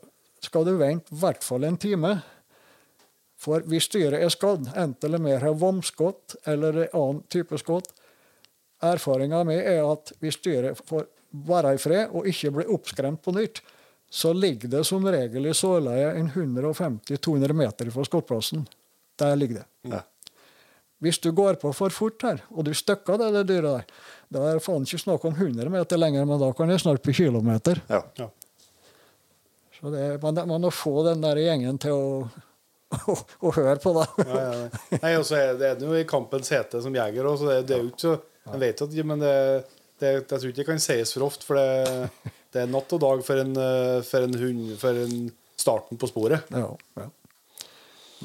[0.46, 2.20] skal du vente i hvert fall en time.
[3.42, 7.90] For hvis dyret er skadd, enten eller mer har vomskott eller en annen type skott,
[8.84, 11.08] erfaringa mi er at hvis dyret får
[11.46, 13.62] være i fred og ikke blir oppskremt på nytt,
[14.10, 18.66] så ligger det som regel i sårleiet en 150-200 meter fra skottplassen.
[19.20, 19.66] Der ligger det.
[19.92, 20.02] Ja.
[21.04, 24.00] Hvis du går på for fort her, og du støkker det, det dyret der,
[24.32, 27.04] da er det faen ikke snakk om 100 meter lenger, men da kan det snart
[27.04, 27.82] bli kilometer.
[27.92, 28.02] Ja.
[28.16, 28.30] Ja.
[29.76, 32.06] Så det, man, man må få den der gjengen til å,
[33.12, 34.06] å, å høre på, da.
[34.24, 35.02] Ja, ja, ja.
[35.02, 37.78] Nei, også er det er jo i kampens hete som jeger òg, så det, det
[37.78, 38.16] er jo ikke så
[38.46, 39.34] Jeg vet at men det,
[40.02, 42.10] det, jeg tror ikke det kan sies for ofte, for det,
[42.54, 45.16] det er natt og dag for en, eh, for en hund for en
[45.58, 46.46] starten på sporet.
[46.54, 46.68] Ja,
[47.00, 47.08] ja.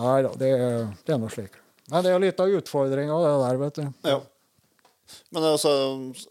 [0.01, 1.57] Nei da, det, er- det er noe slik.
[1.91, 3.87] Nei, det er litt av utfordringa, det der, vet du.
[4.07, 4.21] Ja.
[5.35, 5.71] Men altså,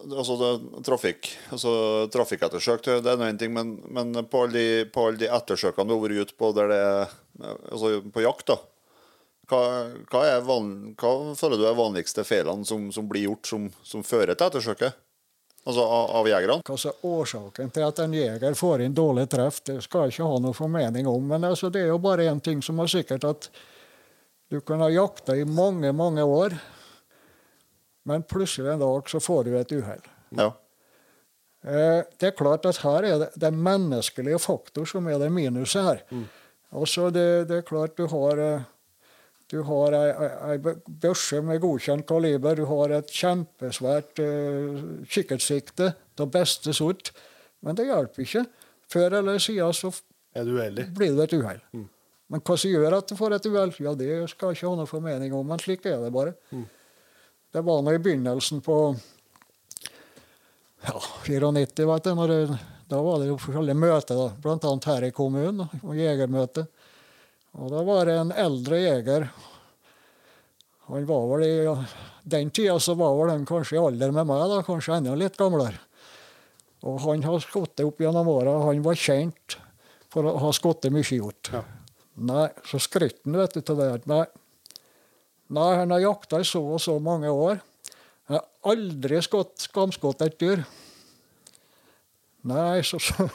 [0.08, 0.50] altså det,
[0.88, 1.72] trafikk, altså
[2.14, 5.90] trafikkettersøk det er nå en ting, men, men på alle de, på alle de ettersøkene
[5.90, 7.18] du har vært ute på der det er
[7.74, 8.56] altså på jakt, da,
[9.50, 9.62] hva,
[10.12, 14.06] hva, er van, hva føler du er vanligste feilene som, som blir gjort som, som
[14.06, 14.98] fører til ettersøket?
[15.68, 16.62] Altså av, av jegerne?
[16.64, 20.40] Er årsaken til at en jeger får inn dårlig treff, det skal jeg ikke ha
[20.42, 21.28] noe formening om.
[21.30, 23.50] Men altså, det er jo bare én ting som er sikkert, at
[24.50, 26.56] du kan ha jakta i mange, mange år,
[28.10, 30.02] men plutselig en dag så får du et uhell.
[30.40, 30.48] Ja.
[31.68, 35.84] Eh, Det er klart at her er det den menneskelige faktor som er det minuset
[35.86, 36.04] her.
[36.72, 38.66] Altså det, det er klart du har eh,
[39.50, 40.58] du har ei,
[41.02, 47.10] børse med godkjent kaliber, du har et kjempesvært uh, kikkertsikte av beste sort.
[47.66, 48.44] Men det hjelper ikke.
[48.90, 49.92] Før eller siden så
[50.46, 50.54] du
[50.96, 51.62] blir det et uhell.
[52.30, 54.78] Men hva som gjør at du får et uhell, ja, det skal jeg ikke ha
[54.78, 55.48] noe formening om.
[55.50, 56.36] Men slik er det bare.
[57.50, 58.76] Det var nå i begynnelsen på
[60.86, 62.22] ja, 94, vet du.
[62.30, 62.60] Det,
[62.90, 64.76] da var det jo forskjellige møter, da, bl.a.
[64.86, 66.68] her i kommunen, og jegermøte.
[67.58, 69.30] Og da var det en eldre jeger.
[70.90, 71.54] Han var vel i
[72.30, 75.38] Den tida så var vel han kanskje i alder med meg, da, kanskje enda litt
[75.40, 75.80] gamlere.
[76.86, 78.54] Og han har skutt opp gjennom åra.
[78.68, 79.58] Han var kjent
[80.14, 81.52] for å ha skutt mye hjort.
[81.54, 81.64] Ja.
[82.20, 83.90] Nei, så han vet du, til det.
[84.10, 84.26] Nei.
[85.50, 87.62] Nei, han har jakta i så og så mange år.
[88.30, 90.64] Han har aldri skutt skamskutt et dyr.
[92.50, 93.28] Nei, så, så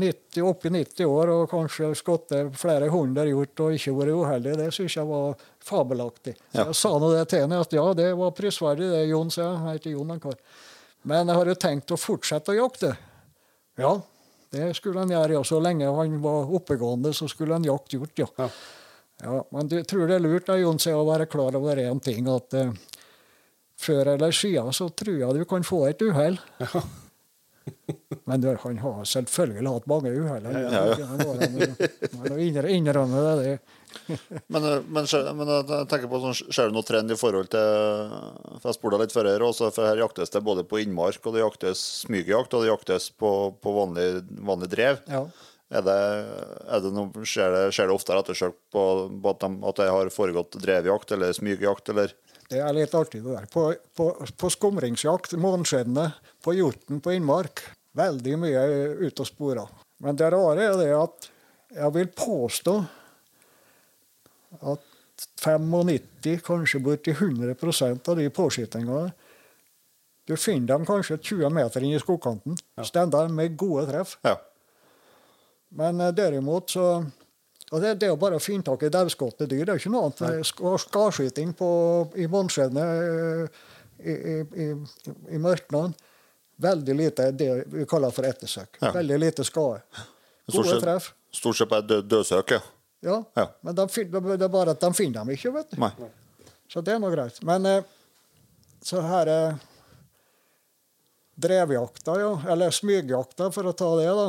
[0.00, 4.68] 90, oppi 90 år og kanskje skutt flere hundre hjort og ikke vært uheldig, det
[4.72, 6.36] syns jeg var fabelaktig.
[6.54, 6.64] Ja.
[6.64, 9.64] Jeg sa nå det til henne, at ja, det var prisverdig det, Jon, sa jeg.
[9.66, 10.38] Heter Jon, en kar.
[11.08, 12.94] Men jeg har jo tenkt å fortsette å jakte.
[13.80, 13.96] Ja,
[14.52, 15.36] det skulle han gjøre.
[15.36, 15.42] Ja.
[15.44, 18.30] Så lenge han var oppegående, så skulle han jakte hjort, ja.
[18.40, 18.48] Ja.
[19.22, 22.26] Ja, men du tror det er lurt da, Jon, å være klar over en ting.
[22.32, 22.72] At eh,
[23.78, 26.40] før eller siden så tror jeg du kan få et uhell.
[28.28, 30.48] Men du, han har selvfølgelig hatt mange uhell.
[30.54, 32.66] Ja, ja.
[32.70, 33.34] Innrømme det.
[33.42, 33.54] det.
[34.52, 35.06] Men, eh, men,
[35.36, 38.14] men jeg tenker på sånn, Ser du noe trend i forhold til
[38.62, 41.36] For jeg spurte litt før her også, for her jaktes det både på innmark og
[41.36, 44.06] det jaktes smygjakt, og det jaktes på, på vanlig,
[44.48, 45.02] vanlig drev.
[45.12, 45.26] Ja.
[45.72, 45.98] Er det,
[46.72, 48.82] er det noe, skjer, det, skjer det oftere ettersøk på,
[49.12, 52.16] på at, de, at det har foregått drevjakt eller smygjakt, eller?
[52.52, 53.46] Det er litt artig, det der.
[53.48, 57.62] På, på, på skumringsjakt, måneskinnet, på hjorten på innmark,
[57.96, 58.64] veldig mye
[59.00, 59.64] ute og spora.
[60.04, 61.30] Men det rare er det at
[61.72, 62.74] jeg vil påstå
[64.72, 64.88] at
[65.40, 69.12] 95, kanskje borti 100% av de påskytingene
[70.28, 72.54] Du finner dem kanskje 20 meter inn i skogkanten.
[72.86, 74.18] Stender med gode treff.
[74.22, 74.36] Ja.
[75.74, 76.84] Men eh, derimot så
[77.72, 79.64] og det, det er jo bare å finne tak i dauskåtte dyr.
[79.64, 80.46] Det er jo ikke noe annet.
[80.84, 83.62] Skarskyting på- i måneskjedene eh,
[84.04, 84.34] i, i,
[84.66, 84.66] i,
[85.36, 85.94] i mørkene.
[86.62, 88.76] Veldig lite det vi kaller for ettersøk.
[88.82, 88.92] Ja.
[88.94, 89.80] Veldig lite skade.
[90.52, 91.08] Gode treff.
[91.32, 92.60] stort sett bare død, dødsøk, ja.
[93.02, 93.16] Ja.
[93.40, 93.46] Ja.
[93.66, 95.80] Men de, det er bare at de finner dem ikke, vet du.
[95.82, 95.90] Nei.
[96.70, 97.40] Så det er nå greit.
[97.48, 97.88] Men eh,
[98.84, 99.56] så her er
[101.42, 102.32] drevjakta, ja.
[102.52, 104.28] Eller smygjakta, for å ta det, da.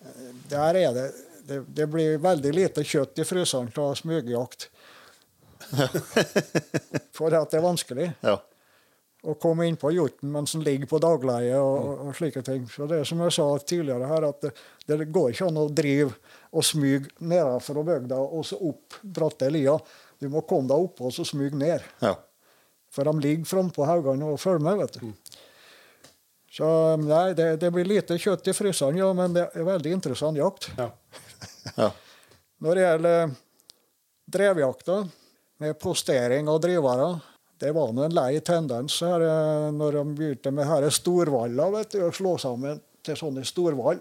[0.00, 1.06] Eh, Der er det
[1.48, 4.68] det, det blir veldig lite kjøtt i fryseren av smygjakt.
[7.16, 8.38] For at det er vanskelig Ja.
[9.22, 12.66] å komme inn på hjorten mens den ligger på dagleie og, og, slike ting.
[12.70, 14.52] Så det er som jeg sa tidligere her, at det,
[14.90, 16.10] det går ikke an å drive
[16.52, 19.78] og smyge nedenfor bygda og så opp bratte lia.
[20.18, 21.80] Du må komme deg opp og så smyge ned.
[22.02, 22.16] ja.
[22.92, 25.38] For de ligger frampå haugene og følger med, vet du.
[26.52, 26.66] Så
[27.00, 30.68] nei, det, det blir lite kjøtt i fryseren, ja, men det er veldig interessant jakt.
[30.76, 30.90] Ja.
[31.82, 31.90] ja.
[32.62, 33.34] Når det gjelder
[34.32, 35.02] drevjakta,
[35.62, 37.20] med postering av drivere
[37.62, 41.94] Det var nå en lei tendens her eh, når de begynte med herre storvalla, vet
[41.94, 44.00] du, å slå sammen til sånne storvall.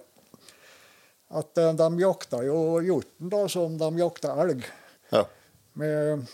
[1.38, 4.66] At eh, de jakta jo hjorten da, som de jakta elg.
[5.14, 5.22] ja.
[5.78, 6.26] Med,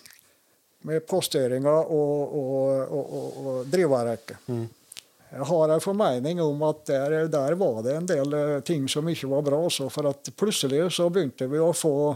[0.87, 2.63] med posteringer og, og,
[2.95, 4.39] og, og, og driverrekke.
[4.47, 4.86] Jeg
[5.31, 9.27] har en formening om at der, der var det en del eh, ting som ikke
[9.31, 9.59] var bra.
[9.67, 12.15] Også, for at plutselig så begynte vi å få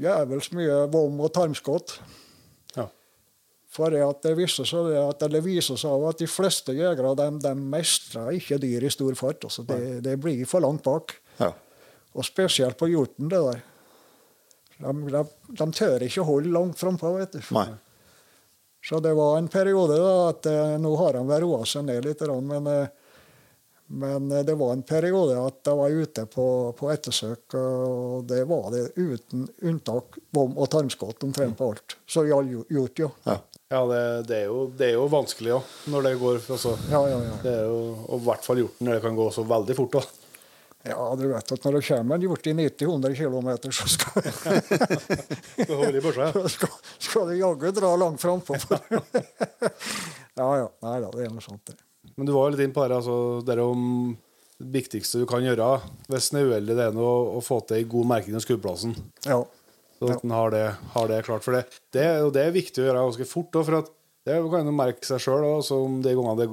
[0.00, 1.96] jævels mye vom og tarmskudd.
[2.78, 2.86] Ja.
[3.72, 7.28] For det at det viste seg at, eller viser seg at de fleste jegere de,
[7.44, 9.44] de mestrer ikke dyr i stor fart.
[9.48, 11.18] Altså det, det blir for langt bak.
[11.42, 11.52] ja.
[12.12, 13.30] Og spesielt på hjorten.
[13.32, 13.60] det der.
[14.82, 15.22] De, de,
[15.56, 17.14] de tør ikke holde langt frampå.
[17.16, 17.40] vet du.
[17.56, 17.70] Nei.
[18.82, 22.02] Så det var en periode da, at eh, nå har han vel roa seg ned
[22.06, 22.88] litt, men, eh,
[23.86, 26.46] men eh, det var en periode at jeg var ute på,
[26.78, 31.96] på ettersøk, og det var det uten unntak bom og tarmskudd omtrent på alt.
[32.10, 33.10] Så gjaldt hjort, ja.
[33.30, 33.38] Ja.
[33.72, 36.98] Ja, det, det, er jo, det er jo vanskelig òg, når det går altså, Ja,
[37.08, 37.36] ja, ja.
[37.40, 39.96] Det er jo, Og i hvert fall hjorten, når det kan gå så veldig fort.
[39.96, 40.21] da.
[40.82, 44.22] Ja, du vet at når det kommer en hjort i 90-100 km, så skal,
[46.34, 48.54] Så skal, skal du jaggu dra langt frampå.
[50.40, 50.66] ja, ja.
[50.82, 51.76] Nei da, det er noe sånt, det.
[52.16, 53.82] Men du var jo litt inn på det, altså, det om
[54.58, 55.80] det viktigste du kan gjøre
[56.10, 58.92] hvis en er uheldig, det er å, å få til ei god merking av skuddplassen.
[59.26, 59.40] Ja.
[59.98, 61.44] Så at en har det, har det klart.
[61.46, 61.62] For det,
[61.94, 63.50] det, det er viktig å gjøre ganske fort.
[63.54, 63.88] da, for at
[64.26, 66.48] det kan en merke seg sjøl om de gangene det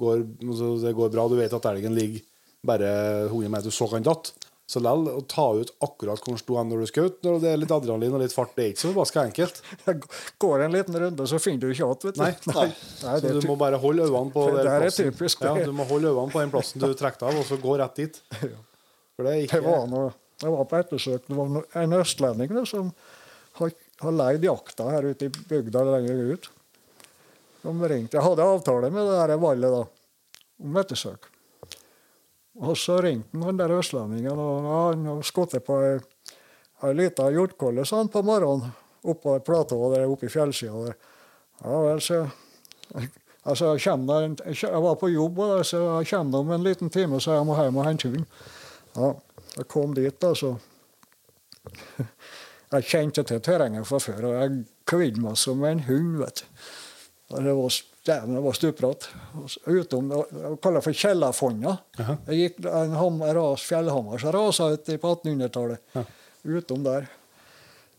[0.00, 1.28] går, altså, det går bra.
[1.28, 2.24] Du vet at elgen ligger
[2.66, 2.90] bare
[3.30, 4.32] 100 meter så kan datt.
[4.66, 7.60] Så likevel, å ta ut akkurat hvor den sto når du skjøt, når det er
[7.62, 9.60] litt adrenalin og litt fart, det er ikke så forbaska enkelt.
[10.42, 12.16] Går en liten runde, så finner du ikke igjen.
[12.18, 12.32] Nei.
[12.50, 12.64] Nei,
[13.04, 15.12] Nei, Så du må bare holde øynene på den den Det er plassen.
[15.12, 15.44] typisk.
[15.46, 18.00] Ja, du må holde øynene på den plassen du trekker av, og så gå rett
[18.02, 18.18] dit.
[19.14, 20.10] For det er Det var, noe,
[20.42, 21.30] det var på ettersøk.
[21.30, 22.90] Det var en østlending da, som
[23.60, 23.70] har,
[24.02, 26.50] har leid jakta her ute i bygda lenger ut.
[27.62, 28.18] De ringte.
[28.18, 29.86] Jeg hadde avtale med det der vallet da,
[30.66, 31.30] om ettersøk.
[32.56, 35.98] Og så ringte han der østlendingen, og han har skutt på ei,
[36.86, 38.72] ei lita hjortkolle sånn på morgenen
[39.06, 40.96] oppå et platå der oppe i fjellsida der.
[41.62, 42.26] Ja vel, så
[43.46, 47.20] Altså, jeg, kommer, jeg var på jobb, og så jeg kommer om en liten time,
[47.20, 48.24] så jeg må hjem og hente hunden.
[48.96, 49.12] Ja,
[49.56, 50.56] jeg kom dit, da, så
[52.72, 56.64] Jeg kjente til terrenget fra før, og jeg kvidde meg som en hund, vet du.
[57.36, 57.76] Det var,
[58.06, 59.08] dæven, det var stupbratt.
[59.66, 60.22] Utom det
[60.62, 61.76] det for Kjellerfonna.
[62.26, 65.96] Det gikk en ham, ras, fjellhammer som rasa ut på 1800-tallet.
[66.46, 67.08] Utom der.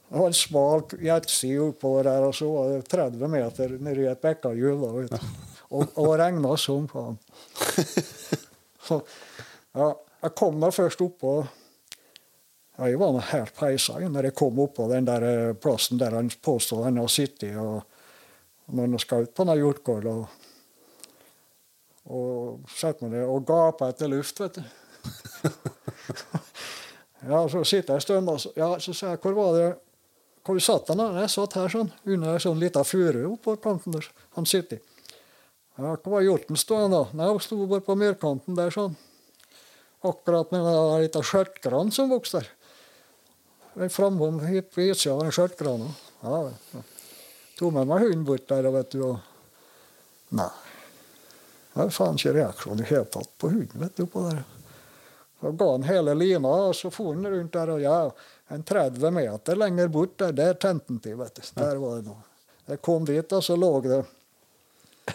[0.07, 4.23] Det var en smal gjettside oppover der, og så var det 30 meter nedi et
[4.23, 5.07] bekkahjul.
[5.11, 5.19] Ja.
[5.67, 7.17] Og, og regna som faen.
[8.87, 9.01] Så,
[9.75, 9.89] ja,
[10.23, 15.07] jeg kom da først oppå ja, Jeg var helt peisa når jeg kom oppå den
[15.09, 17.81] der eh, plassen der han påstod han hadde sittet og
[18.67, 20.13] når skal ut på den hjortkåla.
[20.17, 20.27] Og,
[22.07, 24.63] og setter meg ned og gaper etter luft, vet du.
[27.31, 29.67] ja, så sitter jeg en stund, og så, ja, så sier jeg hvor var det
[30.47, 31.09] hvor satt han da?
[31.19, 34.05] Jeg satt her sånn, under ei sånn lita furu på kanten der
[34.37, 34.79] han sitter.
[35.75, 37.17] Ja, hvor var hjorten stående da?
[37.19, 38.95] Nei, Hun sto bare på myrkanten der sånn.
[40.07, 43.89] Akkurat med en lita skjørtgran som vokste der.
[43.91, 45.91] Framom hit på utsida av den skjørtgrana.
[46.23, 46.85] Ja, ja.
[47.57, 49.17] Tok med meg hunden bort der, vet du, og
[50.37, 50.51] Nei.
[51.73, 54.41] Det er faen ikke reaksjon i det hele tatt på hunden, vet du, på der.
[55.39, 57.97] Så ga han hele lina, og så for han rundt der, og ja,
[58.53, 61.43] en 30 meter lenger bort, der, der tente han til, vet du.
[61.59, 62.23] Der var det noe.
[62.67, 64.01] Jeg kom dit, og så lå det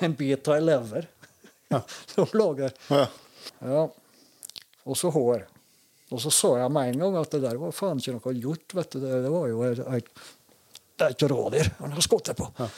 [0.01, 1.09] en bit av ei lever.
[2.15, 2.77] som lå der.
[2.89, 3.07] Ja.
[3.59, 3.83] Ja.
[4.83, 5.45] Og så hår.
[6.13, 8.75] Og så så jeg med en gang at det der var faen ikke noe gjort.
[8.77, 9.01] vet du.
[9.03, 10.09] Det, det var jo et,
[11.03, 12.49] det er ikke rådyr han har skutt på.
[12.55, 12.69] Så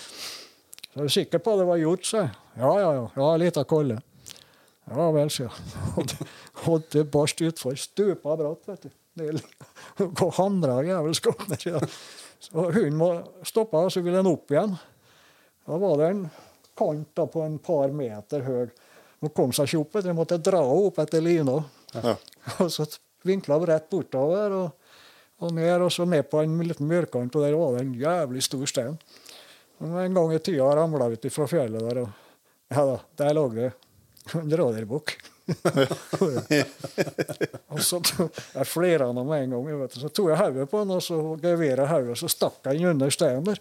[0.94, 2.34] jeg er du sikker på at det var hjort, sa jeg.
[2.56, 3.06] Ja, ja, ja.
[3.18, 3.98] ja en liten kolle.
[4.90, 6.18] Ja vel, sier jeg.
[6.70, 7.74] Og- det barst utfor.
[7.76, 8.92] Stupa bratt, vet du.
[9.14, 11.86] Det går hamra jævelskap nedi der.
[12.40, 13.10] Så hunden må
[13.46, 14.74] stoppe, og så vil den opp igjen.
[15.64, 16.24] Da var det en
[16.76, 18.72] kant da på en par meter høy.
[19.24, 21.60] Hun kom seg ikke opp, jeg måtte dra henne opp etter lina.
[21.94, 22.16] Ja.
[22.60, 22.86] Og så
[23.24, 24.83] vinkla vi rett bortover og,
[25.44, 28.42] og ned, og så ned på en liten myrkant, og der var det en jævlig
[28.46, 28.96] stor stein.
[29.84, 33.46] Og en gang i tida ramla ut fra fjellet der, og ja da, der lå
[33.54, 33.70] det
[34.40, 35.16] en rådyrbukk.
[37.68, 37.98] og så
[38.54, 39.66] jeg flira han med en gang.
[39.82, 39.96] Vet.
[40.00, 43.44] Så tok jeg hodet på han, og så gevira hodet, så stakk jeg under steinen
[43.50, 43.60] der.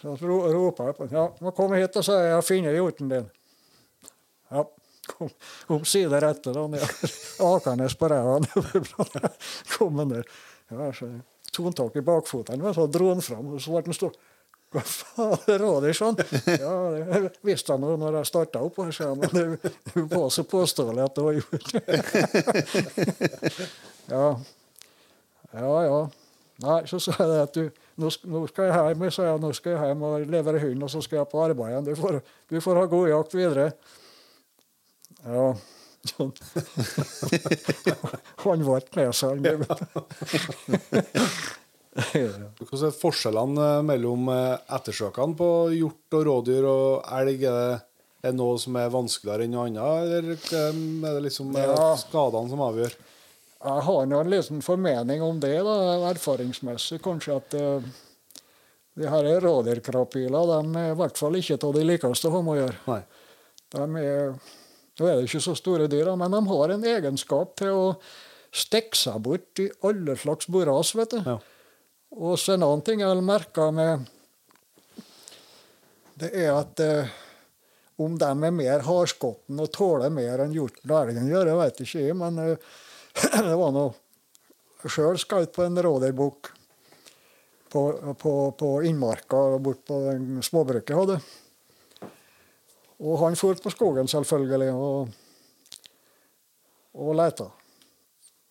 [0.00, 1.16] Så ro- ropa jeg på han.
[1.16, 3.30] Ja, må komme hit og sa jeg har funnet hjorten din.
[4.50, 4.66] Ja.
[5.10, 5.30] Kom,
[5.74, 6.86] omsider etter han, ja.
[7.48, 8.36] Akende på ræva.
[9.72, 10.28] Kom han der.
[10.70, 11.08] Ja, så
[11.50, 14.26] tok tak i bakfoten, og så dro han fram, og så ble han stående.
[14.70, 16.18] Hva faen, det sånn?
[16.46, 20.28] Ja, det visste han jo når jeg starta opp, her, sa han, men det, var
[20.30, 21.72] så påståelig at det var gjort.
[24.14, 24.26] ja.
[25.50, 25.98] Ja, ja.
[26.62, 29.90] Nei, så sa jeg at du, nå skal jeg hjem, sa jeg, nå skal jeg
[29.90, 31.90] hjem og levere hund, og så skal jeg på arbeid igjen.
[31.90, 32.20] Du får,
[32.52, 33.66] du får ha god jakt videre.
[35.24, 35.46] Ja.
[36.08, 36.30] Sånn.
[38.44, 39.44] Han ble med seg.
[41.90, 47.40] Hvordan er forskjellene eh, mellom eh, ettersøkene på hjort og rådyr og elg?
[47.50, 47.80] Er
[48.22, 50.68] det, noe som er vanskeligere enn noe annet, eller eh,
[51.10, 51.90] er det liksom Ja.
[52.00, 52.92] skadene som avgjør?
[53.60, 55.74] Jeg har nå en liten formening om det, da,
[56.08, 56.98] erfaringsmessig.
[57.04, 57.80] Kanskje at uh,
[58.96, 62.54] de her rådyrkrapila de er i hvert fall ikke av de likeste å ha med
[62.54, 62.78] å gjøre.
[62.86, 63.02] Nei.
[63.74, 64.32] De er,
[65.00, 67.84] nå er det ikke så store dyr, men de har en egenskap til å
[68.52, 70.92] stikke seg bort i alle slags boras.
[70.94, 71.22] vet du.
[71.24, 71.38] Ja.
[72.20, 74.08] Og så en annen ting jeg har merka med
[76.20, 77.12] Det er at eh,
[78.02, 81.80] om de er mer hardskotten og tåler mer enn hjorten og elgen gjør, jeg vet
[81.84, 82.70] ikke jeg, men eh,
[83.48, 83.96] det var noe
[84.80, 86.48] Sjøl ut på en rådyrbukk
[87.68, 87.80] på,
[88.16, 89.98] på, på innmarka bort på
[90.40, 91.18] småbruket jeg hadde.
[93.00, 95.08] Og han for på skogen, selvfølgelig, og,
[97.00, 97.48] og lette.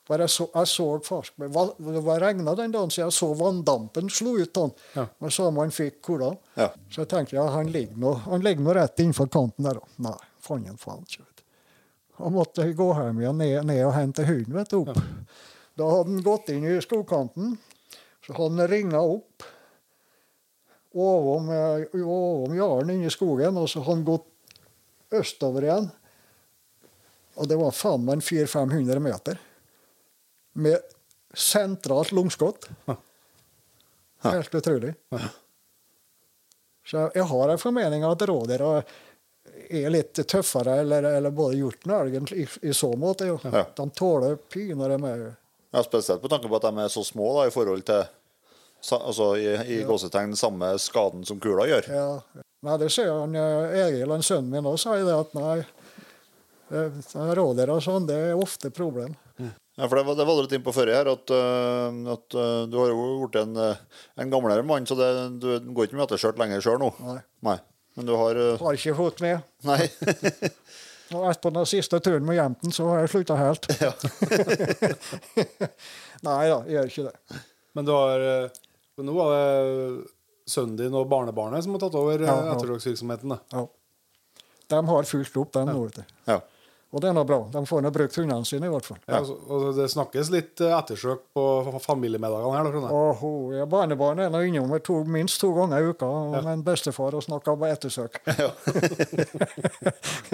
[0.09, 4.39] Jeg så, jeg så faktisk, Det var regna den dagen, så jeg så vanndampen slo
[4.41, 4.71] ut han.
[4.95, 5.05] Ja.
[5.21, 6.38] Men samme han fikk hvordan.
[6.55, 6.71] Ja.
[6.89, 9.77] Så jeg tenkte ja, han ligger nå, han ligger nå rett innenfor kanten der.
[10.01, 11.27] Nei, fanden faen ikke.
[12.19, 14.97] Han måtte gå hjem igjen, ned, ned og hente hunden vet du, opp.
[15.77, 17.53] Da hadde han gått inn i skogkanten.
[18.26, 19.45] Så hadde han ringa opp
[20.89, 24.27] ovom, om ovom jarden inni i skogen, og så hadde han gått
[25.15, 25.90] østover igjen.
[27.40, 29.40] Og det var faen meg en 400-500 meter.
[30.60, 30.80] Med
[31.34, 32.68] sentralt lungskudd.
[34.26, 34.94] Helt utrolig.
[36.86, 38.81] Så jeg har en formening at rådyra
[39.69, 43.27] er litt tøffere, eller, eller både hjorten og elgen, i, i så måte.
[43.30, 43.38] Jo.
[43.44, 43.65] Ja.
[43.76, 45.26] De tåler pinadø mer.
[45.69, 48.07] Ja, spesielt på tanke på at de er så små da, i forhold til
[48.80, 51.89] altså, i, i gåsetegn samme skaden som kula gjør.
[51.93, 52.43] Ja.
[52.65, 55.57] Nei, det sier han, eh, Egil, han sønnen min òg, sier det at nei,
[56.76, 59.15] eh, rådyr og sånn, det er ofte problem.
[59.80, 62.65] Ja, for det var, det var litt inn på før her, at, øh, at øh,
[62.68, 63.56] du har jo blitt en,
[64.19, 66.91] en gamlere mann, så det, du går ikke med etterskjørt lenger sjøl nå.
[67.47, 67.56] Nei.
[67.95, 69.39] Men du har Har ikke fått med.
[69.68, 69.85] Nei.
[71.15, 73.65] Og etter den siste turen med jenten, så har jeg slutta helt.
[76.27, 77.39] nei da, jeg gjør ikke det.
[77.77, 78.27] Men du har
[78.99, 79.47] eh, men Nå var det
[80.49, 82.53] sønnen din og barnebarnet som har tatt over Ja, ja, ja.
[82.57, 83.35] etterlagsvirksomheten.
[83.53, 83.65] Ja.
[84.69, 86.15] De har fulgt opp den nå, vet du.
[86.30, 86.39] Ja.
[86.89, 87.38] Og det er nå bra.
[87.53, 88.97] De får nå brukt hundene sine, i hvert fall.
[89.05, 89.19] Ja.
[89.19, 91.43] altså, og det snakkes litt eh, ettersøk på
[91.84, 92.69] familiemiddagene her.
[92.73, 93.59] da, jeg.
[93.59, 97.21] Ja, Barnebarnet er nå innom to, minst to ganger i uka med en bestefar og
[97.26, 98.17] snakker om ettersøk.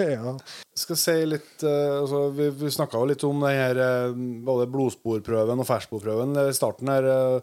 [0.00, 0.32] ja.
[0.80, 4.16] skal si litt eh, altså, Vi, vi snakka jo litt om her, eh,
[4.48, 6.88] både blodsporprøven og fersksporprøven i starten.
[6.88, 7.36] her eh,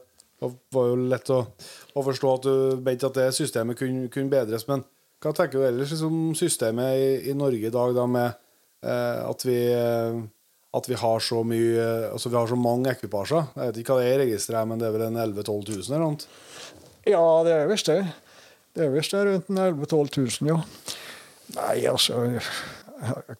[0.43, 1.39] Det var jo lett å,
[1.95, 4.67] å forstå at du mente at det systemet kunne, kunne bedres.
[4.67, 4.83] Men
[5.23, 8.27] hva tenker du ellers om systemet i, i Norge i dag, da, med
[8.83, 10.23] eh, at vi eh,
[10.73, 13.51] at vi har så mye Altså vi har så mange ekvipasjer.
[13.55, 15.69] Jeg vet ikke hva det er i registeret, men det er vel en 11 000-12
[15.69, 16.37] 000 eller noe?
[17.03, 17.99] ja, det er visst det.
[18.73, 20.59] Det er visst det, rundt en 11 000-12 000, ja.
[21.53, 22.23] Nei, altså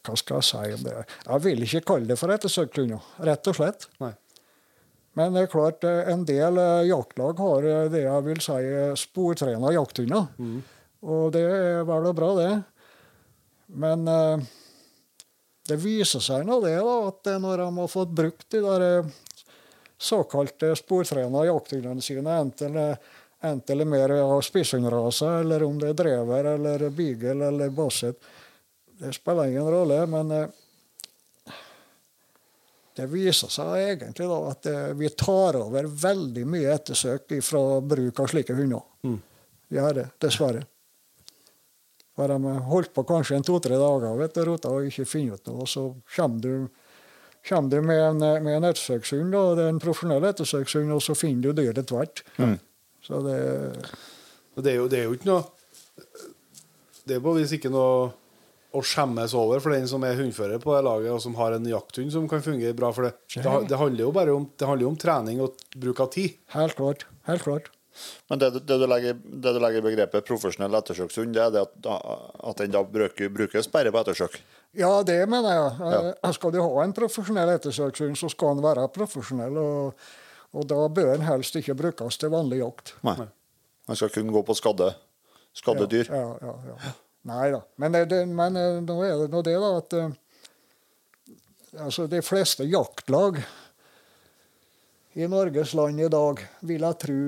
[0.04, 0.94] Hva skal jeg si om det?
[1.26, 3.88] Jeg vil ikke kalle det for ettersøkshunder, rett og slett.
[4.04, 4.12] Nei.
[5.18, 8.60] Men det er klart, eh, en del eh, jaktlag har eh, det jeg vil si
[8.98, 10.30] sportrena jakthunder.
[11.04, 12.54] Og det er vel og bra, det.
[13.74, 14.06] Men
[15.68, 18.86] det viser seg nå det, da, at når de har fått brukt de der
[20.00, 22.88] såkalte sportrena jakthundene sine, enten det
[23.44, 28.22] enten mer av spisshundrase, eller om det er drever eller beagle eller basset
[29.02, 30.32] det spiller ingen rolle, men
[32.96, 38.22] det viser seg egentlig da at eh, vi tar over veldig mye ettersøk fra bruk
[38.22, 38.84] av slike hunder.
[39.08, 39.18] Mm.
[39.70, 40.64] Vi gjør det, dessverre.
[42.14, 45.40] For de har holdt på kanskje en to-tre dager vet du, rota og ikke finner
[45.40, 45.64] ut noe.
[45.66, 46.68] Og så kommer du,
[47.50, 51.18] kommer du med en, med en ettersøkshund, og det er en profesjonell ettersøkshund, og så
[51.18, 52.22] finner du dyret tvert.
[52.38, 52.60] Mm.
[53.04, 53.40] Så det
[54.56, 55.44] Det er jo, det er jo ikke noe
[57.04, 58.14] Det er på vis ikke noe
[58.74, 61.70] å skjemmes over for den som er hundfører på det laget, og som har en
[61.70, 62.90] jakthund som kan fungere bra.
[62.96, 66.02] For det, det, det handler jo bare om, det handler jo om trening og bruk
[66.04, 66.40] av tid.
[66.56, 67.06] Helt klart.
[67.30, 67.70] Helt klart.
[68.32, 71.62] Men det, det, du legger, det du legger i begrepet profesjonell ettersøkshund, det er det
[71.68, 71.88] at,
[72.50, 74.40] at den da bruker, brukes bare på ettersøk?
[74.74, 75.94] Ja, det mener jeg.
[76.18, 76.34] Ja.
[76.34, 79.60] Skal du ha en profesjonell ettersøkshund, så skal den være profesjonell.
[79.62, 80.10] Og,
[80.58, 82.96] og da bør den helst ikke brukes til vanlig jakt.
[83.06, 83.20] Nei.
[83.92, 84.90] Han skal kun gå på skadde,
[85.54, 86.10] skadde dyr.
[86.10, 86.94] Ja, ja, ja, ja.
[87.30, 87.62] Nei da.
[87.80, 90.10] Men, det, det- men eh, nå er det nå det, da, at eh,
[91.86, 93.40] altså, de fleste jaktlag
[95.14, 97.20] i Norges land i dag, vil jeg tro,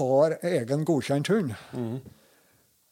[0.00, 1.52] har egen godkjent hund.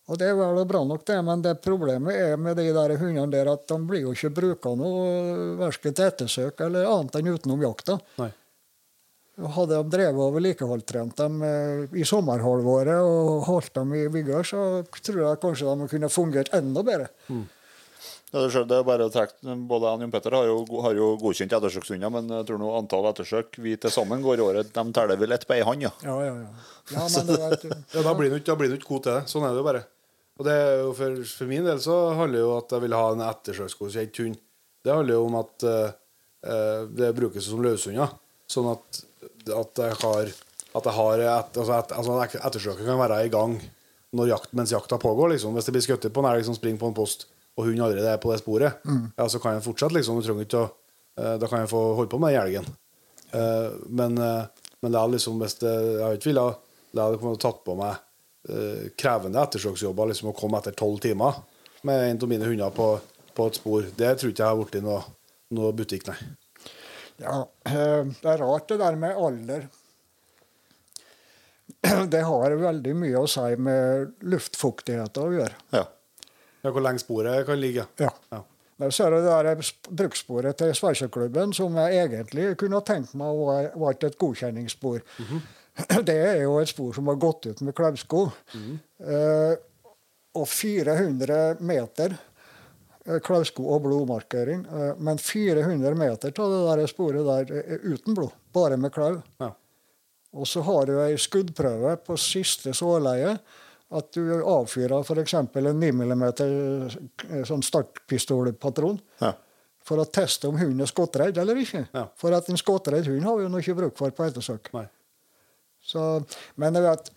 [0.08, 3.28] Og det er vel bra nok, det, men det problemet er med de der hundene
[3.32, 7.64] der at de blir jo ikke bruka noe verken til ettersøk eller annet enn utenom
[7.64, 7.98] jakta.
[8.20, 8.30] Nei.
[9.38, 14.64] Hadde de drevet og vedlikeholdt dem eh, i sommerhalvåret og holdt dem i vigør, så
[14.98, 17.06] tror jeg kanskje de kunne fungert enda bedre.
[18.28, 20.56] Ja, det, er, det er bare å trekke, Både han og Jon Petter har jo,
[20.84, 24.44] har jo godkjent ettersøkshunder, men jeg tror nå antall ettersøk vi til sammen går i
[24.44, 25.92] året, de teller vel ett på ei hånd, ja.
[26.04, 26.66] Ja, ja, ja.
[26.96, 27.70] ja men det vet du.
[27.94, 29.22] Ja, Da blir du ikke god til det.
[29.32, 29.86] Sånn er det jo bare.
[30.38, 33.06] Og det er jo for, for min del så handler jo at jeg vil ha
[33.14, 34.38] en ettersøksgodkjent hund.
[34.86, 35.96] Det handler jo om at eh,
[36.46, 38.12] eh, det brukes som løshunder.
[38.48, 39.00] Sånn at,
[39.54, 40.30] at jeg har
[40.76, 41.92] at jeg har et, altså et,
[42.44, 43.56] altså kan være i gang
[44.16, 45.34] når jakt, mens jakta pågår.
[45.34, 45.54] liksom.
[45.56, 47.26] Hvis det blir skutt på en elg som springer på en post,
[47.58, 48.84] og hunden allerede er på det sporet,
[49.18, 49.94] ja, så kan jeg fortsette.
[49.94, 50.20] liksom.
[50.20, 50.70] Å,
[51.18, 52.66] eh, Da kan jeg få holde på med den elgen.
[53.32, 54.46] Eh, men, eh,
[54.82, 56.56] men det er liksom hvis det, jeg har ikke villet
[56.94, 57.96] Det hadde kommet tatt på meg
[58.96, 61.34] krevende ettersøksjobber liksom å komme etter tolv timer
[61.84, 62.86] med en av mine hunder på,
[63.34, 63.82] på et spor.
[63.82, 65.02] Det tror ikke jeg har blitt noe,
[65.52, 66.16] noe butikk, nei.
[67.18, 69.66] Ja, eh, det er rart det der med alder.
[72.10, 75.54] Det har veldig mye å si med luftfuktighet å gjøre.
[75.76, 75.84] ja.
[76.64, 77.84] Ja, hvor lenge sporet kan ligge.
[78.02, 78.08] Ja.
[78.34, 78.40] Ja.
[78.82, 83.36] Der ser du det der sp- brukssporet til Sveiseklubben, som jeg egentlig kunne tenkt meg
[83.38, 85.04] var, var et godkjenningsspor.
[86.08, 88.24] Det er jo et spor som har gått ut med klausko.
[88.58, 89.54] eh,
[90.34, 92.16] og 400 meter
[93.24, 94.66] klausko og blodmarkering.
[94.66, 99.16] Eh, men 400 meter av det der sporet der er uten blod, bare med klau.
[99.40, 99.52] Ja.
[100.36, 103.38] Og så har du ei skuddprøve på siste såleie.
[103.88, 105.32] At du avfyrer f.eks.
[105.32, 105.48] en
[105.80, 106.24] 9 mm
[107.48, 109.30] sånn startpistolpatron ja.
[109.80, 111.86] for å teste om hunden er skottredd eller ikke.
[111.96, 112.02] Ja.
[112.20, 114.68] For at en skottredd hund har vi jo ikke bruk for på ettersøk.
[115.80, 116.04] Så,
[116.60, 117.08] men jeg vet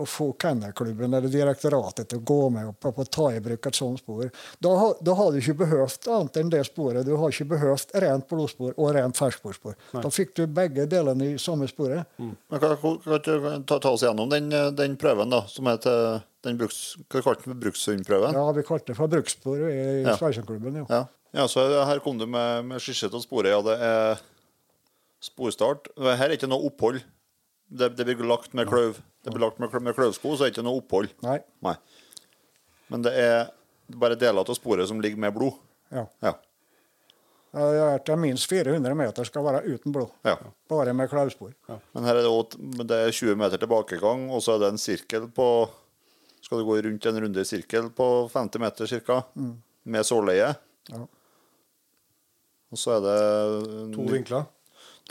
[0.00, 3.66] å få Kennelklubben eller direktoratet til å gå med på, på å ta i bruk
[3.68, 4.30] et sånt spor
[4.62, 7.04] Da, har- da har du ikke behøvd annet enn det sporet.
[7.04, 9.74] Du har ikke behøvd rent blodspor og rent fersksporspor.
[9.92, 12.06] Da fikk du begge delene i samme sporet.
[12.18, 16.96] Men kan, kan, ta, ta oss gjennom den, den prøven, da, som heter den bruks,
[17.12, 18.34] hva kalte den brukshundprøven?
[18.34, 20.16] Ja, vi kalte det for bruksspor i Ja.
[20.16, 20.80] Sveitserklubben.
[20.82, 20.86] Ja.
[20.90, 21.02] Ja.
[21.42, 23.52] ja, så her kom du med, med skisse av sporet.
[23.52, 24.22] Ja, det er
[25.22, 25.88] sporstart.
[26.00, 27.02] Her er ikke noe opphold.
[27.68, 28.98] Det, det blir lagt med kløv.
[29.24, 31.12] Det blir lagt med, med kløvsko, så er det ikke noe opphold.
[31.24, 31.38] Nei.
[31.64, 31.76] Nei.
[32.92, 33.52] Men det er
[33.88, 35.54] bare deler av sporet som ligger med blod.
[35.92, 36.06] Ja.
[36.24, 36.34] Ja.
[37.52, 40.12] Ja, det er at minst 400 meter skal være uten blod.
[40.24, 40.38] ja.
[40.72, 41.52] Bare med klauspor.
[41.68, 42.56] Men her er det, også,
[42.88, 45.48] det er 20 meter tilbakegang, og så er det en sirkel på
[46.42, 49.18] Skal du gå rundt en runde sirkel på 50 meter ca.
[49.84, 50.48] Med sårleie.
[50.88, 51.02] Ja.
[52.72, 53.18] Og så er det
[53.94, 54.48] To vinkler.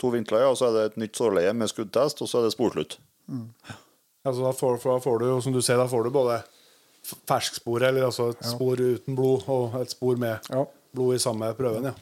[0.00, 2.48] To vinkler, ja, og så er det et nytt sårleie med skuddtest, og så er
[2.48, 2.98] det sporslutt.
[4.24, 7.82] Altså, da, får, da får du, som du ser, da får du både f- ferskspor,
[7.88, 10.64] eller altså et spor uten blod, og et spor med Ja.
[10.94, 11.90] blod i samme prøven.
[11.90, 11.94] ja.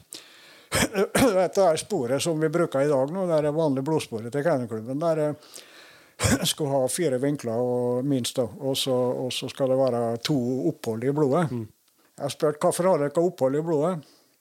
[1.35, 3.25] Dette er sporet som vi bruker i dag nå.
[3.27, 5.01] Det er det vanlige blodsporet til kennelklubben.
[5.01, 8.45] Der eh, skal ha fire vinkler og minst, da.
[8.61, 8.93] Og så,
[9.25, 10.37] og så skal det være to
[10.71, 11.49] opphold i blodet.
[11.51, 13.97] Jeg har spurt hvorfor har dere opphold i blodet.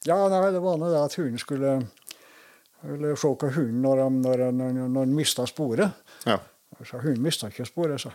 [0.06, 1.74] Ja, nei, det var nå det at hunden skulle,
[2.81, 4.59] se på hunden når han, når han,
[4.93, 5.90] når han mista sporet.
[6.24, 6.39] Ja.
[6.85, 8.12] Sa, Hunden mista ikke sporet, sa.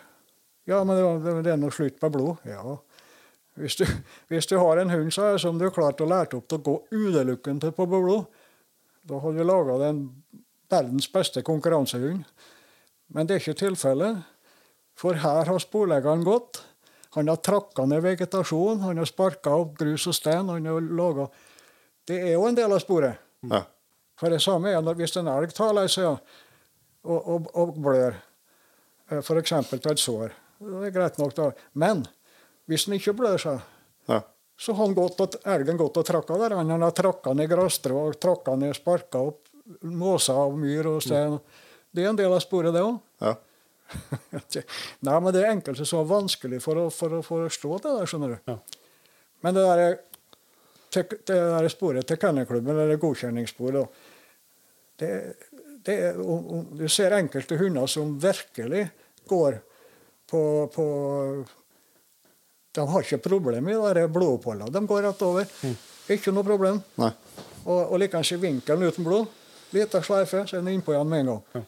[0.66, 2.42] Ja, men det, det er noe slutt på blod.
[2.50, 2.64] Ja.
[3.60, 3.86] Hvis du,
[4.32, 6.60] hvis du har en hund sa jeg, som du har klart å lære opp til
[6.60, 8.26] å gå utelukkende på blod,
[9.06, 10.00] da har du laga den
[10.72, 12.26] verdens beste konkurransehund.
[13.14, 14.24] Men det er ikke tilfellet.
[14.98, 16.64] For her har sporleggeren gått.
[17.16, 20.50] Han har trakka ned vegetasjon, han har sparka opp grus og stein.
[20.50, 21.32] han har laget...
[22.06, 23.22] Det er jo en del av sporet.
[23.50, 23.62] Ja.
[24.20, 26.20] For det samme er når hvis en elg tar lei seg og,
[27.04, 28.16] og, og blør,
[29.12, 29.54] f.eks.
[29.70, 30.32] til et sår,
[30.66, 31.50] det er greit nok, da.
[31.78, 32.06] Men
[32.70, 33.60] hvis den ikke blør seg,
[34.10, 34.22] Ja.
[34.58, 36.56] så har han gått og, elgen gått og tråkka der.
[36.58, 39.42] Han har tråkka ned grasstrå, tråkka ned, sparka opp
[39.82, 41.40] måser og myr og stein.
[41.92, 43.00] Det er en del av sporet, det òg.
[43.22, 43.36] Ja.
[45.06, 48.10] Nei, men det er enkelte som er vanskelig for å, for å forstå det der,
[48.10, 48.52] skjønner du.
[48.54, 48.58] Ja.
[49.46, 49.98] Men det der,
[50.96, 53.88] til- det der sporet til kennelklubben, eller godkjenningssporet.
[55.00, 55.12] det,
[55.86, 55.98] det
[56.80, 58.88] Du ser enkelte hunder som virkelig
[59.28, 59.60] går
[60.32, 60.42] på,
[60.74, 60.86] på
[62.76, 64.08] De har ikke problem med det.
[64.74, 65.46] De går rett over.
[66.12, 66.82] Ikke noe problem.
[67.00, 67.12] Nei.
[67.66, 69.26] Og, og likeens i vinkelen uten blod.
[69.74, 71.66] Lita sleife, så er den innpå igjen med en gang.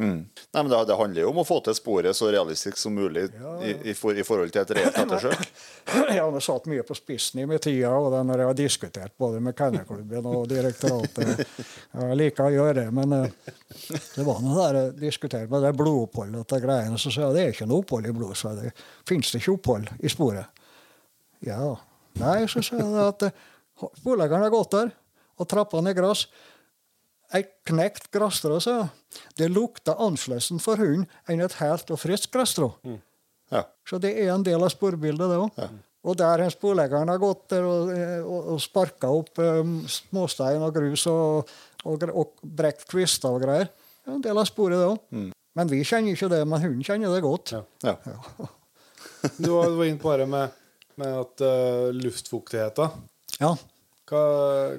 [0.00, 0.24] Mm.
[0.24, 3.26] Nei, men det, det handler jo om å få til sporet så realistisk som mulig
[3.28, 5.42] Ja, I, i, for, i forhold til et reelt ettersøk.
[6.14, 9.14] Jeg har satt mye på spissen i min tid, og det når jeg har diskutert
[9.20, 11.42] både med kennelklubben og direktoratet.
[11.92, 13.52] Jeg liker å gjøre det, men eh,
[14.14, 17.00] det var noe der jeg diskuterte med det blodoppholdet og greiene.
[17.00, 18.38] Så sa jeg det er ikke noe opphold i blodet.
[18.40, 18.72] Så det
[19.08, 20.64] fins det ikke opphold i sporet.
[21.44, 21.60] Ja.
[22.22, 23.46] Nei, så sa jeg at eh,
[24.00, 24.92] sporleggeren har gått der
[25.40, 26.26] og trappene er gress.
[27.32, 28.76] Ei knekt grasstrå, sa.
[29.38, 32.68] Det lukta annerledes for hunden enn et helt og friskt grasstrå.
[33.52, 33.64] Ja.
[33.88, 35.58] Så det er en del av sporbildet, det òg.
[36.02, 37.92] Og der har sporleggeren har gått der og,
[38.26, 41.52] og, og sparka opp um, småstein og grus og,
[41.86, 43.70] og, og brekt kvister og greier.
[44.02, 45.30] Det er en del av sporet, det òg.
[45.52, 47.54] Men vi kjenner ikke det, men hunden kjenner det godt.
[47.54, 47.62] Ja.
[47.86, 47.94] Ja.
[48.08, 48.50] Ja.
[49.38, 50.58] Du var du var inne på det med,
[50.98, 52.98] med at uh, luftfuktigheten
[53.38, 53.52] ja.
[54.10, 54.22] Hva,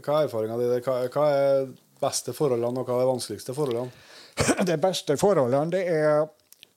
[0.04, 0.84] hva er erfaringa di der?
[0.84, 1.72] Hva, hva er
[2.04, 3.92] beste forholdene, og hva er de vanskeligste forholdene?
[4.70, 6.24] De beste forholdene det er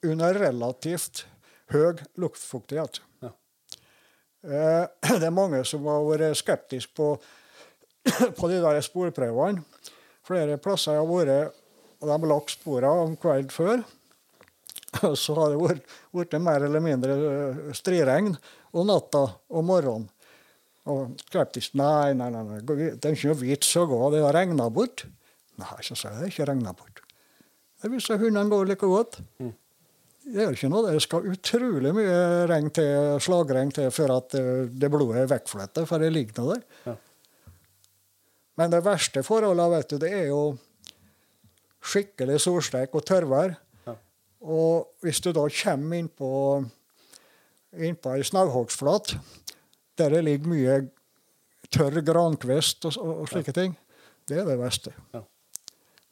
[0.07, 1.24] under relativt
[1.73, 3.01] høy luftfuktighet.
[3.24, 3.32] Ja.
[4.47, 4.85] Eh,
[5.20, 7.15] Det er mange som har vært skeptiske på,
[8.39, 9.65] på de der sporprøvene.
[10.27, 11.62] Flere plasser jeg har vært,
[12.01, 13.85] og de har lagt sporene om kvelden før.
[15.23, 18.35] Så har det vært, vært mer eller mindre eh, striregn
[18.77, 20.11] om natta og morgenen.
[20.86, 24.36] Og skeptisk nei, nei, nei, nei, det er ikke noe vits å gå, det har
[24.36, 25.06] regna bort.
[25.58, 27.00] Nei, så sa jeg det er ikke regna bort.
[27.82, 29.18] Det viser hundene går like godt.
[30.26, 30.92] Det gjør ikke noe.
[30.94, 35.84] Det skal utrolig mye regn til, slagregn til før at eh, det blodet er vekkflyttet,
[35.86, 36.64] for det ligger nå der.
[36.86, 36.96] Ja.
[38.56, 40.40] Men det verste forholdet vet du, det er jo
[41.86, 43.54] skikkelig solsteik og tørrvær.
[43.86, 43.94] Ja.
[44.42, 46.30] Og hvis du da kommer inn på,
[47.76, 49.14] inn på ei snauhogstflat,
[49.98, 50.77] der det ligger mye
[51.73, 53.74] tørr grankvist og, og, slike ting,
[54.28, 54.93] det er det verste.
[55.14, 55.23] Ja.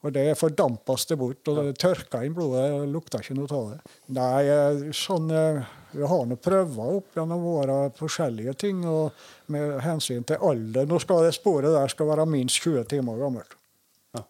[0.05, 2.67] Og det fordampes det bort, og det tørker inn blodet.
[2.75, 3.93] og lukter ikke noe av det.
[4.13, 5.63] Nei, eh, sånn eh,
[5.95, 9.15] Vi har nå prøver opp gjennom åra forskjellige ting og
[9.49, 10.85] med hensyn til alder.
[10.85, 13.55] Nå skal det sporet der skal være minst 20 timer gammelt.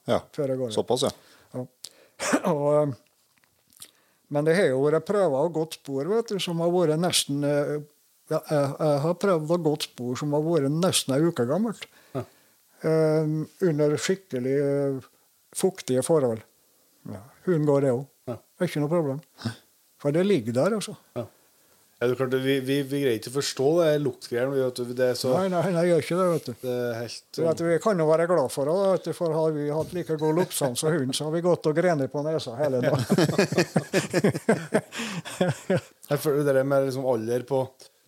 [0.08, 0.22] ja.
[0.32, 0.72] før det går.
[0.72, 1.12] Såpass, ja.
[1.54, 1.66] Ja.
[2.54, 3.90] og, eh,
[4.30, 7.44] men det har jo vært prøver og godt spor vet du, som har vært nesten
[8.34, 11.86] jeg, jeg har prøvd å gå et spor som har vært nesten ei uke gammelt.
[12.16, 12.24] Ja.
[12.86, 14.98] Um, under skikkelig eh,
[15.56, 16.42] fuktige forhold.
[17.10, 17.22] Ja.
[17.46, 18.04] Hunden går, det òg.
[18.30, 18.36] Ja.
[18.66, 19.20] Ikke noe problem.
[20.02, 20.94] For det ligger der, altså.
[21.18, 21.26] Ja.
[21.96, 25.12] Ja, det er klart, vi, vi, vi greier ikke å forstå det luktgreiene.
[25.16, 26.54] så Nei, nei, nei, jeg gjør ikke det, vet du.
[26.66, 28.68] det helt vet du, Vi kan jo være glad for
[29.00, 31.78] det, for har vi hatt like god luktsans som hunden, så har vi gått og
[31.78, 33.00] grenet på nesa hele dagen.
[36.12, 37.64] Jeg føler det med liksom alder på,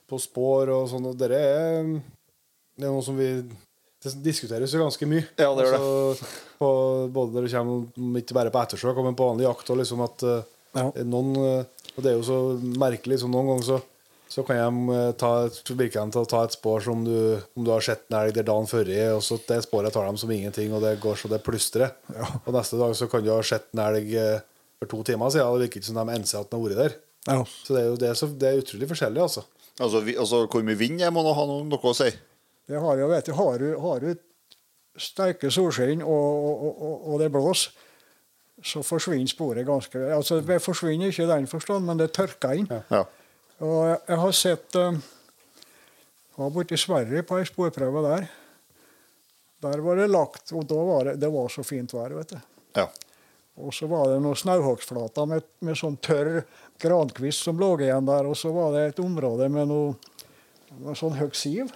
[0.07, 1.89] på spår og sånn, og dere er,
[2.77, 3.31] det er noe som vi
[4.07, 5.23] det diskuteres jo ganske mye.
[5.41, 5.77] Ja, det gjør det.
[5.81, 6.27] Altså,
[6.61, 6.67] på,
[7.11, 9.71] både det kommer ikke bare på ettersøk, men på vanlig jakt.
[9.73, 10.43] Og liksom at eh,
[10.77, 10.83] Ja.
[11.03, 12.37] noen, eh, og det er jo så
[12.77, 13.79] merkelig, så noen ganger så,
[14.29, 17.01] så kan de eh, ta, et- så virker de til å ta et spår som
[17.03, 20.05] du, om du har sett en elg der dagen før, og så det spåret tar
[20.07, 21.91] dem som ingenting, og det går så det plystrer.
[22.45, 24.13] Og neste dag så kan du ha sett en elg
[24.77, 26.83] for to timer siden, og det virker ikke som de enser at den har vært
[26.85, 26.97] der.
[27.33, 27.41] Ja.
[27.65, 29.43] Så det er jo det, er så, det er utrolig forskjellig, altså.
[29.77, 32.09] Altså, vi, altså hvor mye vind jeg må nå ha noe, noe å si.
[32.67, 34.15] Det har jo, vet du, har du, har du
[34.97, 37.75] sterke solskinn og, og, og, og det blåser,
[38.65, 42.65] så forsvinner sporet ganske Altså, det forsvinner ikke i den forstand, men det tørker inn.
[42.73, 42.81] Ja.
[42.89, 43.03] Ja.
[43.61, 44.77] Og jeg, jeg har sett
[46.37, 48.25] jeg var borte i Sverige på ei sporprøve der.
[49.65, 52.41] Der var det lagt, og da var det, det var så fint vær, vet du.
[52.77, 52.85] Ja.
[53.57, 56.43] Og så var det noen snauhogstflater med, med sånn tørr
[56.81, 58.29] grankvist som lå igjen der.
[58.29, 59.95] Og så var det et område med noe,
[60.77, 61.71] noe sånn høyt siv.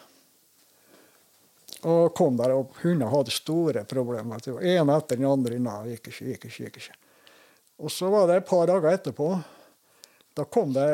[1.81, 4.43] Og kom der, og hundene hadde store problemer.
[4.43, 5.57] Det var En etter den andre.
[5.57, 6.67] Nei, gikk ikke, gikk ikke.
[6.67, 6.99] gikk ikke.
[7.81, 9.31] Og så var det et par dager etterpå.
[10.37, 10.87] Da kom det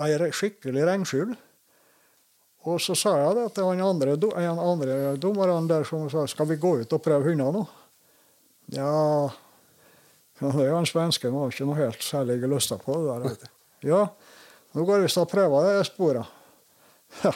[0.00, 1.34] ei skikkelig regnskyll.
[2.64, 6.48] Og så sa jeg det til han andre, en andre dommeren der som sa skal
[6.48, 7.64] vi gå ut og prøve hundene nå.
[8.72, 9.28] Ja,
[10.40, 13.50] ja det er jo han svensken har ikke noe helt særlig lyst på det der.
[13.84, 14.06] Ja,
[14.74, 16.30] nå går vi og prøver det sporet.
[17.22, 17.34] Ja.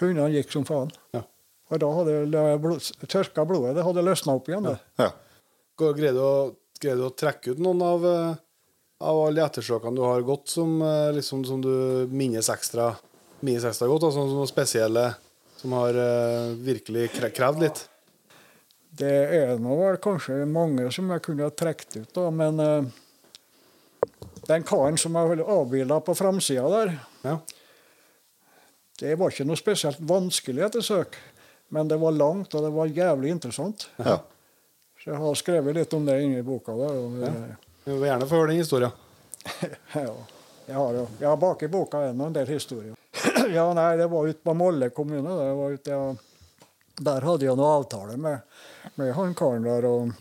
[0.00, 0.92] Hundene gikk som faen.
[1.12, 1.24] Ja.
[1.70, 4.70] Og da hadde det blod, tørka blodet det hadde løsna opp igjen.
[4.70, 4.78] det.
[4.98, 5.10] Ja.
[5.10, 5.10] ja.
[5.80, 6.32] Greier du å,
[6.80, 8.40] greier du å trekke ut noen av, eh,
[9.10, 12.94] av alle ettersøkene du har gått, som, eh, liksom, som du minnes ekstra,
[13.44, 14.08] minnes ekstra godt?
[14.08, 15.10] Altså noen spesielle
[15.60, 17.82] som har uh, virkelig krevd litt?
[18.90, 22.84] Det er nå vel kanskje mange som jeg kunne ha trukket ut, da, men uh,
[24.50, 27.36] den karen som er avbilda på framsida der, Ja.
[29.00, 31.16] det var ikke noe spesielt vanskelig ettersøk.
[31.70, 33.86] Men det var langt, og det var jævlig interessant.
[33.96, 34.16] Ja.
[34.98, 36.74] Så jeg har skrevet litt om det inni boka.
[36.74, 36.96] der.
[36.98, 37.30] Og, ja.
[37.84, 38.90] Vi vil gjerne få høre den historien.
[39.94, 40.14] ja,
[40.66, 42.98] jeg har jo ja, bak i boka ennå en del historier.
[43.56, 45.36] ja, nei, det var ute på Molle kommune.
[45.38, 46.02] Det var ute, ja.
[47.00, 48.44] Der hadde jeg noe avtale med,
[49.00, 50.12] med han karen der, og,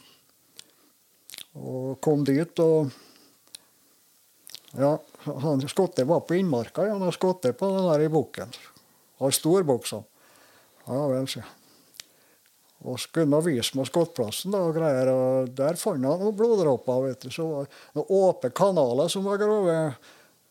[1.59, 2.59] og kom dit.
[2.63, 2.91] og
[4.77, 4.99] ja,
[5.41, 6.85] han Skotte var på innmarka.
[6.85, 8.51] Ja, han har skottet på den der i bukken.
[9.19, 10.03] Har stor buksa.
[10.87, 11.55] Ja vel, sier jeg.
[12.87, 17.01] Og skulle vise meg skottplassen, da, og greier, og der fant han noen bloddråper.
[17.09, 17.65] vet du, så var
[17.97, 19.75] Noen åpne kanaler som var grove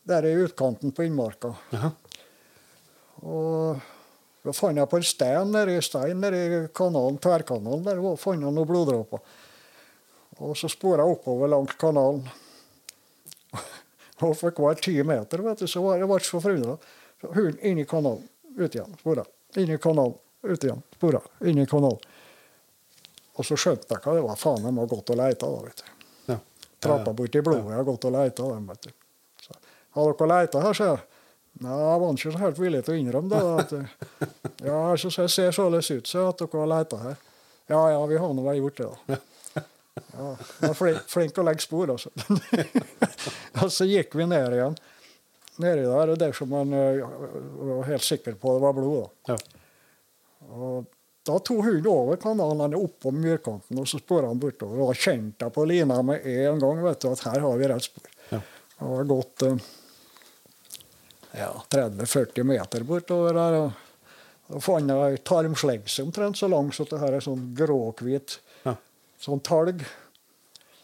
[0.09, 1.55] der i utkanten på innmarka.
[1.73, 1.89] Jaha.
[3.25, 3.81] Og
[4.49, 7.83] da fant på en stein nede i stein nede i kanalen, tverrkanalen.
[7.85, 9.21] Der og fant noen bloddråper.
[10.39, 12.23] Og så spora jeg oppover langs kanalen.
[14.25, 16.77] Og for hver ti meter vet du, så var jeg ble så forundra.
[17.35, 18.23] Hunden inn i kanalen,
[18.55, 19.25] ut igjen, spora.
[19.59, 20.15] Inn i kanalen,
[20.47, 21.21] ut igjen, spora.
[21.47, 22.17] Inn i kanalen.
[23.39, 24.39] Og så skjønte jeg hva det var.
[24.39, 26.07] Faen, de har gått og leita, da, vet du.
[26.33, 26.39] Ja.
[26.83, 27.75] Trappa borti blodet.
[27.75, 28.91] Har gått og leita dem, vet du.
[29.45, 29.55] Så,
[29.95, 31.05] har dere leita her, sier jeg.
[31.59, 33.39] Nei, jeg var ikke helt villig til å innrømme det.
[33.63, 34.29] At,
[34.63, 37.17] ja, så ser ser således ut så at dere har leita her.
[37.69, 39.19] Ja, ja, vi har nå vel gjort det, da.
[39.99, 40.27] Ja,
[40.61, 42.11] jeg er flink, flink til å legge spor, altså.
[43.61, 44.77] og så gikk vi ned igjen.
[45.59, 49.09] Nedi der, og der som man eh, var helt sikker på det var blod.
[49.27, 49.35] da.
[49.35, 49.65] Ja.
[50.55, 50.87] Og
[51.27, 54.79] da tok hun over kanalen han er opp på myrkanten, og så spora han bortover.
[54.79, 57.69] Og da kjente jeg på lina med en gang vet du, at her har vi
[57.69, 58.07] rett spor.
[58.31, 58.39] Ja.
[58.79, 59.45] Det var godt...
[59.49, 59.67] eh,
[61.37, 63.57] ja, 30-40 meter bortover der.
[63.59, 63.71] og
[64.49, 68.75] Da fant jeg ei tarmslegse omtrent så lang som det her er sånn gråhvit Ja.
[69.21, 69.83] sånn talg.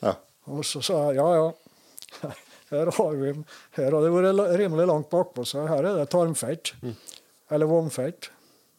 [0.01, 0.15] Ja.
[0.47, 2.31] Og så sa jeg ja, ja.
[2.71, 3.31] Her har, vi,
[3.77, 6.71] her har det vært rimelig langt bakpå, så her er det tarmfett.
[7.53, 8.31] Eller vomfett.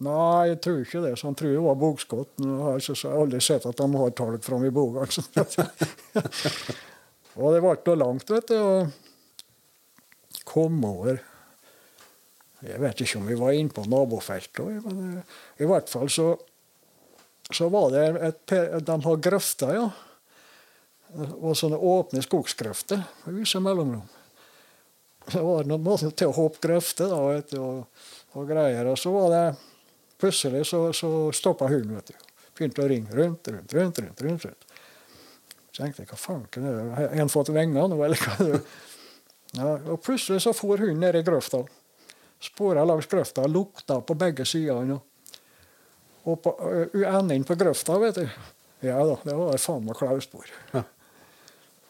[0.03, 1.13] Nei, jeg tror ikke det.
[1.17, 2.33] Så han tror det var bogskott.
[2.43, 5.07] Nå har jeg jeg aldri sett at de har talg framme i boga.
[5.07, 5.23] altså.
[7.39, 8.59] og det ble da langt, vet du.
[8.59, 11.23] Og kom over.
[12.65, 16.31] Jeg vet ikke om vi var inne på nabofeltet, men eh, i hvert fall så,
[17.53, 18.57] så var det et,
[18.87, 19.89] De har grøfter, ja.
[21.17, 24.05] Og sånne åpne skogsgrøfter med visse mellomrom.
[25.27, 28.09] Det var noen måter til å hoppe grøfter da, vet du, og,
[28.39, 28.91] og greier.
[28.91, 29.45] Og så var det
[30.21, 31.97] plutselig så, så stoppa hunden.
[31.99, 32.27] vet du.
[32.57, 34.03] Begynte å ringe rundt, rundt, rundt.
[34.03, 34.77] rundt, rundt, rundt.
[35.71, 36.85] Så tenkte jeg hva fanken er det?
[36.97, 38.61] Har en fått vinger nå, eller hva?
[39.57, 41.63] Ja, og plutselig så for hunden ned i grøfta.
[42.47, 45.01] Spora langs grøfta, lukta på begge sidene.
[46.27, 46.53] Og på
[47.03, 48.29] enden på grøfta, vet du.
[48.85, 50.51] Ja da, det var faen meg klauspor.
[50.75, 50.83] Ja.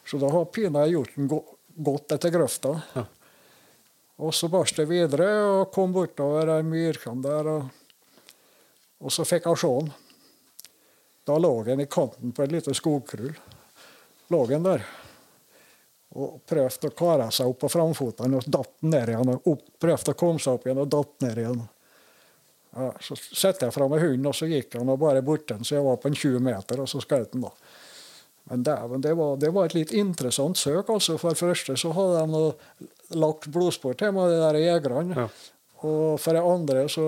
[0.07, 2.77] Så da har pinadø gjort den gått etter grøfta.
[2.95, 3.05] Ja.
[4.23, 7.51] Og så barst det videre og kom bortover ei myrkant der.
[7.53, 7.67] Og,
[9.03, 9.91] og så fikk jeg se den.
[11.27, 13.35] Da lå den i kanten på et lite skogkrull.
[14.33, 14.87] Lå den der.
[16.17, 19.33] Og prøvde å kare seg opp på framfotene og datt ned igjen.
[19.35, 21.65] Og opp, prøvde å komme seg opp igjen og datt ned igjen.
[22.77, 25.65] Ja, så satte jeg fra meg hunden, og så gikk han og bare bort den,
[25.65, 27.53] så jeg var på en 20 meter, og så skjøt han da.
[28.51, 30.91] Men dæven, det, var, det var et litt interessant søk.
[30.93, 31.17] altså.
[31.19, 35.17] For det første så hadde de lagt blodspor til meg, de der jegerne.
[35.19, 35.27] Ja.
[35.87, 37.07] Og for det andre så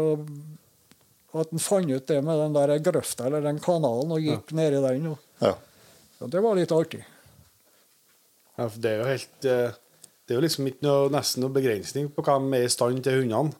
[1.39, 4.81] at han fant ut det med den der grøfta eller den kanalen og gikk ned
[4.81, 5.07] i den.
[5.13, 5.55] Og, Ja.
[6.19, 7.05] Så det var litt artig.
[8.59, 9.77] Ja, for det er jo helt eh,
[10.27, 13.01] Det er jo liksom ikke noe, nesten noe begrensning på hva de er i stand
[13.07, 13.55] til hundene.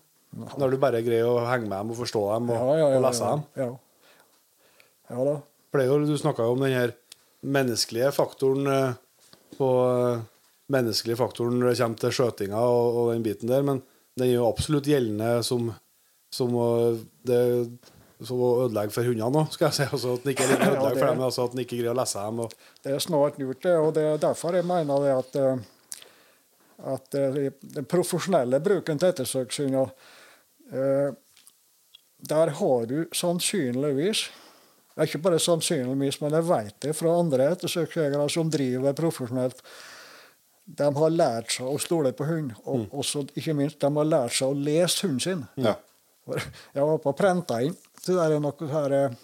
[0.61, 3.45] Når du bare greier å henge med dem og forstå dem og, og lese dem.
[3.57, 3.69] Ja.
[5.09, 5.37] ja da.
[5.71, 6.93] For det er jo, Du snakka jo om den her
[7.47, 8.99] menneskelige faktoren eh,
[9.57, 10.27] på eh,
[10.75, 13.81] menneskelige faktoren når det kommer til skjøtinga og, og den biten der, men
[14.19, 15.71] den er jo absolutt gjeldende som,
[16.35, 16.53] som
[17.25, 17.39] det,
[18.27, 19.89] som å ødelegge for hundene òg, skal jeg si.
[19.89, 21.99] Altså At den ikke er like Ja, for dem, altså at den ikke greier å
[22.01, 22.41] lese dem.
[22.45, 23.77] Og, Det er snart gjort, det.
[23.79, 25.67] Og det er derfor jeg mener det at eh,
[26.79, 27.39] at eh,
[27.75, 29.89] den profesjonelle bruken til ettersøkshunder
[30.71, 31.09] eh,
[32.31, 34.29] Der har du sannsynligvis
[34.99, 39.61] det er ikke bare sannsynligvis, men jeg vet det fra andre ettersøksjegere som driver profesjonelt.
[40.67, 44.35] De har lært seg å stole på hund, og også, ikke minst de har lært
[44.35, 45.45] seg å lese hunden sin.
[45.55, 45.77] Ja.
[46.77, 49.17] Jeg var på prenta inn til der er noen her eh,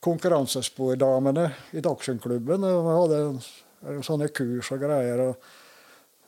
[0.00, 1.46] konkurransespordamene
[1.76, 2.64] i Dagshundklubben.
[2.64, 5.24] og Vi hadde sånne kurs og greier.
[5.28, 5.36] og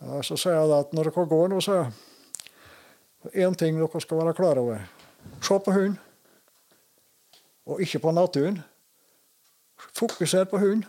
[0.03, 1.87] ja, Så sier jeg at når dere går nå, så
[3.33, 4.85] én ting dere skal være klar over.
[5.43, 5.97] Se på hund,
[7.67, 8.63] og ikke på naturen.
[9.95, 10.87] Fokuser på hund.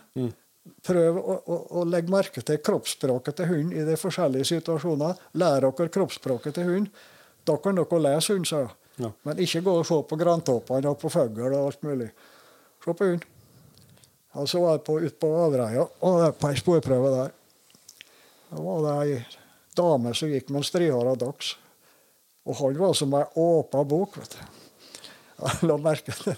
[0.84, 5.18] Prøv å, å, å legge merke til kroppsspråket til hund i de forskjellige situasjoner.
[5.40, 6.88] Lær dere kroppsspråket til hund.
[7.44, 8.72] Da kan dere lese hund, sa jeg.
[9.00, 9.10] Ja.
[9.26, 12.10] Men ikke gå og se på grantoppene og på fugl og alt mulig.
[12.84, 13.24] Se på hund.
[14.34, 17.34] Og så var jeg på, ute på Avreia og er på ei sporprøve der.
[18.50, 19.18] Da var det ei
[19.78, 21.54] dame som gikk med en strihåra dachs.
[22.44, 24.18] Og han var som ei åpa bok.
[24.18, 24.60] vet du.
[25.44, 26.36] Jeg la merke til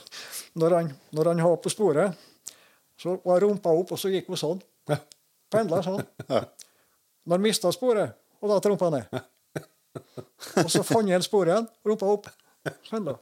[0.57, 2.17] når han, når han var på sporet,
[2.97, 4.63] så var rumpa opp, og så gikk hun sånn.
[5.53, 6.01] Pendla sånn.
[7.27, 9.13] Når han mista sporet, og da trumpa ned.
[10.63, 12.29] Og så fant han sporet igjen, rumpa opp.
[12.91, 13.17] Pendla.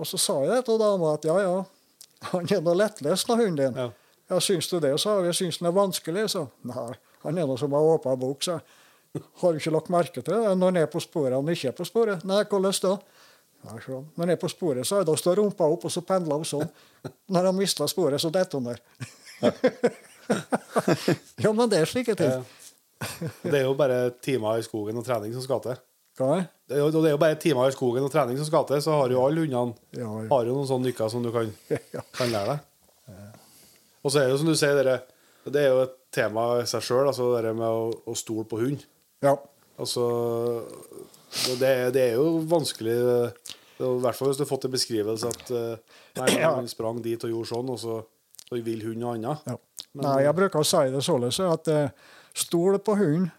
[0.00, 1.56] Og så sa jeg til dama at ja, ja,
[2.32, 3.78] han er nå lettlest, nå, hunden din.
[3.78, 3.90] Ja.
[4.30, 4.94] Ja, syns du det?
[5.00, 5.26] sa hun.
[5.28, 6.28] Jeg syns den er vanskelig.
[6.32, 6.92] sa Nei,
[7.26, 8.60] han er nå som ei åpen bok, sa.
[9.42, 10.54] Har du ikke lagt merke til det?
[10.56, 12.24] Når han er på sporet, han ikke er på sporet?
[12.24, 12.94] Nei, hvordan da?
[13.68, 14.06] Nei, sånn.
[14.16, 16.40] Når han er på sporet, så er det å stå rumpa opp, og så pendler
[16.40, 16.70] hun sånn.
[17.28, 18.80] Når han mister sporet, så detter hun der.
[21.44, 22.40] ja, men det er slike ting.
[23.42, 25.76] Det er jo bare timer i skogen og trening som skal til.
[26.18, 26.44] Hva er?
[26.68, 28.80] Det er jo, det er jo bare timer i skogen og trening som skal til,
[28.84, 30.26] så har jo alle hundene Ja, ja.
[30.30, 31.48] har jo noen sånne nykker som du kan,
[32.18, 32.68] kan lære deg.
[34.02, 34.96] Og så er det jo som du sier, dere,
[35.52, 38.58] det er jo et tema i seg sjøl, altså det med å, å stole på
[38.60, 38.82] hund.
[39.22, 39.36] Ja.
[39.80, 40.04] Altså,
[41.60, 43.30] det, det er jo vanskelig er
[43.82, 47.24] I hvert fall hvis du har fått en beskrivelse at eh, nei, han sprang dit
[47.26, 47.96] og gjorde sånn, og så,
[48.48, 49.46] så vil hund noe annet.
[49.48, 49.56] Ja.
[49.92, 52.12] Men- Nei, jeg bruker å si det således at eh,
[52.42, 53.30] stol på hund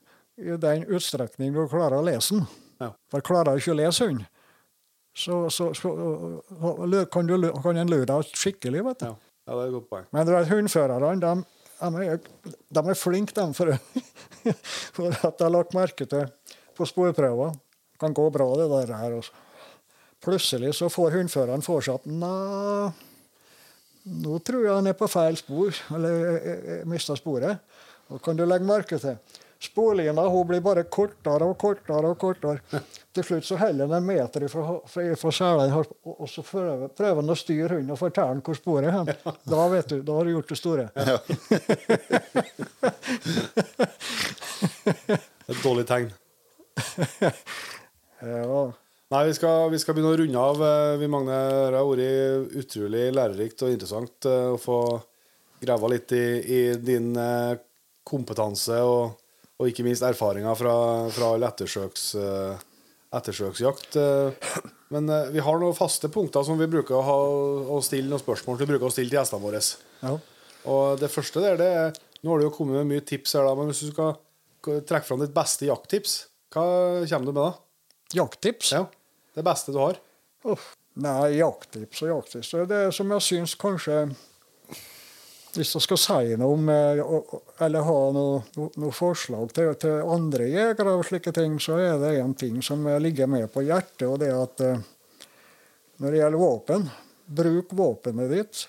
[0.42, 2.48] i den utstrekning du klarer å lese den.
[2.82, 2.94] Ja.
[3.12, 4.24] For klarer du ikke å lese hund,
[5.14, 5.92] så, så, så
[7.14, 8.82] kan, du, kan en lure deg skikkelig.
[8.88, 9.06] vet du.
[9.12, 9.14] Ja.
[9.46, 10.08] ja, det er et godt poeng.
[10.16, 11.34] Men hundførerne de,
[11.84, 13.76] de, er, de er flinke de, for,
[14.98, 16.26] for at de har lagt merke til
[16.74, 17.54] på sporprøver.
[17.94, 18.96] Det kan gå bra, det der.
[18.98, 19.18] her.
[19.20, 19.44] også.
[20.24, 22.90] Plutselig så får hundføreren for seg at Nei,
[24.24, 27.62] nå tror jeg han er på feil spor, eller mista sporet.
[28.12, 29.20] Og kan du legge merke til
[29.64, 32.10] Sporlina hun blir bare kortere og kortere.
[32.12, 32.82] og kortere.
[33.16, 35.72] Til slutt så holder han en meter fra, fra, fra selen,
[36.04, 39.16] og, så prøver, prøver han å styre hunden og fortelle hvor sporet er.
[39.48, 40.86] Da vet du, da har du gjort det store.
[45.48, 46.12] Et dårlig tegn.
[48.24, 48.72] Ja.
[49.12, 50.62] Nei, vi skal, vi skal begynne å runde av.
[50.64, 51.40] Eh, Vi Magne,
[51.74, 54.78] det har vært utrolig lærerikt og interessant eh, å få
[55.60, 57.60] grava litt i, i din eh,
[58.08, 59.18] kompetanse og,
[59.64, 60.74] og ikke minst erfaringer fra,
[61.16, 62.64] fra all ettersøks, eh,
[63.16, 63.96] ettersøksjakt.
[63.96, 64.52] Eh,
[64.94, 67.16] Men eh, vi har noen faste punkter som vi bruker å, ha,
[67.74, 68.68] å stille noen spørsmål til.
[68.68, 69.64] Vi bruker å stille til gjestene våre.
[70.04, 70.18] ja.
[70.70, 73.44] Og det første der, det er Nå har du jo kommet med mye tips her,
[73.44, 74.14] da, men hvis du skal
[74.64, 76.14] trekke fram ditt beste jakttips,
[76.56, 76.64] hva
[77.10, 77.50] kommer du med da?
[78.16, 78.70] Jakttips?
[78.72, 78.86] Ja,
[79.36, 79.98] Det beste du har?
[80.48, 80.70] Oh,
[81.04, 82.54] Nei, jakttips og jakttips.
[82.54, 83.98] Det det som jeg syns kanskje
[85.54, 87.02] Hvis jeg skal si noe om eh,
[87.66, 92.00] eller ha noe, noe, noe forslag til, til andre jegere og slike ting, så er
[92.02, 94.84] det en ting som ligger med på hjertet, og det er at eh,
[96.02, 96.88] når det gjelder våpen,
[97.26, 98.64] bruk våpenet ditt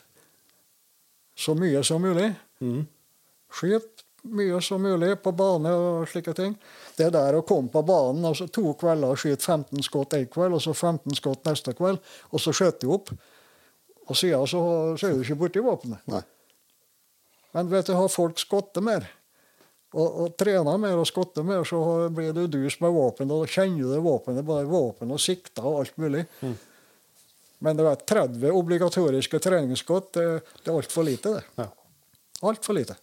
[1.35, 2.29] så mye som mulig.
[2.61, 2.85] Mm.
[3.51, 6.55] Skyt mye som mulig på bane og slike ting.
[6.97, 10.57] Det der å komme på banen altså to kvelder og skyte 15 skudd en kveld,
[10.57, 12.01] og så 15 skudd neste kveld,
[12.31, 13.13] og så skjøt du opp,
[14.05, 14.63] og siden så,
[15.01, 16.05] så er du ikke borti våpenet.
[16.13, 16.23] Nei.
[17.55, 19.07] Men vet du, har folk skottet mer,
[19.95, 21.79] og, og trener mer og skottet mer, så
[22.11, 25.85] blir du dus med våpen, og da kjenner du våpenet, både våpen og sikter og
[25.85, 26.25] alt mulig.
[27.65, 30.27] Men det var 30 obligatoriske treningsskudd, det,
[30.65, 31.63] det er altfor lite, det.
[31.63, 31.71] Ja.
[32.51, 32.99] Altfor lite.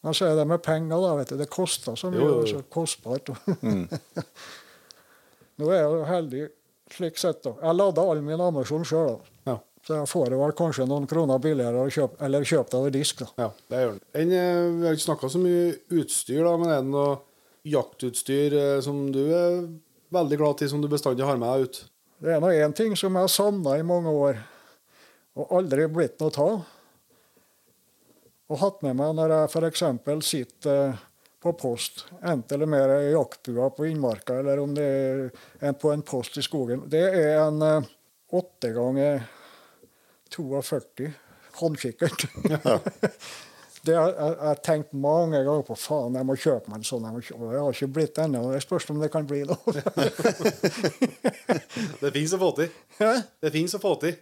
[0.00, 1.14] Men så er det med penger, da.
[1.18, 1.36] vet du.
[1.40, 2.20] Det koster så mye.
[2.20, 2.46] Jo, jo, jo.
[2.56, 3.28] Så kostbart.
[5.60, 6.44] Nå er jeg jo heldig
[6.90, 7.42] slik sett.
[7.44, 7.52] da.
[7.60, 9.18] Jeg lada all min ammunisjon sjøl.
[9.48, 9.58] Ja.
[9.86, 12.92] Så jeg får det vel kanskje noen kroner billigere å kjøpe, eller kjøpe det over
[12.94, 13.22] disk.
[13.22, 13.28] da.
[13.40, 14.02] Ja, det gjør den.
[14.22, 15.62] En, eh, vi har ikke snakka så mye
[16.02, 17.14] utstyr, da, men er det noe
[17.64, 19.62] jaktutstyr eh, som du er
[20.12, 21.80] veldig glad i, som du bestandig har med deg ut?
[22.20, 24.42] Det er nå én ting som jeg har savna i mange år,
[25.40, 26.60] og aldri blitt noe av.
[28.50, 29.84] Og hatt med meg når jeg f.eks.
[30.28, 31.02] sitter eh,
[31.40, 32.04] på post.
[32.20, 34.90] Enten eller mer i jaktbua på innmarka, eller om det
[35.56, 36.84] er på en post i skogen.
[36.92, 37.62] Det er en
[38.36, 39.22] åtte ganger
[40.36, 41.08] 42
[41.60, 42.26] håndkikkert.
[43.80, 45.72] Det har jeg, har tenkt mange ganger på.
[45.80, 47.06] Faen, jeg må kjøpe meg en sånn.
[47.08, 47.46] Jeg, kjøpe.
[47.54, 48.42] jeg har ikke blitt det ennå.
[48.52, 49.72] Det spørs om det kan bli noe.
[52.02, 52.74] Det fins å få til.
[52.98, 53.14] Hæ?
[53.40, 54.18] Det fins å få til.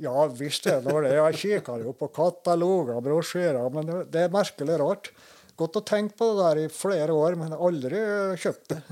[0.00, 1.12] Ja visst er det det.
[1.16, 5.10] Jeg kikker jo på kataloger og brosjyrer, men det, er merkelig rart.
[5.58, 8.00] Gått å tenke på det der i flere år, men aldri
[8.40, 8.78] kjøpt det.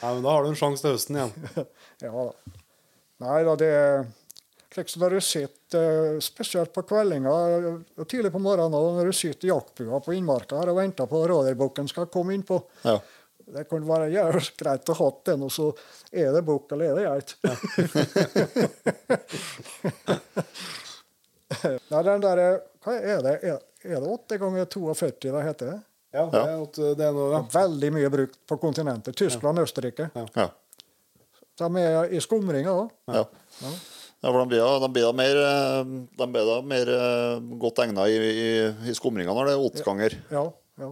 [0.00, 1.68] Nei, men Da har du en sjanse til høsten igjen.
[2.02, 2.56] Ja da.
[3.22, 3.70] Nei da, det
[4.72, 9.48] slik som når du sitter, spesielt på kveldinga og tidlig på morgenen, når du sitter
[9.48, 12.56] i jaktbua på innmarka her og venter på at rådyrbukken skal komme innpå.
[12.86, 12.96] Ja.
[13.52, 15.66] Det kunne være jævlig greit å ha den, og så
[16.08, 17.30] er det bukk eller er det geit.
[21.92, 22.36] Nei, den der,
[22.84, 23.34] hva er det?
[23.44, 25.66] Er, er det 8 ganger 42 det heter?
[25.74, 25.80] det?
[26.12, 27.40] Ja, det er, at det er noe, ja.
[27.54, 29.16] Veldig mye brukt på kontinentet.
[29.16, 30.10] Tyskland og Østerrike.
[30.36, 30.48] Ja.
[31.60, 32.90] De er i skumringa òg.
[33.12, 33.24] Ja.
[33.60, 33.70] ja,
[34.30, 35.92] for de blir, da- de blir da mer, eh,
[36.22, 38.48] de blir da mer eh, godt egna i, i,
[38.90, 40.16] i skumringa når det er åtteganger.
[40.30, 40.44] Ja,
[40.84, 40.90] ja.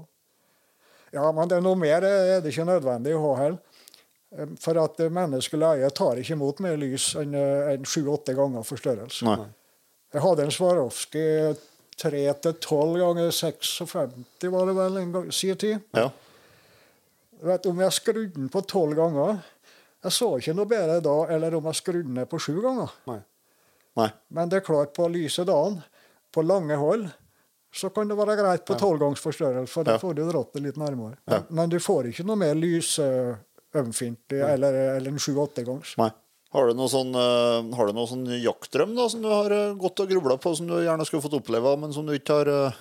[1.14, 3.60] ja, men det er noe mer eh, er det ikke nødvendig å ha heller.
[4.62, 9.24] For at menneskelig øye tar ikke imot mer lys enn enn sju-åtte ganger forstørrelse.
[9.26, 9.48] Nei.
[10.14, 11.24] Jeg hadde en Swarovski
[11.98, 13.88] 3 til 12 ganger 56,
[14.54, 15.82] var det vel, en gang, sin tid.
[15.98, 16.06] Ja.
[17.42, 19.42] Vet, om jeg skrudde den på 12 ganger
[20.00, 22.92] Jeg så ikke noe bedre da, eller om jeg skrudde ned på sju ganger.
[23.10, 23.18] Nei.
[24.00, 24.08] Nei.
[24.32, 25.82] Men det er klart, på lyse dagen,
[26.32, 27.08] på lange hold,
[27.74, 29.98] så kan det være greit på tolvgangsforstørrelse, for da Ja.
[30.02, 31.18] får du dratt det litt nærmere.
[31.28, 31.42] Ja.
[31.50, 33.36] Men du får ikke noe mer lys uh,
[33.74, 35.94] eller, eller en sju-åtte gangs.
[36.50, 39.74] Har du noe sånn, eh, har du noe sånn jaktdrøm da, som du har eh,
[39.78, 42.50] gått og grubla på, som du gjerne skulle fått oppleve, men som du ikke har,
[42.50, 42.80] eh,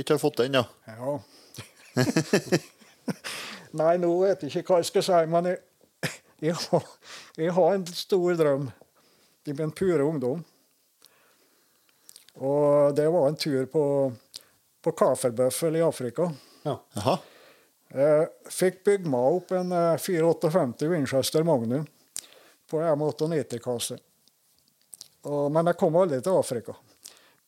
[0.00, 0.62] ikke har fått ennå?
[0.88, 1.18] Ja.
[3.82, 5.60] Nei, nå vet jeg ikke hva jeg skal si, men jeg,
[6.42, 6.86] jeg, har,
[7.38, 8.68] jeg har en stor drøm
[9.46, 10.42] i min pure ungdom.
[12.42, 13.82] Og det var en tur på,
[14.82, 16.30] på Kaferbøffel i Afrika.
[16.64, 16.78] Ja.
[16.96, 17.16] Jaha.
[17.92, 21.84] Jeg fikk bygd meg opp en eh, 458 Winchester Magnum
[22.70, 23.98] på M98-kasse.
[25.28, 26.72] Og- Men jeg kom aldri til Afrika.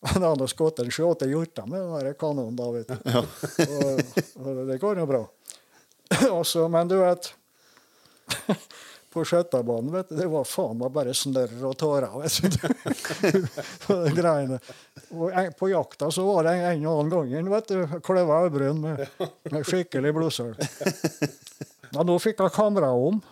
[0.05, 2.99] Men jeg hadde skutt en 28 hjorter med den kanonen da, vet du.
[3.65, 4.03] og,
[4.45, 5.23] og det går jo bra.
[6.43, 7.31] Også, men du vet
[9.15, 12.65] På skøytebanen, vet du, det var faen meg bare snørr og tårer, vet du.
[13.85, 14.59] på de greiene.
[15.15, 19.05] Og på jakta så var det en, og annen gang vet du, kløva øyebryn med,
[19.53, 20.57] med skikkelig blodsøl.
[21.93, 23.23] Ja, nå fikk jeg kamera om.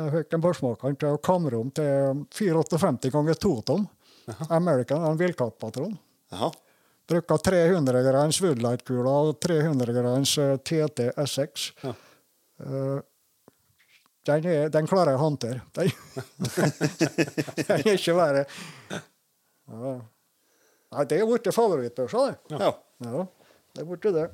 [0.00, 3.86] Jeg fikk en forsmaker til å kamre om til 458 ganger 2 tom.
[4.48, 5.98] American, en villkattpatron.
[7.10, 11.70] Bruka 300-grens Woodlight-kula og 300 grains eh, TT S6.
[11.82, 11.94] Ja.
[12.62, 12.98] Eh,
[14.28, 15.62] den, er, den klarer jeg å håndtere.
[15.76, 15.90] Den,
[17.66, 18.46] den er ikke verre.
[19.70, 19.98] Ja.
[20.90, 22.58] Nei, det er blitt favorittbørsa, det.
[22.60, 22.72] Ja.
[23.00, 23.26] Ja,
[23.74, 24.26] det er blitt det.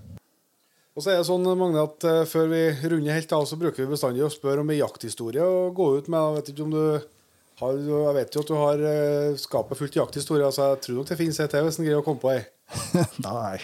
[0.97, 3.85] Og så er det sånn, Magne, at uh, Før vi runder helt av, så bruker
[3.85, 6.17] vi bestandig å spørre om en jakthistorie å gå ut med.
[6.17, 6.85] Jeg vet ikke om du
[7.61, 11.11] har, jeg vet jo at du har uh, skapet fullt jakthistorie, så jeg tror nok
[11.13, 12.41] det finnes et til hvis en greier å komme på ei.
[13.29, 13.61] Nei.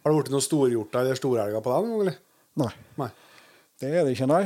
[0.00, 1.92] Har det blitt noen storhjorter eller storelger på deg?
[1.92, 2.18] noen gang.
[2.64, 2.72] Nei.
[3.02, 3.10] Nei.
[3.82, 4.44] Det er det ikke, nei.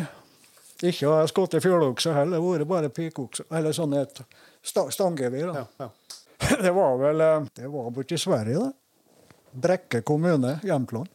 [0.79, 2.39] Ikke har jeg skutt fjølokse heller.
[2.39, 3.47] Det har vært bare pikokse.
[3.51, 4.21] Eller sånn et
[4.63, 5.51] stangevir.
[5.55, 5.91] Ja, ja.
[6.63, 9.19] Det var vel eh, Det var borti Sverige, det.
[9.59, 11.09] Brekke kommune, Jämtland.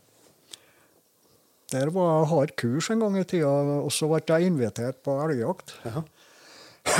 [1.72, 3.49] Der var jeg ha kurs en gang i tida,
[3.81, 5.73] og så ble jeg invitert på elgjakt.
[5.88, 6.03] Ja.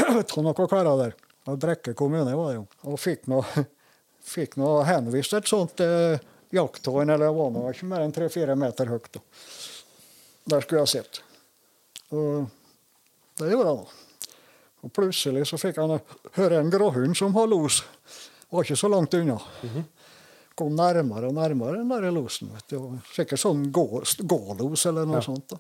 [0.08, 1.16] Av noen karer der.
[1.52, 2.64] Og Brekke kommune var det jo.
[2.88, 3.42] Og fikk nå
[4.34, 6.16] fikk nå henvist et sånt eh,
[6.56, 9.12] jakttårn, eller det var nå ikke mer enn tre-fire meter høyt.
[9.18, 9.24] da.
[10.54, 11.23] Der skulle jeg sitte.
[12.14, 13.86] Og det gjorde han.
[14.84, 15.96] Og plutselig så fikk han
[16.38, 17.82] høre en gråhund som har los.
[18.54, 19.38] Var ikke så langt unna.
[20.60, 22.52] Kom nærmere og nærmere den der losen.
[22.54, 23.00] vet du.
[23.16, 25.22] Sikkert sånn gå- gålos eller noe Ja.
[25.22, 25.48] sånt.
[25.50, 25.58] da.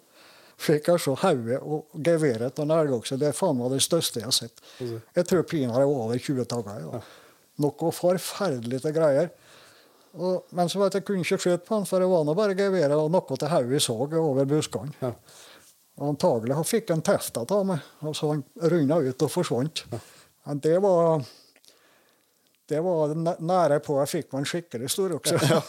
[0.57, 3.17] Fikk jeg se hodet og geværet av en elgokse.
[3.17, 4.61] Det er faen meg det største jeg har sett.
[4.79, 5.01] Mhm.
[5.15, 6.91] Jeg tror pinadø er over 20 dager.
[6.93, 7.01] Ja.
[7.57, 9.29] Noe forferdelig til greier.
[10.15, 12.35] Og, men så vet jeg, jeg kunne ikke skyte på han, for det var nå
[12.35, 14.93] bare geværet og noe til hodet jeg så over buskene.
[15.01, 15.11] Ja.
[16.01, 19.83] Antagelig fikk han testa av meg, og så han runda ut og forsvant.
[20.47, 21.21] Men det var
[22.71, 23.11] det var
[23.43, 25.37] nære på jeg fikk meg en skikkelig storokse.
[25.37, 25.61] ja.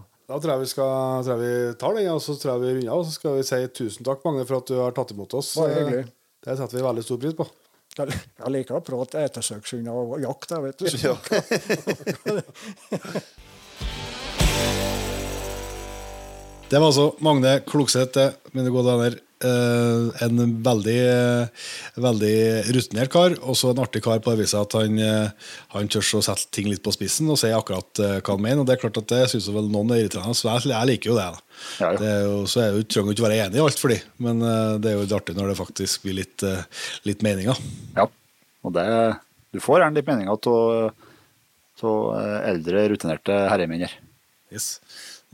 [0.26, 2.70] Da tror jeg vi, skal, tror jeg vi tar den, og så tror jeg vi
[2.80, 3.04] runder av.
[3.06, 5.52] Så skal vi si tusen takk, Magne, for at du har tatt imot oss.
[5.54, 6.08] Bare hyggelig.
[6.42, 7.46] Det setter vi veldig stor pris på.
[7.96, 10.50] Jeg liker å prate ettersøkshunder og jakt.
[10.50, 10.86] jeg vet du.
[11.06, 11.14] Ja.
[16.66, 18.18] Det var altså Magne Klokseth,
[18.56, 19.14] mine gode venner.
[19.36, 21.66] Eh, en veldig, eh,
[22.00, 22.38] veldig
[22.74, 25.28] rutinert kar, og så en artig kar på det viset at han, eh,
[25.74, 28.60] han tør å sette ting litt på spissen og si akkurat hva han mener.
[28.60, 31.12] Og det er klart at det syns vel noen er irriterende, så jeg, jeg liker
[31.12, 31.28] jo det.
[31.36, 31.40] da.
[31.78, 31.98] Ja, ja.
[32.00, 34.00] Det er jo, så er jo, trenger jo ikke være enig i alt for de,
[34.18, 34.42] men
[34.80, 36.46] det er jo litt artig når det faktisk blir litt,
[37.06, 37.60] litt meninger.
[37.94, 38.08] Ja.
[38.66, 38.88] Og det,
[39.54, 40.90] du får gjerne litt meninger av
[42.50, 44.00] eldre, rutinerte herremenn her.
[44.50, 44.80] Yes.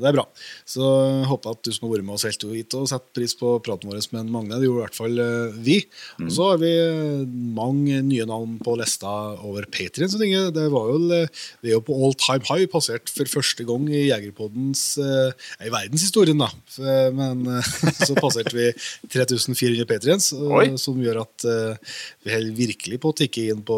[0.03, 0.25] Det er bra.
[0.69, 0.83] Så
[1.31, 3.91] håper at du som har vært med oss helt hit og setter pris på praten
[3.91, 4.59] vår med Magne.
[4.59, 5.79] Det gjorde i hvert fall eh, vi.
[6.21, 7.23] Og så har vi eh,
[7.57, 9.13] mange nye navn på lista
[9.47, 10.11] over Patrion.
[10.13, 13.87] Det var jo, eh, vi er jo på all time high, passert for første gang
[13.93, 15.33] i Jegerpoddens eh,
[15.69, 16.51] I verdenshistorien, da.
[17.15, 17.47] Men
[18.07, 18.71] så passerte vi
[19.13, 20.67] 3400 Patrions, Oi.
[20.81, 23.77] som gjør at vi holder virkelig på å tikke inn på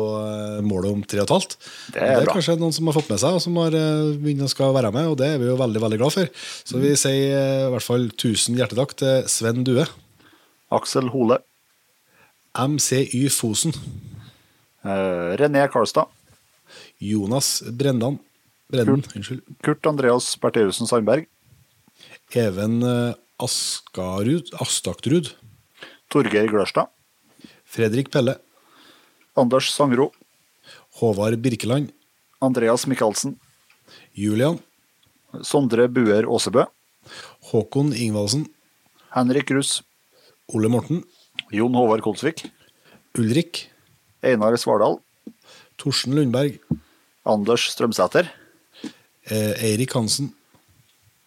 [0.65, 1.57] målet om 3,5.
[1.95, 3.75] Det er det er kanskje noen som har fått med seg, og som har
[4.21, 6.14] begynt å skal være med, og det er vi jo veldig veldig glad for.
[6.65, 9.86] Så vi sier eh, i hvert fall tusen hjertetakk til Sven Due,
[10.74, 11.41] Aksel Hole.
[12.55, 13.74] MCY Fosen,
[14.85, 16.11] Uh, René Karlstad.
[17.01, 18.19] Jonas Brendan,
[18.69, 21.24] Brendan, unnskyld, Kurt Andreas Bertheussen Sandberg.
[22.36, 25.31] Even eh, Askarud, Astaktrud.
[26.12, 26.91] Torgeir Glørstad.
[27.65, 28.36] Fredrik Pelle,
[29.41, 30.11] Anders Sangro.
[31.01, 31.89] Håvard Birkeland,
[32.45, 33.39] Andreas Michaelsen.
[34.12, 34.61] Julian,
[35.43, 36.65] Sondre Buer Aasebø.
[37.51, 38.47] Håkon Ingvaldsen,
[39.15, 39.82] Henrik Russ.
[40.55, 41.02] Ole Morten,
[41.52, 42.44] Jon Håvard Kolsvik.
[43.19, 43.69] Ulrik,
[44.23, 44.98] Einar Svardal.
[45.78, 46.59] Torsten Lundberg,
[47.27, 48.28] Anders Strømsæter.
[49.31, 50.35] eh, Eirik Hansen,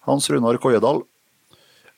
[0.05, 1.01] Hans Runar Koiedal.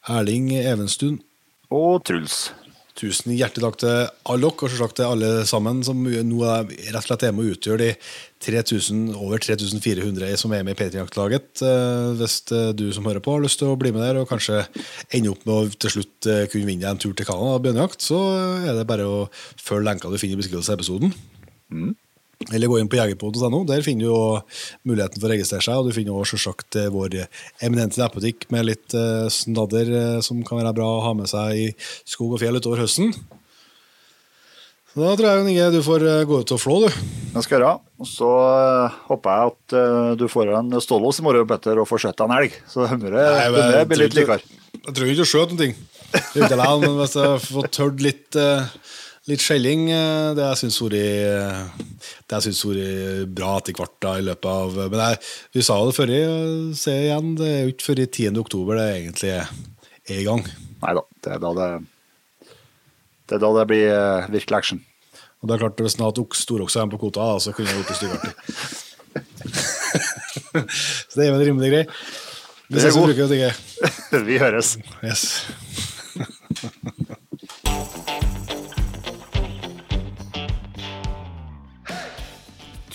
[0.08, 1.22] Erling Evenstuen,
[1.70, 2.52] Og Truls.
[3.00, 7.06] Tusen hjertelig takk til Alok og takk til alle sammen som nå er rett og
[7.06, 7.94] slett er med og utgjør de
[8.44, 11.64] 3000, over 3400 som er med i Patrion-jaktlaget.
[11.64, 14.28] Eh, Hvis eh, du som hører på har lyst til å bli med der og
[14.32, 14.66] kanskje
[15.16, 18.04] ende opp med å til slutt eh, kunne vinne en tur til Canada og bjørnejakt,
[18.04, 18.20] så
[18.68, 21.16] er det bare å følge lenka du finner i beskrivelsen av episoden.
[22.48, 23.66] Eller gå inn på jegerpod.no.
[23.68, 24.20] Der finner du jo
[24.88, 25.82] muligheten for å registrere seg.
[25.82, 27.18] Og du finner også selvsagt eh, vår
[27.66, 31.60] eminente nettbutikk med litt eh, snadder eh, som kan være bra å ha med seg
[31.60, 31.66] i
[32.08, 33.12] skog og fjell utover høsten.
[34.90, 37.02] Så da tror jeg Inge, du får gå ut og flå, du.
[37.36, 37.76] Det skal jeg gjøre.
[38.00, 38.30] Og så
[39.10, 42.56] håper jeg at du får en stålås i morgen, Petter, og får skjøtt en elg.
[42.72, 44.40] Så humøret blir litt likere.
[44.80, 45.76] Jeg tror ikke du skjøt noen ting.
[46.40, 48.40] men hvis jeg fått tørt litt,
[49.30, 54.26] litt skjelling, det det jeg har vært det jeg synes vært bra etter da, i
[54.28, 55.22] løpet av Men jeg,
[55.58, 56.20] vi sa det før, i,
[56.78, 58.36] se igjen, det er jo ikke før i 10.
[58.44, 59.50] oktober det egentlig er
[60.14, 60.44] i gang.
[60.84, 61.70] Nei da, det er da det
[63.30, 64.80] det er da det blir uh, virkelig action.
[65.40, 67.92] Og det er klart, Hvis han hadde hatt storokse på kvota, så kunne jeg gjort
[67.92, 68.34] det styggartig.
[71.10, 71.84] så det er en rimelig grei.
[72.70, 73.14] Vi Det er ses god.
[73.14, 73.56] tenker jeg.
[74.30, 74.78] Vi høres.
[75.06, 75.46] Yes.